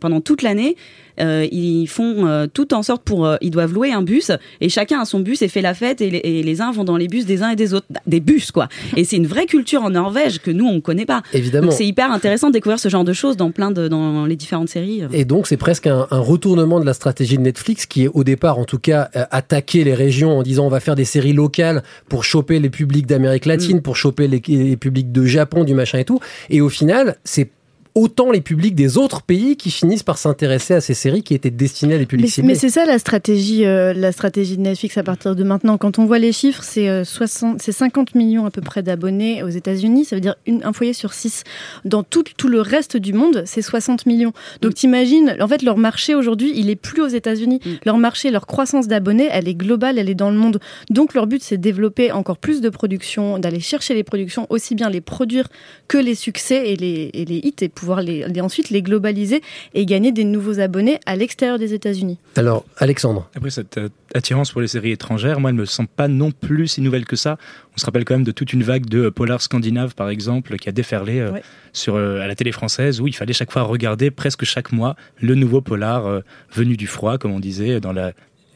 pendant 0.00 0.20
toute 0.20 0.42
l'année, 0.42 0.76
euh, 1.20 1.46
ils 1.50 1.86
font 1.86 2.26
euh, 2.26 2.46
tout 2.52 2.74
en 2.74 2.82
sorte 2.82 3.02
pour, 3.02 3.26
euh, 3.26 3.36
ils 3.40 3.50
doivent 3.50 3.72
louer 3.72 3.92
un 3.92 4.02
bus 4.02 4.30
et 4.60 4.68
chacun 4.68 5.00
a 5.00 5.04
son 5.04 5.20
bus 5.20 5.42
et 5.42 5.48
fait 5.48 5.62
la 5.62 5.74
fête 5.74 6.00
et 6.00 6.10
les, 6.10 6.18
et 6.18 6.42
les 6.42 6.60
uns 6.60 6.72
vont 6.72 6.84
dans 6.84 6.96
les 6.96 7.08
bus 7.08 7.26
des 7.26 7.42
uns 7.42 7.50
et 7.50 7.56
des 7.56 7.74
autres, 7.74 7.86
des 8.06 8.20
bus 8.20 8.50
quoi. 8.50 8.68
Et 8.96 9.04
c'est 9.04 9.16
une 9.16 9.26
vraie 9.26 9.46
culture 9.46 9.82
en 9.82 9.90
Norvège 9.90 10.38
que 10.38 10.50
nous 10.50 10.66
on 10.66 10.80
connaît 10.80 11.06
pas. 11.06 11.22
Évidemment. 11.32 11.68
Donc 11.68 11.76
c'est 11.76 11.86
hyper 11.86 12.10
intéressant 12.10 12.48
de 12.48 12.52
découvrir 12.52 12.78
ce 12.78 12.88
genre 12.88 13.04
de 13.04 13.12
choses 13.12 13.36
dans 13.36 13.50
plein 13.50 13.70
de 13.70 13.88
dans 13.88 14.26
les 14.26 14.36
différentes 14.36 14.68
séries. 14.68 15.02
Et 15.12 15.24
donc, 15.24 15.46
c'est 15.46 15.56
presque 15.56 15.86
un, 15.86 16.06
un 16.10 16.18
retournement 16.18 16.80
de 16.80 16.86
la 16.86 16.94
stratégie 16.94 17.36
de 17.36 17.42
Netflix 17.42 17.86
qui 17.86 18.04
est 18.04 18.08
au 18.08 18.24
départ, 18.24 18.58
en 18.58 18.64
tout 18.64 18.78
cas, 18.78 19.10
euh, 19.16 19.24
attaquer 19.30 19.84
les 19.84 19.94
régions 19.94 20.38
en 20.38 20.42
disant 20.42 20.66
on 20.66 20.70
va 20.70 20.80
faire 20.80 20.94
des 20.94 21.04
séries 21.04 21.32
locales 21.32 21.82
pour 22.08 22.24
choper 22.24 22.60
les 22.60 22.70
publics 22.70 23.06
d'Amérique 23.06 23.46
latine, 23.46 23.82
pour 23.82 23.96
choper 23.96 24.28
les, 24.28 24.42
les 24.46 24.76
publics 24.76 25.12
de 25.12 25.24
Japon, 25.24 25.64
du 25.64 25.74
machin 25.74 25.98
et 25.98 26.04
tout. 26.04 26.20
Et 26.50 26.60
au 26.60 26.68
final, 26.68 27.16
c'est 27.24 27.50
autant 27.94 28.30
les 28.32 28.40
publics 28.40 28.74
des 28.74 28.96
autres 28.98 29.22
pays 29.22 29.56
qui 29.56 29.70
finissent 29.70 30.02
par 30.02 30.18
s'intéresser 30.18 30.74
à 30.74 30.80
ces 30.80 30.94
séries 30.94 31.22
qui 31.22 31.32
étaient 31.34 31.50
destinées 31.50 31.94
à 31.94 31.98
des 31.98 32.06
publics 32.06 32.26
Mais, 32.26 32.30
ciblés. 32.30 32.48
mais 32.48 32.54
c'est 32.58 32.68
ça 32.68 32.84
la 32.86 32.98
stratégie, 32.98 33.64
euh, 33.64 33.92
la 33.94 34.10
stratégie 34.10 34.56
de 34.56 34.62
Netflix 34.62 34.98
à 34.98 35.02
partir 35.04 35.36
de 35.36 35.44
maintenant. 35.44 35.78
Quand 35.78 35.98
on 36.00 36.04
voit 36.04 36.18
les 36.18 36.32
chiffres, 36.32 36.62
c'est 36.64 36.88
euh, 36.88 37.04
60 37.04 37.60
c'est 37.62 37.70
50 37.72 38.14
millions 38.16 38.46
à 38.46 38.50
peu 38.50 38.60
près 38.62 38.82
d'abonnés 38.82 39.42
aux 39.44 39.48
États-Unis. 39.48 40.04
Ça 40.06 40.16
veut 40.16 40.20
dire 40.20 40.34
une- 40.46 40.64
un 40.64 40.72
foyer 40.72 40.92
sur 40.92 41.12
six. 41.14 41.44
Dans 41.84 42.02
tout, 42.02 42.24
tout 42.36 42.48
le 42.48 42.60
reste 42.60 42.96
du 42.96 43.12
monde, 43.12 43.44
c'est 43.46 43.62
60 43.62 44.06
millions. 44.06 44.32
Donc 44.60 44.74
t'imagines, 44.74 45.36
en 45.40 45.46
fait, 45.46 45.62
leur 45.62 45.76
marché 45.76 46.14
aujourd'hui, 46.16 46.52
il 46.56 46.70
est 46.70 46.76
plus 46.76 47.00
aux 47.02 47.06
États-Unis. 47.08 47.60
Leur 47.86 47.98
marché, 47.98 48.30
leur 48.30 48.46
croissance 48.46 48.88
d'abonnés, 48.88 49.28
elle 49.30 49.46
est 49.48 49.54
globale, 49.54 49.98
elle 49.98 50.08
est 50.10 50.14
dans 50.16 50.30
le 50.30 50.36
monde. 50.36 50.58
Donc 50.90 51.14
leur 51.14 51.26
but, 51.28 51.42
c'est 51.42 51.58
de 51.58 51.62
développer 51.62 52.10
encore 52.10 52.38
plus 52.38 52.60
de 52.60 52.68
productions, 52.70 53.38
d'aller 53.38 53.60
chercher 53.60 53.94
les 53.94 54.02
productions, 54.04 54.46
aussi 54.50 54.74
bien 54.74 54.90
les 54.90 55.00
produire 55.00 55.46
que 55.86 55.98
les 55.98 56.14
succès 56.16 56.70
et 56.72 56.76
les, 56.76 57.10
et 57.14 57.24
les 57.24 57.36
hits, 57.36 57.54
et 57.60 57.68
pouvoir 57.84 58.00
les, 58.02 58.26
les- 58.26 58.40
ensuite 58.40 58.70
les 58.70 58.80
globaliser 58.82 59.42
et 59.74 59.84
gagner 59.84 60.10
des 60.10 60.24
nouveaux 60.24 60.58
abonnés 60.58 60.98
à 61.06 61.16
l'extérieur 61.16 61.58
des 61.58 61.74
États-Unis. 61.74 62.18
Alors, 62.36 62.64
Alexandre. 62.78 63.28
Après, 63.36 63.50
cette 63.50 63.76
euh, 63.78 63.88
attirance 64.14 64.50
pour 64.52 64.60
les 64.62 64.68
séries 64.68 64.92
étrangères, 64.92 65.38
moi, 65.40 65.50
elle 65.50 65.56
me 65.56 65.66
semble 65.66 65.88
pas 65.88 66.08
non 66.08 66.30
plus 66.32 66.68
si 66.68 66.80
nouvelle 66.80 67.04
que 67.04 67.16
ça. 67.16 67.36
On 67.74 67.78
se 67.78 67.84
rappelle 67.84 68.04
quand 68.04 68.14
même 68.14 68.24
de 68.24 68.32
toute 68.32 68.52
une 68.52 68.62
vague 68.62 68.86
de 68.86 69.04
euh, 69.04 69.10
polar 69.10 69.42
scandinaves, 69.42 69.94
par 69.94 70.08
exemple, 70.08 70.56
qui 70.56 70.68
a 70.68 70.72
déferlé 70.72 71.18
euh, 71.20 71.32
Ouais. 71.32 71.42
sur, 71.72 71.96
euh, 71.96 72.20
à 72.20 72.26
la 72.26 72.34
télé 72.34 72.52
française, 72.52 73.00
où 73.00 73.06
il 73.06 73.14
fallait 73.14 73.32
chaque 73.34 73.52
fois 73.52 73.62
regarder, 73.62 74.10
presque 74.10 74.44
chaque 74.44 74.72
mois, 74.72 74.96
le 75.20 75.34
nouveau 75.34 75.60
polar 75.60 76.06
euh, 76.06 76.20
venu 76.52 76.76
du 76.76 76.86
froid, 76.86 77.18
comme 77.18 77.32
on 77.32 77.40
disait, 77.40 77.80
dans 77.80 77.92
la 77.92 78.12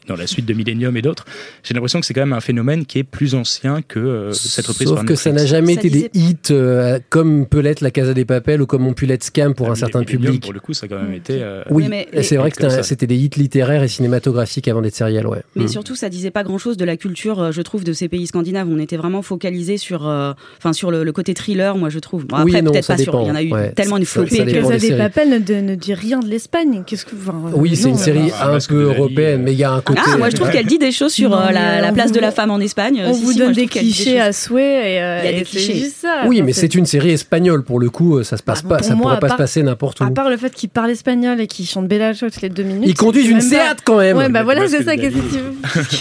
dans 0.09 0.15
la 0.17 0.27
suite 0.27 0.45
de 0.45 0.53
Millennium 0.53 0.95
et 0.97 1.01
d'autres. 1.01 1.25
J'ai 1.63 1.73
l'impression 1.73 1.99
que 2.01 2.05
c'est 2.05 2.13
quand 2.13 2.21
même 2.21 2.33
un 2.33 2.41
phénomène 2.41 2.85
qui 2.85 2.99
est 2.99 3.03
plus 3.03 3.35
ancien 3.35 3.81
que 3.81 3.99
euh, 3.99 4.31
cette 4.33 4.67
reprise 4.67 4.87
Sauf 4.89 4.97
par 4.97 5.05
que 5.05 5.15
ça 5.15 5.31
n'a 5.31 5.45
jamais 5.45 5.75
Ça 5.75 5.79
été 5.79 5.89
disait- 5.89 6.09
des 6.13 6.19
hits 6.19 6.35
euh, 6.51 6.99
comme 7.09 7.45
peut 7.45 7.59
l'être 7.59 7.81
La 7.81 7.91
Casa 7.91 8.13
des 8.13 8.25
Papel 8.25 8.61
ou 8.61 8.65
comme 8.65 8.85
ont 8.87 8.93
pu 8.93 9.05
l'être 9.05 9.23
Scam 9.23 9.53
pour 9.53 9.67
Ah, 9.69 9.71
un 9.71 9.75
certain 9.75 10.03
public. 10.03 10.41
Pour 10.43 10.53
le 10.53 10.59
coup, 10.59 10.73
ça 10.73 10.85
a 10.87 10.89
quand 10.89 11.01
même 11.01 11.13
été. 11.13 11.39
euh, 11.41 11.63
Oui, 11.69 11.83
Oui, 11.83 11.89
mais- 11.89 12.23
c'est 12.23 12.35
vrai 12.37 12.51
que 12.51 12.57
c'était 12.81 13.05
un- 13.05 13.07
des 13.07 13.15
hits 13.15 13.29
littéraires 13.37 13.83
et 13.83 13.87
cinématographiques 13.87 14.67
avant 14.67 14.81
d'être 14.81 14.95
sériels, 14.95 15.27
ouais. 15.27 15.41
Mais 15.55 15.65
Mm. 15.65 15.67
surtout, 15.69 15.95
ça 15.95 16.09
disait 16.09 16.31
pas 16.31 16.43
grand-chose 16.43 16.75
de 16.77 16.85
la 16.85 16.97
culture, 16.97 17.39
euh, 17.41 17.51
je 17.51 17.61
trouve, 17.61 17.83
de 17.83 17.93
ces 17.93 18.07
pays 18.09 18.27
scandinaves. 18.27 18.67
On 18.69 18.79
était 18.79 18.97
vraiment 18.97 19.21
focalisé 19.21 19.77
sur, 19.77 20.07
euh, 20.07 20.33
enfin, 20.57 20.73
sur 20.73 20.91
le, 20.91 21.03
le 21.03 21.11
côté 21.11 21.33
thriller, 21.33 21.77
moi, 21.77 21.89
je 21.89 21.99
trouve. 21.99 22.25
Bon, 22.25 22.37
Oui, 22.43 22.51
après, 22.51 22.61
non, 22.63 22.71
peut-être 22.71 22.87
pas 22.87 22.97
sur. 22.97 23.19
Il 23.21 23.27
y 23.27 23.31
en 23.31 23.35
a 23.35 23.43
eu 23.43 23.51
ouais. 23.51 23.71
tellement 23.73 23.97
une 23.97 24.05
flopée. 24.05 24.43
Mais 24.45 24.51
Casa 24.53 24.67
des 24.69 24.73
des 24.79 24.87
séries. 24.87 24.97
Papel 24.97 25.29
ne, 25.29 25.75
dit 25.75 25.93
rien 25.93 26.19
de 26.19 26.27
l'Espagne. 26.27 26.83
Qu'est-ce 26.85 27.05
que. 27.05 27.15
euh, 27.15 27.31
Oui, 27.53 27.75
c'est 27.75 27.89
une 27.89 27.97
série 27.97 28.31
Ah, 28.39 28.49
un 28.49 28.51
Masque 28.53 28.71
de 28.71 28.75
peu 28.75 28.83
européenne, 28.83 29.41
euh. 29.41 29.43
mais 29.43 29.53
il 29.53 29.59
y 29.59 29.63
a 29.63 29.71
un 29.73 29.81
côté. 29.81 29.98
Ah, 30.05 30.17
moi, 30.17 30.29
je 30.29 30.35
trouve 30.35 30.49
qu'elle 30.49 30.65
dit 30.65 30.77
des 30.77 30.91
choses 30.91 31.13
sur 31.13 31.29
Non, 31.31 31.37
euh, 31.39 31.51
la, 31.51 31.91
place 31.91 32.07
vous- 32.09 32.15
de 32.15 32.19
la 32.19 32.31
femme 32.31 32.51
en 32.51 32.59
Espagne. 32.59 33.03
On 33.05 33.13
Si, 33.13 33.23
vous 33.23 33.31
si, 33.33 33.37
donne 33.39 33.53
des 33.53 33.67
clichés 33.67 34.19
à 34.19 34.31
souhait 34.33 34.93
et, 34.95 35.01
euh, 35.01 35.19
Il 35.23 35.31
y 35.31 35.35
a 35.35 35.39
des 35.39 35.45
clichés. 35.45 35.89
ça. 35.89 36.23
Oui, 36.27 36.41
mais 36.41 36.53
c'est 36.53 36.75
une 36.75 36.85
série 36.85 37.11
espagnole 37.11 37.63
pour 37.63 37.79
le 37.79 37.89
coup, 37.89 38.23
ça 38.23 38.37
se 38.37 38.43
passe 38.43 38.63
Bah, 38.63 38.77
pas, 38.77 38.83
ça 38.83 38.95
moi, 38.95 39.15
pourrait 39.15 39.19
pas 39.19 39.29
se 39.29 39.37
passer 39.37 39.63
n'importe 39.63 39.99
où. 40.01 40.03
À 40.03 40.11
part 40.11 40.29
le 40.29 40.37
fait 40.37 40.51
qu'ils 40.53 40.69
parlent 40.69 40.89
espagnol 40.91 41.39
et 41.41 41.47
qu'ils 41.47 41.65
chantent 41.67 41.87
Bella 41.87 42.13
toutes 42.13 42.41
les 42.41 42.49
deux 42.49 42.63
minutes. 42.63 42.87
Ils 42.87 42.93
conduisent 42.95 43.29
une 43.29 43.41
Seat 43.41 43.79
quand 43.83 43.97
même. 43.97 44.17
Ouais, 44.17 44.29
bah 44.29 44.43
voilà, 44.43 44.67
c'est 44.67 44.83
ça. 44.83 44.95
la 44.95 44.97
Qu'est-ce 44.97 45.15
que 45.15 45.19
vie. 45.19 45.27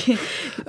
tu 0.04 0.12
veux 0.12 0.18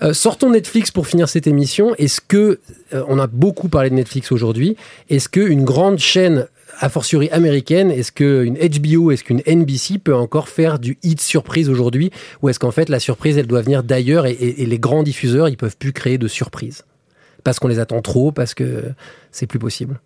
Euh, 0.01 0.13
sortons 0.13 0.49
Netflix 0.51 0.91
pour 0.91 1.07
finir 1.07 1.27
cette 1.27 1.45
émission. 1.47 1.93
Est-ce 1.97 2.21
que 2.25 2.59
euh, 2.93 3.03
on 3.09 3.19
a 3.19 3.27
beaucoup 3.27 3.67
parlé 3.67 3.89
de 3.89 3.95
Netflix 3.95 4.31
aujourd'hui 4.31 4.75
Est-ce 5.09 5.27
que 5.27 5.41
une 5.41 5.65
grande 5.65 5.99
chaîne 5.99 6.47
a 6.79 6.89
fortiori 6.89 7.29
américaine, 7.29 7.91
est-ce 7.91 8.11
qu'une 8.11 8.55
HBO, 8.55 9.11
est-ce 9.11 9.23
qu'une 9.23 9.41
NBC 9.45 9.99
peut 9.99 10.15
encore 10.15 10.49
faire 10.49 10.79
du 10.79 10.97
hit 11.03 11.19
surprise 11.21 11.69
aujourd'hui 11.69 12.11
Ou 12.41 12.49
est-ce 12.49 12.59
qu'en 12.59 12.71
fait 12.71 12.89
la 12.89 12.99
surprise 12.99 13.37
elle 13.37 13.47
doit 13.47 13.61
venir 13.61 13.83
d'ailleurs 13.83 14.25
et, 14.25 14.35
les 14.35 14.79
grands 14.79 15.03
diffuseurs 15.03 15.49
ils 15.49 15.57
peuvent 15.57 15.77
plus 15.77 15.93
créer 15.93 16.17
de 16.17 16.27
surprises? 16.27 16.85
Parce 17.43 17.59
qu'on 17.59 17.67
les 17.67 17.79
attend 17.79 18.01
trop, 18.01 18.31
parce 18.31 18.53
que 18.53 18.83
c'est 19.31 19.47
plus 19.47 19.59
possible. 19.59 19.99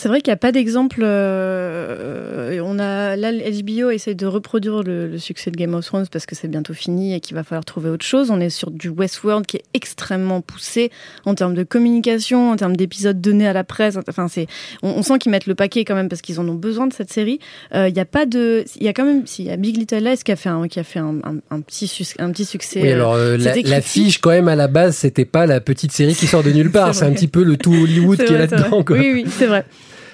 C'est 0.00 0.06
vrai 0.08 0.20
qu'il 0.20 0.30
n'y 0.30 0.34
a 0.34 0.36
pas 0.36 0.52
d'exemple. 0.52 1.00
euh, 1.02 2.60
on 2.64 2.78
a 2.78 3.16
là, 3.16 3.32
HBO 3.32 3.90
essaie 3.90 4.14
de 4.14 4.26
reproduire 4.26 4.84
le, 4.84 5.08
le 5.08 5.18
succès 5.18 5.50
de 5.50 5.56
Game 5.56 5.74
of 5.74 5.84
Thrones 5.84 6.06
parce 6.10 6.24
que 6.24 6.36
c'est 6.36 6.46
bientôt 6.46 6.72
fini 6.72 7.14
et 7.14 7.20
qu'il 7.20 7.34
va 7.34 7.42
falloir 7.42 7.64
trouver 7.64 7.90
autre 7.90 8.04
chose. 8.04 8.30
On 8.30 8.40
est 8.40 8.50
sur 8.50 8.70
du 8.70 8.88
Westworld 8.90 9.44
qui 9.46 9.56
est 9.56 9.64
extrêmement 9.74 10.40
poussé 10.40 10.92
en 11.24 11.34
termes 11.34 11.54
de 11.54 11.64
communication, 11.64 12.50
en 12.52 12.56
termes 12.56 12.76
d'épisodes 12.76 13.20
donnés 13.20 13.48
à 13.48 13.52
la 13.52 13.64
presse. 13.64 13.98
Enfin, 14.08 14.28
c'est, 14.28 14.46
on, 14.84 14.90
on 14.90 15.02
sent 15.02 15.18
qu'ils 15.18 15.32
mettent 15.32 15.46
le 15.46 15.56
paquet 15.56 15.84
quand 15.84 15.96
même 15.96 16.08
parce 16.08 16.22
qu'ils 16.22 16.38
en 16.38 16.48
ont 16.48 16.54
besoin 16.54 16.86
de 16.86 16.92
cette 16.92 17.12
série. 17.12 17.40
Euh, 17.74 17.88
Il 17.88 17.94
n'y 17.94 18.00
a 18.00 18.04
pas 18.04 18.24
de, 18.24 18.64
il 18.76 18.84
y 18.84 18.88
a 18.88 18.92
quand 18.92 19.04
même, 19.04 19.26
s'il 19.26 19.46
y 19.46 19.50
a 19.50 19.56
Big 19.56 19.76
Little 19.76 19.96
Lies 20.04 20.18
qui 20.24 20.30
a 20.30 20.36
fait 20.36 20.48
un, 20.48 20.68
qui 20.68 20.78
a 20.78 20.84
fait 20.84 21.00
un, 21.00 21.16
un- 21.24 21.38
un 21.50 21.60
petit, 21.60 21.88
sus- 21.88 22.14
un 22.20 22.30
petit 22.30 22.44
succès. 22.44 22.80
Oui, 22.82 22.90
euh, 22.90 22.94
alors 22.94 23.14
euh, 23.14 23.36
la, 23.36 23.54
c'était 23.54 23.68
la 23.68 23.80
fiche 23.80 24.18
quand 24.20 24.30
même 24.30 24.46
à 24.48 24.54
la 24.54 24.68
base 24.68 24.96
c'était 24.96 25.24
pas 25.24 25.46
la 25.46 25.60
petite 25.60 25.90
série 25.90 26.14
qui 26.14 26.26
sort 26.28 26.42
de 26.44 26.50
nulle 26.50 26.70
part, 26.72 26.94
C'est 26.94 27.04
un 27.04 27.12
petit 27.12 27.26
peu 27.28 27.42
le 27.42 27.56
tout 27.56 27.72
Hollywood 27.74 28.16
qui 28.18 28.22
est 28.22 28.26
vrai, 28.26 28.38
là-dedans. 28.46 28.84
Oui, 28.90 29.10
oui, 29.12 29.24
c'est 29.28 29.46
vrai. 29.46 29.64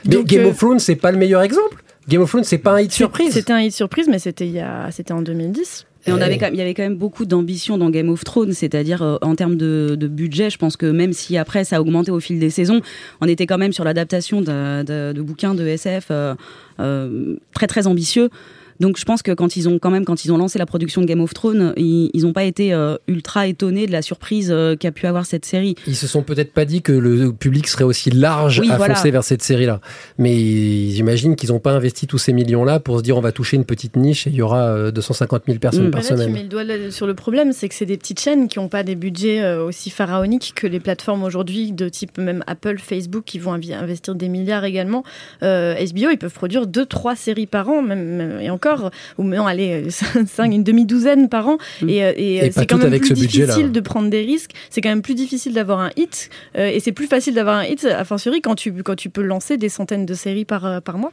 Mais 0.06 0.16
Donc, 0.16 0.26
Game 0.26 0.42
euh, 0.44 0.50
of 0.50 0.56
Thrones 0.58 0.78
c'est 0.78 0.96
pas 0.96 1.12
le 1.12 1.18
meilleur 1.18 1.42
exemple. 1.42 1.82
Game 2.08 2.20
of 2.22 2.28
Thrones 2.30 2.44
c'est 2.44 2.58
pas 2.58 2.72
un 2.74 2.80
hit 2.80 2.92
surprise. 2.92 3.32
C'était 3.32 3.52
un 3.52 3.60
hit 3.62 3.72
surprise, 3.72 4.06
mais 4.10 4.18
c'était 4.18 4.46
il 4.46 4.52
y 4.52 4.60
a, 4.60 4.88
c'était 4.90 5.12
en 5.12 5.22
2010. 5.22 5.86
Et 6.06 6.12
on 6.12 6.20
avait 6.20 6.36
quand 6.36 6.44
même- 6.44 6.54
il 6.54 6.58
y 6.58 6.60
avait 6.60 6.74
quand 6.74 6.82
même 6.82 6.96
beaucoup 6.96 7.24
d'ambition 7.24 7.78
dans 7.78 7.88
Game 7.88 8.10
of 8.10 8.24
Thrones, 8.24 8.52
c'est-à-dire 8.52 9.00
euh, 9.02 9.16
en 9.22 9.34
termes 9.36 9.56
de, 9.56 9.96
de 9.98 10.06
budget, 10.06 10.50
je 10.50 10.58
pense 10.58 10.76
que 10.76 10.84
même 10.84 11.14
si 11.14 11.38
après 11.38 11.64
ça 11.64 11.76
a 11.76 11.80
augmenté 11.80 12.10
au 12.10 12.20
fil 12.20 12.38
des 12.38 12.50
saisons, 12.50 12.82
on 13.22 13.26
était 13.26 13.46
quand 13.46 13.56
même 13.56 13.72
sur 13.72 13.84
l'adaptation 13.84 14.42
de, 14.42 14.82
de- 14.82 15.12
de 15.14 15.22
bouquins 15.22 15.54
de 15.54 15.66
SF 15.66 16.08
euh, 16.10 16.34
euh, 16.78 17.36
très 17.54 17.66
très 17.66 17.86
ambitieux. 17.86 18.28
Donc 18.80 18.98
je 18.98 19.04
pense 19.04 19.22
que 19.22 19.32
quand 19.32 19.56
ils 19.56 19.68
ont 19.68 19.78
quand 19.78 19.90
même 19.90 20.04
quand 20.04 20.24
ils 20.24 20.32
ont 20.32 20.38
lancé 20.38 20.58
la 20.58 20.66
production 20.66 21.00
de 21.00 21.06
Game 21.06 21.20
of 21.20 21.32
Thrones, 21.34 21.72
ils 21.76 22.10
n'ont 22.22 22.32
pas 22.32 22.44
été 22.44 22.72
euh, 22.72 22.96
ultra 23.08 23.46
étonnés 23.46 23.86
de 23.86 23.92
la 23.92 24.02
surprise 24.02 24.48
euh, 24.50 24.76
qu'a 24.76 24.92
pu 24.92 25.06
avoir 25.06 25.26
cette 25.26 25.44
série. 25.44 25.74
Ils 25.86 25.96
se 25.96 26.06
sont 26.06 26.22
peut-être 26.22 26.52
pas 26.52 26.64
dit 26.64 26.82
que 26.82 26.92
le 26.92 27.32
public 27.32 27.66
serait 27.68 27.84
aussi 27.84 28.10
large 28.10 28.60
Oui, 28.60 28.70
à 28.70 28.76
voilà. 28.76 28.94
foncer 28.94 29.10
vers 29.10 29.24
cette 29.24 29.42
série-là. 29.42 29.80
Mais 30.18 30.34
j'imagine 30.90 31.36
qu'ils 31.36 31.50
n'ont 31.50 31.58
pas 31.60 31.72
investi 31.72 32.06
tous 32.06 32.18
ces 32.18 32.32
millions-là 32.32 32.80
pour 32.80 32.98
se 32.98 33.02
dire 33.02 33.16
on 33.16 33.20
va 33.20 33.32
toucher 33.32 33.56
une 33.56 33.64
petite 33.64 33.96
niche 33.96 34.26
et 34.26 34.30
il 34.30 34.36
y 34.36 34.42
aura 34.42 34.62
euh, 34.68 34.90
250 34.90 35.42
000 35.46 35.58
personnes 35.58 35.88
Mm. 35.88 35.90
par 35.90 36.00
Bah 36.02 36.08
là, 36.08 36.14
tu 36.16 36.20
semaine. 36.22 36.32
mets 36.32 36.42
le 36.42 36.48
doigt 36.48 36.64
là- 36.64 36.90
sur 36.90 37.06
le 37.06 37.14
problème, 37.14 37.52
c'est 37.52 37.68
que 37.68 37.74
c'est 37.74 37.86
des 37.86 37.96
petites 37.96 38.20
chaînes 38.20 38.48
qui 38.48 38.58
n'ont 38.58 38.68
pas 38.68 38.82
des 38.82 38.94
budgets 38.94 39.42
euh, 39.42 39.64
aussi 39.64 39.90
pharaoniques 39.90 40.52
que 40.54 40.66
les 40.66 40.80
plateformes 40.80 41.22
aujourd'hui, 41.24 41.72
de 41.72 41.88
type 41.88 42.18
même 42.18 42.42
Apple, 42.46 42.78
Facebook, 42.78 43.24
qui 43.24 43.38
vont 43.38 43.52
investir 43.52 44.14
des 44.14 44.28
milliards 44.28 44.64
également. 44.64 45.04
Euh, 45.42 45.74
HBO, 45.74 46.10
ils 46.10 46.18
peuvent 46.18 46.32
produire 46.32 46.66
deux, 46.66 46.86
trois 46.86 47.16
séries 47.16 47.46
par 47.46 47.68
an, 47.68 47.82
même, 47.82 48.04
même- 48.16 48.40
et 48.40 48.50
encore, 48.50 48.63
ou 49.18 49.24
non, 49.24 49.46
allez, 49.46 49.88
cinq, 49.90 50.52
une 50.52 50.64
demi-douzaine 50.64 51.28
par 51.28 51.48
an. 51.48 51.58
Et, 51.86 52.04
euh, 52.04 52.12
et, 52.16 52.24
Mm. 52.24 52.34
Et 52.34 52.42
euh, 52.42 52.46
pas 52.46 52.60
c'est 52.60 52.66
quand 52.66 52.78
même 52.78 52.86
avec 52.86 53.02
plus 53.02 53.14
difficile 53.14 53.72
de 53.72 53.80
prendre 53.80 54.10
des 54.10 54.22
risques. 54.22 54.52
C'est 54.70 54.80
quand 54.80 54.88
même 54.88 55.02
plus 55.02 55.14
difficile 55.14 55.52
d'avoir 55.54 55.80
un 55.80 55.90
hit, 55.96 56.30
euh, 56.56 56.68
et 56.68 56.80
c'est 56.80 56.92
plus 56.92 57.06
facile 57.06 57.34
d'avoir 57.34 57.56
un 57.56 57.64
hit, 57.64 57.84
a 57.84 58.04
fortiori, 58.04 58.40
quand 58.40 58.54
tu, 58.54 58.72
quand 58.82 58.96
tu 58.96 59.10
peux 59.10 59.22
lancer 59.22 59.56
des 59.56 59.68
centaines 59.68 60.06
de 60.06 60.14
séries 60.14 60.44
par, 60.44 60.66
euh, 60.66 60.80
par 60.80 60.98
mois. 60.98 61.12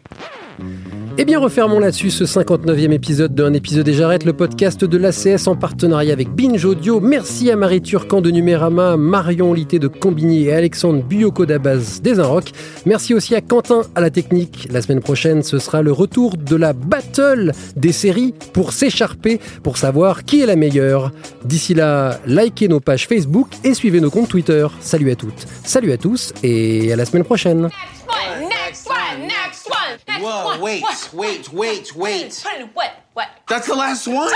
Eh 1.18 1.26
bien, 1.26 1.40
refermons 1.40 1.80
là-dessus 1.80 2.12
ce 2.12 2.24
59e 2.24 2.92
épisode 2.92 3.36
d'un 3.36 3.54
épisode 3.54 3.88
et 3.88 3.94
j'arrête 3.94 4.26
le 4.26 4.34
podcast 4.34 4.84
de 4.86 4.98
l'ACS 4.98 5.48
en 5.48 5.56
partenariat 5.56 6.14
avec 6.14 6.30
Binge 6.30 6.64
Audio. 6.64 7.00
Merci 7.00 7.52
à 7.52 7.56
Marie 7.56 7.82
Turcan 7.82 8.22
de 8.22 8.32
Numérama, 8.32 8.98
Marion 8.98 9.54
Lité 9.54 9.80
de 9.80 9.88
Combini 9.88 10.46
et 10.46 10.54
Alexandre 10.54 11.04
Buyoko 11.04 11.46
d'Abaz 11.46 12.02
des 12.02 12.20
Inrocks. 12.20 12.52
Merci 12.86 13.14
aussi 13.14 13.36
à 13.36 13.42
Quentin 13.42 13.82
à 13.96 14.02
la 14.02 14.10
technique. 14.10 14.68
La 14.72 14.82
semaine 14.82 15.02
prochaine, 15.02 15.44
ce 15.44 15.60
sera 15.60 15.82
le 15.82 15.92
retour 15.92 16.38
de 16.38 16.56
la 16.56 16.74
battle 16.74 17.41
des 17.76 17.92
séries 17.92 18.34
pour 18.54 18.74
s'écharper, 18.74 19.40
pour 19.64 19.78
savoir 19.78 20.24
qui 20.24 20.42
est 20.42 20.46
la 20.46 20.56
meilleure. 20.56 21.12
D'ici 21.44 21.74
là, 21.74 22.20
likez 22.26 22.68
nos 22.68 22.80
pages 22.80 23.08
Facebook 23.08 23.48
et 23.64 23.74
suivez 23.74 24.00
nos 24.00 24.10
comptes 24.12 24.30
Twitter. 24.30 24.68
Salut 24.80 25.12
à 25.12 25.16
toutes, 25.16 25.48
salut 25.64 25.92
à 25.92 25.98
tous 25.98 26.34
et 26.44 26.92
à 26.94 26.96
la 26.96 27.06
semaine 27.06 27.24
prochaine. 27.24 27.70
one, 28.12 28.50
next 28.50 28.88
one, 28.88 29.28
next 29.28 29.68
one, 29.70 29.98
next 30.08 30.22
Whoa, 30.22 30.46
one. 30.48 30.62
wait, 30.62 30.82
what? 30.82 31.14
wait, 31.14 31.54
wait, 31.54 31.96
wait. 31.96 32.44
What? 32.74 32.92
What? 33.14 33.28
That's 33.48 33.68
the 33.68 33.76
last 33.76 34.08
one. 34.08 34.30